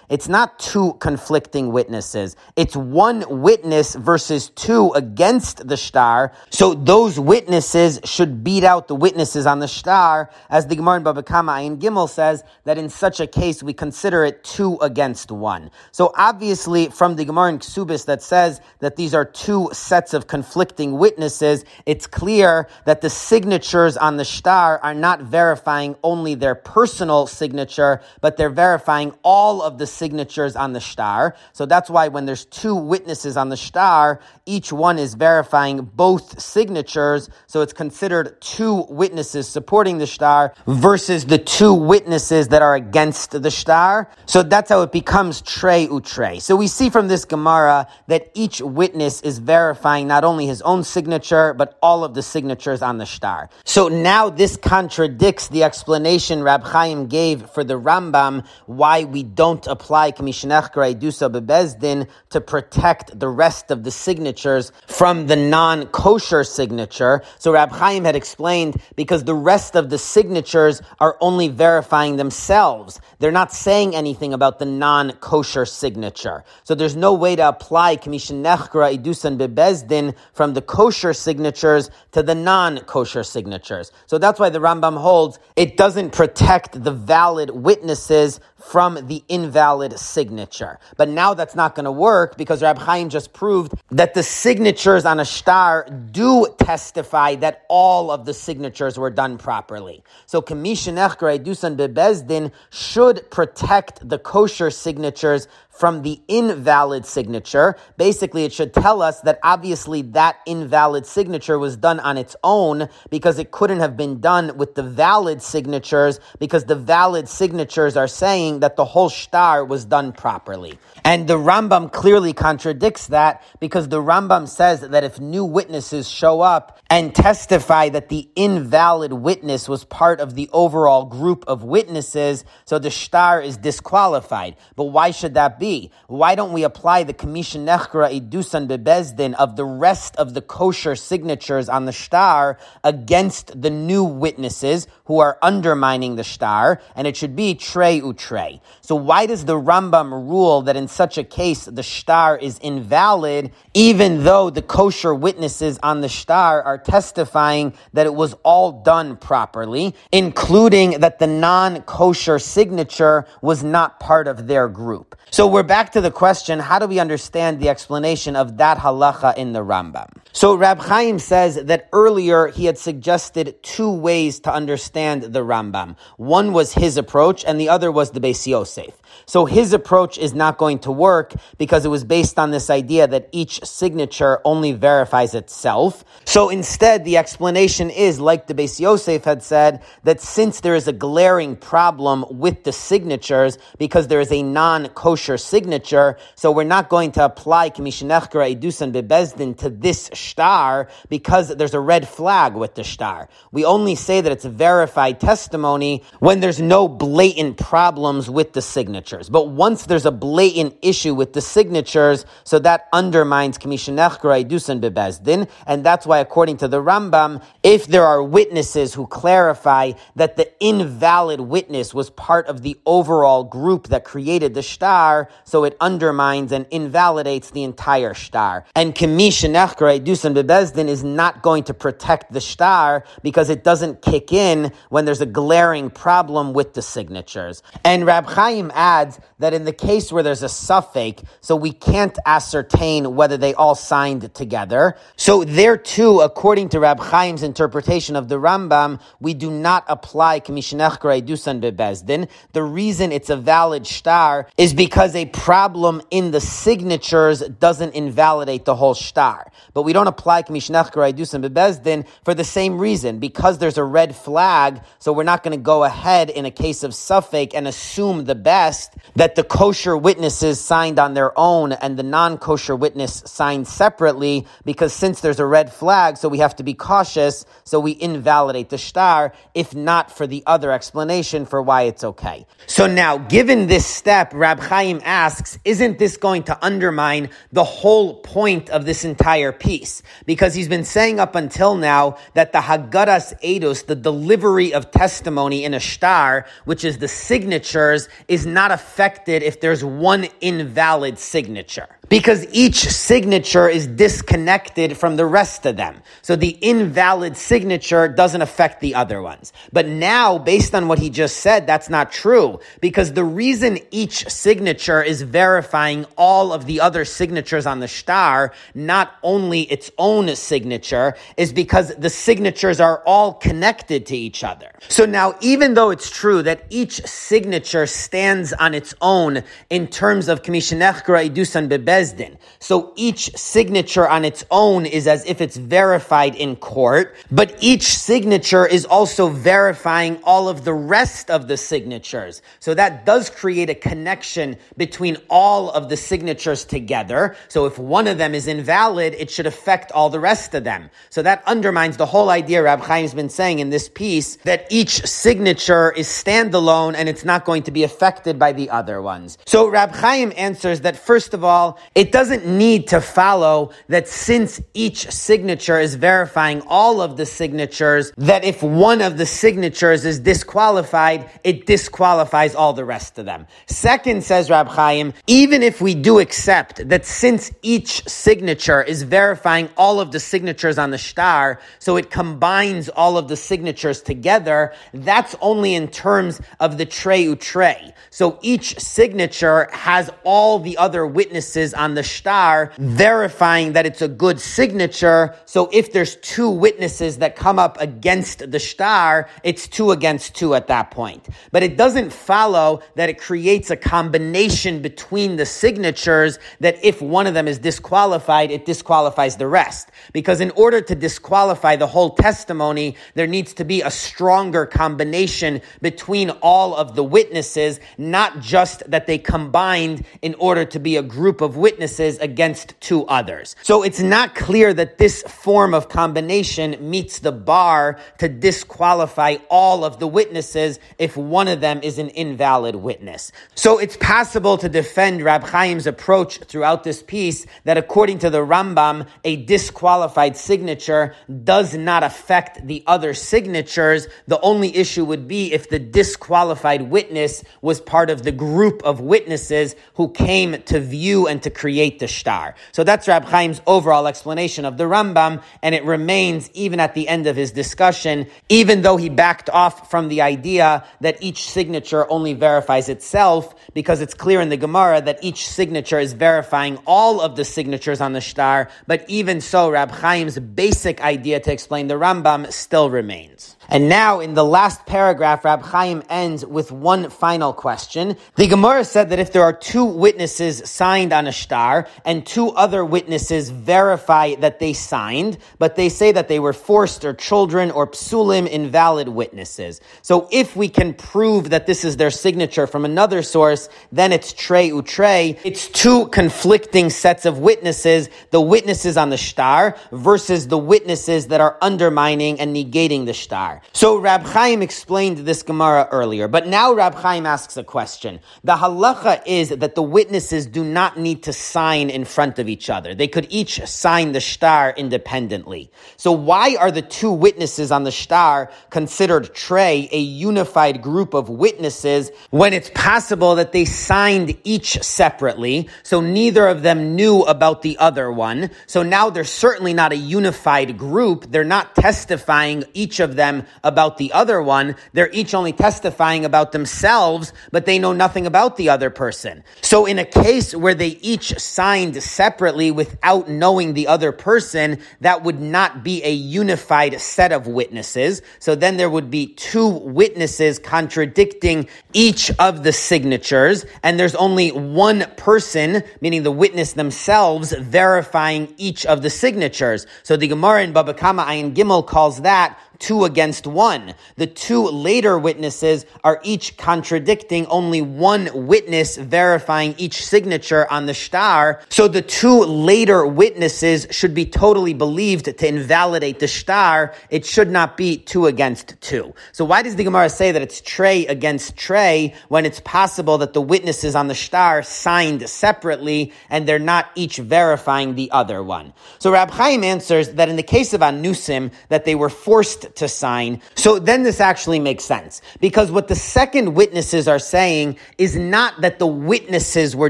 [0.10, 2.36] It's not two conflicting witnesses.
[2.56, 6.34] It's one witness versus two against the shtar.
[6.50, 11.04] So those witnesses should beat out the witnesses on the shtar, as the Gemara in
[11.04, 15.32] Baba Kama Ayin Gimel says that in such a case we consider it two against
[15.32, 15.72] one.
[15.92, 20.28] So obviously from the Gemara in Ksubis that says that these are two sets of
[20.28, 26.56] conflicting witnesses, it's clear that the signatures on the shtar are not verifying only their
[26.56, 31.36] personal signature, but they're verifying all of the signatures on the shtar.
[31.54, 36.42] So that's why when there's two witnesses on the shtar, each one is verifying both
[36.42, 37.30] signatures.
[37.48, 43.42] So it's considered two witnesses supporting the shtar versus the two witnesses that are against
[43.42, 44.10] the shtar.
[44.26, 46.42] So that's how it becomes trey utre.
[46.42, 50.62] So we see from this Gemara that each witness witness is verifying not only his
[50.62, 53.50] own signature, but all of the signatures on the shtar.
[53.66, 59.66] So now this contradicts the explanation Rab Chaim gave for the Rambam why we don't
[59.68, 67.24] apply Kamishanech Dusa Bebezdin to protect the rest of the signatures from the non-kosher signature.
[67.40, 73.02] So Rab Chaim had explained because the rest of the signatures are only verifying themselves.
[73.20, 76.44] They're not saying anything about the non-kosher signature.
[76.64, 82.36] So there's no way to apply Kamishanech idusan bebezdin from the kosher signatures to the
[82.36, 83.92] non-kosher signatures.
[84.06, 90.00] So that's why the Rambam holds it doesn't protect the valid witnesses from the invalid
[90.00, 90.80] signature.
[90.96, 95.06] But now that's not going to work because Rab Chaim just proved that the signatures
[95.06, 100.04] on a shtar do testify that all of the signatures were done properly.
[100.26, 100.96] So Kamishin
[101.44, 107.76] Dusan Bebezdin should protect the kosher signatures from the invalid signature.
[107.98, 112.88] Basically, it should tell us that obviously that invalid signature was done on its own
[113.10, 118.08] because it couldn't have been done with the valid signatures because the valid signatures are
[118.08, 120.78] saying that the whole shtar was done properly.
[121.04, 126.42] And the Rambam clearly contradicts that because the Rambam says that if new witnesses show
[126.42, 132.46] up and testify that the invalid witness was part of the overall group of witnesses,
[132.66, 134.56] so the shtar is disqualified.
[134.76, 135.63] But why should that be?
[136.08, 140.96] Why don't we apply the Kamisha Nechra Idusan Bebezdin of the rest of the kosher
[140.96, 147.18] signatures on the shtar against the new witnesses who are undermining the shtar, And it
[147.18, 148.62] should be trey utrey.
[148.82, 153.52] So why does the Rambam rule that in such a case the shtar is invalid,
[153.74, 159.18] even though the kosher witnesses on the shtar are testifying that it was all done
[159.18, 165.16] properly, including that the non-kosher signature was not part of their group.
[165.32, 169.36] So we're back to the question, how do we understand the explanation of that halacha
[169.36, 170.10] in the Rambam?
[170.32, 175.96] So Rab Chaim says that earlier he had suggested two ways to understand the Rambam.
[176.18, 179.02] One was his approach and the other was the Beis Yosef.
[179.26, 183.08] So his approach is not going to work because it was based on this idea
[183.08, 186.04] that each signature only verifies itself.
[186.26, 190.88] So instead, the explanation is, like the Beis Yosef had said, that since there is
[190.88, 196.90] a glaring problem with the signatures because there is a non-kosher signature, so we're not
[196.90, 202.76] going to apply Kamishinechkara Edusan Bebezdin to this shtar because there's a red flag with
[202.76, 203.30] the shtar.
[203.52, 204.50] We only say that it's a
[204.84, 209.30] verified testimony when there's no blatant problems with the signatures.
[209.30, 215.50] But once there's a blatant issue with the signatures, so that undermines Kamishanechkara Dusan Bebezdin,
[215.66, 220.52] and that's why, according to the Rambam, if there are witnesses who clarify that the
[220.60, 226.52] invalid witness was part of the overall group that created the shtar, so it undermines
[226.52, 228.66] and invalidates the entire shtar.
[228.76, 234.34] And Kamishanechkara Dusan Bebezdin is not going to protect the shtar because it doesn't kick
[234.34, 237.64] in when there's a glaring problem with the signatures.
[237.84, 242.18] And Rab Chaim adds that in the case where there's a safek, so we can't
[242.26, 244.96] ascertain whether they all signed together.
[245.16, 250.40] So there too, according to Rab Chaim's interpretation of the Rambam, we do not apply
[250.40, 252.30] Kamishnech Dusan Bebezdin.
[252.54, 258.66] The reason it's a valid shtar is because a problem in the signatures doesn't invalidate
[258.66, 259.52] the whole shtar.
[259.74, 264.16] But we don't apply Kamishnech Dusan Bebezdin for the same reason, because there's a red
[264.16, 264.63] flag,
[265.00, 268.36] so we're not going to go ahead in a case of safek and assume the
[268.36, 274.46] best that the kosher witnesses signed on their own and the non-kosher witness signed separately,
[274.66, 278.70] because since there's a red flag, so we have to be cautious, so we invalidate
[278.70, 282.46] the shtar, if not for the other explanation for why it's okay.
[282.68, 288.22] So now, given this step, Rab Chaim asks, isn't this going to undermine the whole
[288.22, 290.02] point of this entire piece?
[290.26, 295.64] Because he's been saying up until now that the Haggadas Eidos, the delivery of testimony
[295.64, 301.88] in a shtar, which is the signatures, is not affected if there's one invalid signature
[302.14, 306.00] because each signature is disconnected from the rest of them.
[306.22, 309.52] So the invalid signature doesn't affect the other ones.
[309.72, 314.30] But now, based on what he just said, that's not true because the reason each
[314.30, 320.36] signature is verifying all of the other signatures on the shtar, not only its own
[320.36, 324.70] signature, is because the signatures are all connected to each other.
[324.88, 329.42] So now, even though it's true that each signature stands on its own
[329.72, 332.38] in terms of Kamishanech Idusan Bebe Bezdin.
[332.60, 337.84] So each signature on its own is as if it's verified in court, but each
[337.84, 342.42] signature is also verifying all of the rest of the signatures.
[342.60, 347.36] So that does create a connection between all of the signatures together.
[347.48, 350.90] So if one of them is invalid, it should affect all the rest of them.
[351.10, 355.06] So that undermines the whole idea Rab Chaim's been saying in this piece that each
[355.06, 359.38] signature is standalone and it's not going to be affected by the other ones.
[359.46, 364.60] So Rab Chaim answers that first of all, it doesn't need to follow that since
[364.74, 370.20] each signature is verifying all of the signatures, that if one of the signatures is
[370.20, 373.46] disqualified, it disqualifies all the rest of them.
[373.68, 379.70] Second, says Rab Chaim, even if we do accept that since each signature is verifying
[379.78, 384.74] all of the signatures on the shtar, so it combines all of the signatures together,
[384.94, 387.94] that's only in terms of the trey utrey.
[388.10, 394.08] So each signature has all the other witnesses on the shtar, verifying that it's a
[394.08, 395.36] good signature.
[395.46, 400.56] So if there's two witnesses that come up against the shtar, it's two against two
[400.56, 401.28] at that point.
[401.52, 407.28] But it doesn't follow that it creates a combination between the signatures that if one
[407.28, 409.90] of them is disqualified, it disqualifies the rest.
[410.14, 415.62] Because in order to disqualify the whole testimony, there needs to be a stronger combination
[415.82, 421.04] between all of the witnesses, not just that they combined in order to be a
[421.04, 423.56] group of witnesses against two others.
[423.64, 429.86] So it's not clear that this form of combination meets the bar to disqualify all
[429.86, 433.32] of the witnesses if one of them is an invalid witness.
[433.56, 438.40] So it's possible to defend Rab Chaim's approach throughout this piece that according to the
[438.40, 444.08] Rambam, a disqualified signature does not affect the other signatures.
[444.28, 449.00] The only issue would be if the disqualified witness was part of the group of
[449.00, 452.56] witnesses who came to view and to create the shtar.
[452.74, 457.08] So that's Rab Chaim's overall explanation of the Rambam, and it remains even at the
[457.08, 462.06] end of his discussion, even though he backed off from the idea that each signature
[462.12, 467.22] only verifies itself, because it's clear in the Gemara that each signature is verifying all
[467.22, 471.88] of the signatures on the shtar, but even so, Rab Chaim's basic idea to explain
[471.88, 473.56] the Rambam still remains.
[473.74, 478.18] And now, in the last paragraph, Rab Chaim ends with one final question.
[478.36, 482.50] The Gemara said that if there are two witnesses signed on a shtar and two
[482.50, 487.72] other witnesses verify that they signed, but they say that they were forced or children
[487.72, 489.82] or psulim, invalid witnesses.
[490.04, 494.34] So if we can prove that this is their signature from another source, then it's
[494.34, 495.40] trey utrey.
[495.44, 501.42] It's two conflicting sets of witnesses, the witnesses on the shtar versus the witnesses that
[501.42, 503.62] are undermining and negating the shtar.
[503.72, 508.20] So Rab Chaim explained this Gemara earlier, but now Rab Chaim asks a question.
[508.44, 512.70] The halacha is that the witnesses do not need to sign in front of each
[512.70, 512.94] other.
[512.94, 515.72] They could each sign the shtar independently.
[515.98, 521.30] So why are the two witnesses on the shtar considered trey, a unified group of
[521.30, 527.62] witnesses, when it's possible that they signed each separately, so neither of them knew about
[527.62, 528.50] the other one.
[528.68, 531.28] So now they're certainly not a unified group.
[531.30, 534.76] They're not testifying each of them about the other one.
[534.94, 539.44] They're each only testifying about themselves, but they know nothing about the other person.
[539.62, 545.24] So in a case where they each signed separately without knowing the other person, that
[545.24, 548.22] would not be a unified set of witnesses.
[548.40, 554.52] So then there would be two witnesses contradicting each of the signatures, and there's only
[554.52, 559.86] one person, meaning the witness themselves, verifying each of the signatures.
[560.04, 563.94] So the Gemara in Baba Kama Ayin Gimel calls that two against one.
[564.16, 570.94] The two later witnesses are each contradicting only one witness verifying each signature on the
[570.94, 571.62] shtar.
[571.70, 576.94] So the two later witnesses should be totally believed to invalidate the shtar.
[577.10, 579.14] It should not be two against two.
[579.32, 583.34] So why does the Gemara say that it's Trey against Trey when it's possible that
[583.34, 588.74] the witnesses on the shtar signed separately and they're not each verifying the other one?
[589.00, 592.88] So Rab Chaim answers that in the case of Anusim, that they were forced to
[592.88, 593.42] sign.
[593.56, 598.62] So then this actually makes sense because what the second witnesses are saying is not
[598.62, 599.90] that the witnesses were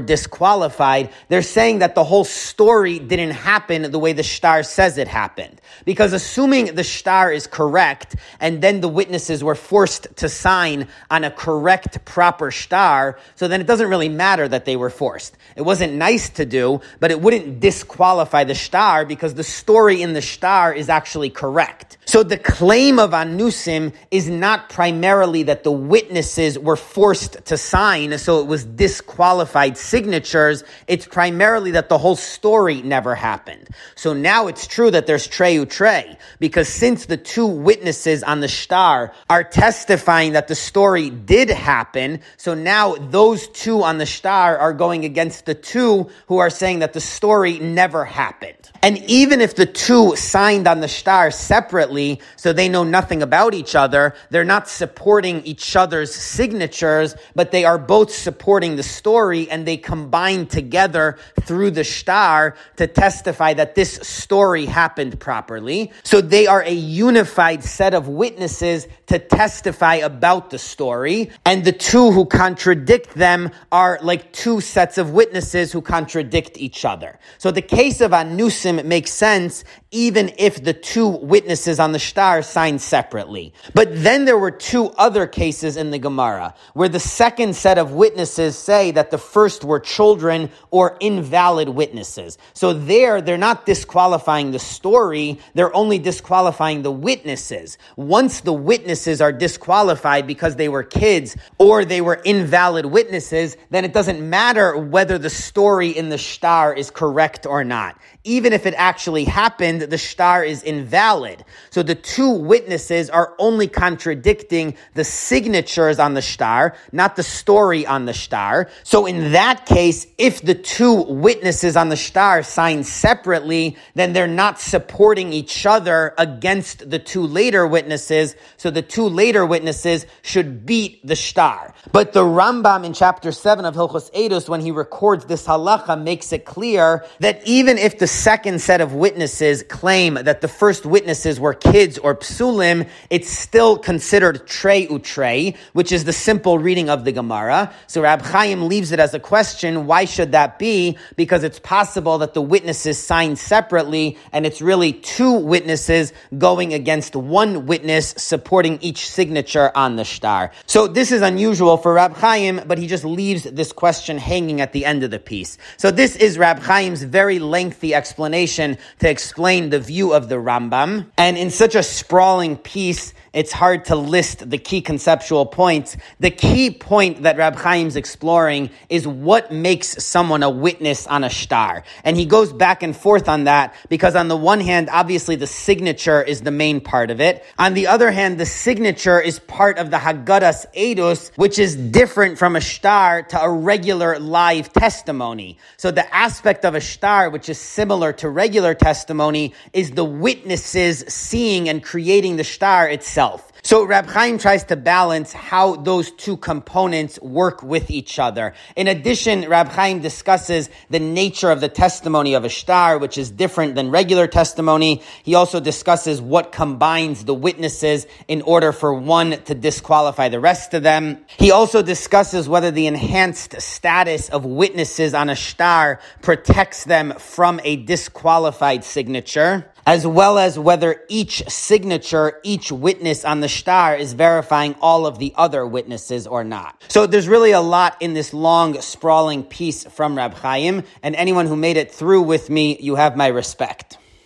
[0.00, 1.10] disqualified.
[1.28, 5.60] They're saying that the whole story didn't happen the way the shtar says it happened.
[5.84, 11.24] Because assuming the shtar is correct and then the witnesses were forced to sign on
[11.24, 15.36] a correct, proper shtar, so then it doesn't really matter that they were forced.
[15.56, 20.12] It wasn't nice to do, but it wouldn't disqualify the shtar because the story in
[20.12, 21.98] the shtar is actually correct.
[22.06, 28.16] So the claim of Anusim is not primarily that the witnesses were forced to sign,
[28.16, 30.64] so it was disqualified signatures.
[30.86, 33.68] It's primarily that the whole story never happened.
[33.96, 39.12] So now it's true that there's Trey, because since the two witnesses on the shtar
[39.28, 44.72] are testifying that the story did happen, so now those two on the shtar are
[44.72, 48.70] going against the two who are saying that the story never happened.
[48.82, 53.54] And even if the two signed on the shtar separately, so they know nothing about
[53.54, 59.50] each other, they're not supporting each other's signatures, but they are both supporting the story
[59.50, 65.92] and they combine together through the shtar to testify that this story happened properly.
[66.02, 71.30] So they are a unified set of witnesses to testify about the story.
[71.44, 76.84] And the two who contradict them are like two sets of witnesses who contradict each
[76.84, 77.18] other.
[77.38, 82.42] So the case of Anusim makes sense even if the two witnesses on the shtar
[82.44, 83.52] signed separately.
[83.74, 87.92] But then there were two other cases in the Gemara where the second set of
[87.92, 92.38] witnesses say that the first were children or invalid witnesses.
[92.52, 97.78] So there, they're not disqualifying the story, they're only disqualifying the witnesses.
[97.96, 103.84] Once the witnesses are disqualified because they were kids or they were invalid witnesses, then
[103.84, 107.98] it doesn't matter whether the story in the shtar is correct or not.
[108.26, 111.44] Even if it actually happened, the shtar is invalid.
[111.68, 117.86] So the two witnesses are only contradicting the signatures on the shtar, not the story
[117.86, 118.70] on the shtar.
[118.82, 124.26] So in that case, if the two witnesses on the shtar sign separately, then they're
[124.26, 128.36] not supporting each other against the two later witnesses.
[128.56, 131.74] So the two later witnesses should beat the shtar.
[131.92, 136.32] But the Rambam in chapter 7 of Hilchos Eidos, when he records this halacha, makes
[136.32, 141.40] it clear that even if the second set of witnesses claim that the first witnesses
[141.40, 147.04] were kids or psulim, it's still considered trey utrey, which is the simple reading of
[147.04, 147.72] the Gemara.
[147.86, 150.96] So Rab Chaim leaves it as a question, why should that be?
[151.16, 157.16] Because it's possible that the witnesses signed separately and it's really two witnesses going against
[157.16, 160.52] one witness supporting each signature on the shtar.
[160.66, 164.72] So this is unusual for Rab Chaim, but he just leaves this question hanging at
[164.72, 165.58] the end of the piece.
[165.76, 171.06] So this is Rab Chaim's very lengthy explanation to explain the view of the Rambam.
[171.16, 175.96] And in such a sprawling piece, it's hard to list the key conceptual points.
[176.20, 181.28] The key point that Rab Chaim's exploring is what makes someone a witness on a
[181.30, 181.82] shtar.
[182.04, 185.48] And he goes back and forth on that because on the one hand, obviously the
[185.48, 187.44] signature is the main part of it.
[187.58, 192.38] On the other hand, the signature is part of the Haggadas Edus, which is different
[192.38, 195.58] from a shtar to a regular live testimony.
[195.76, 201.04] So the aspect of a shtar, which is similar to regular testimony, is the witnesses
[201.08, 203.52] seeing and creating the shtar itself.
[203.64, 208.54] So Rab Chaim tries to balance how those two components work with each other.
[208.76, 213.30] In addition, Rab Chaim discusses the nature of the testimony of a shtar, which is
[213.30, 215.02] different than regular testimony.
[215.22, 220.72] He also discusses what combines the witnesses in order for one to disqualify the rest
[220.72, 221.24] of them.
[221.36, 227.60] He also discusses whether the enhanced status of witnesses on a shtar protects them from
[227.64, 233.96] a a disqualified signature, as well as whether each signature, each witness on the shtar
[233.96, 236.82] is verifying all of the other witnesses or not.
[236.88, 241.46] So there's really a lot in this long, sprawling piece from Rab Chaim, and anyone
[241.46, 243.98] who made it through with me, you have my respect.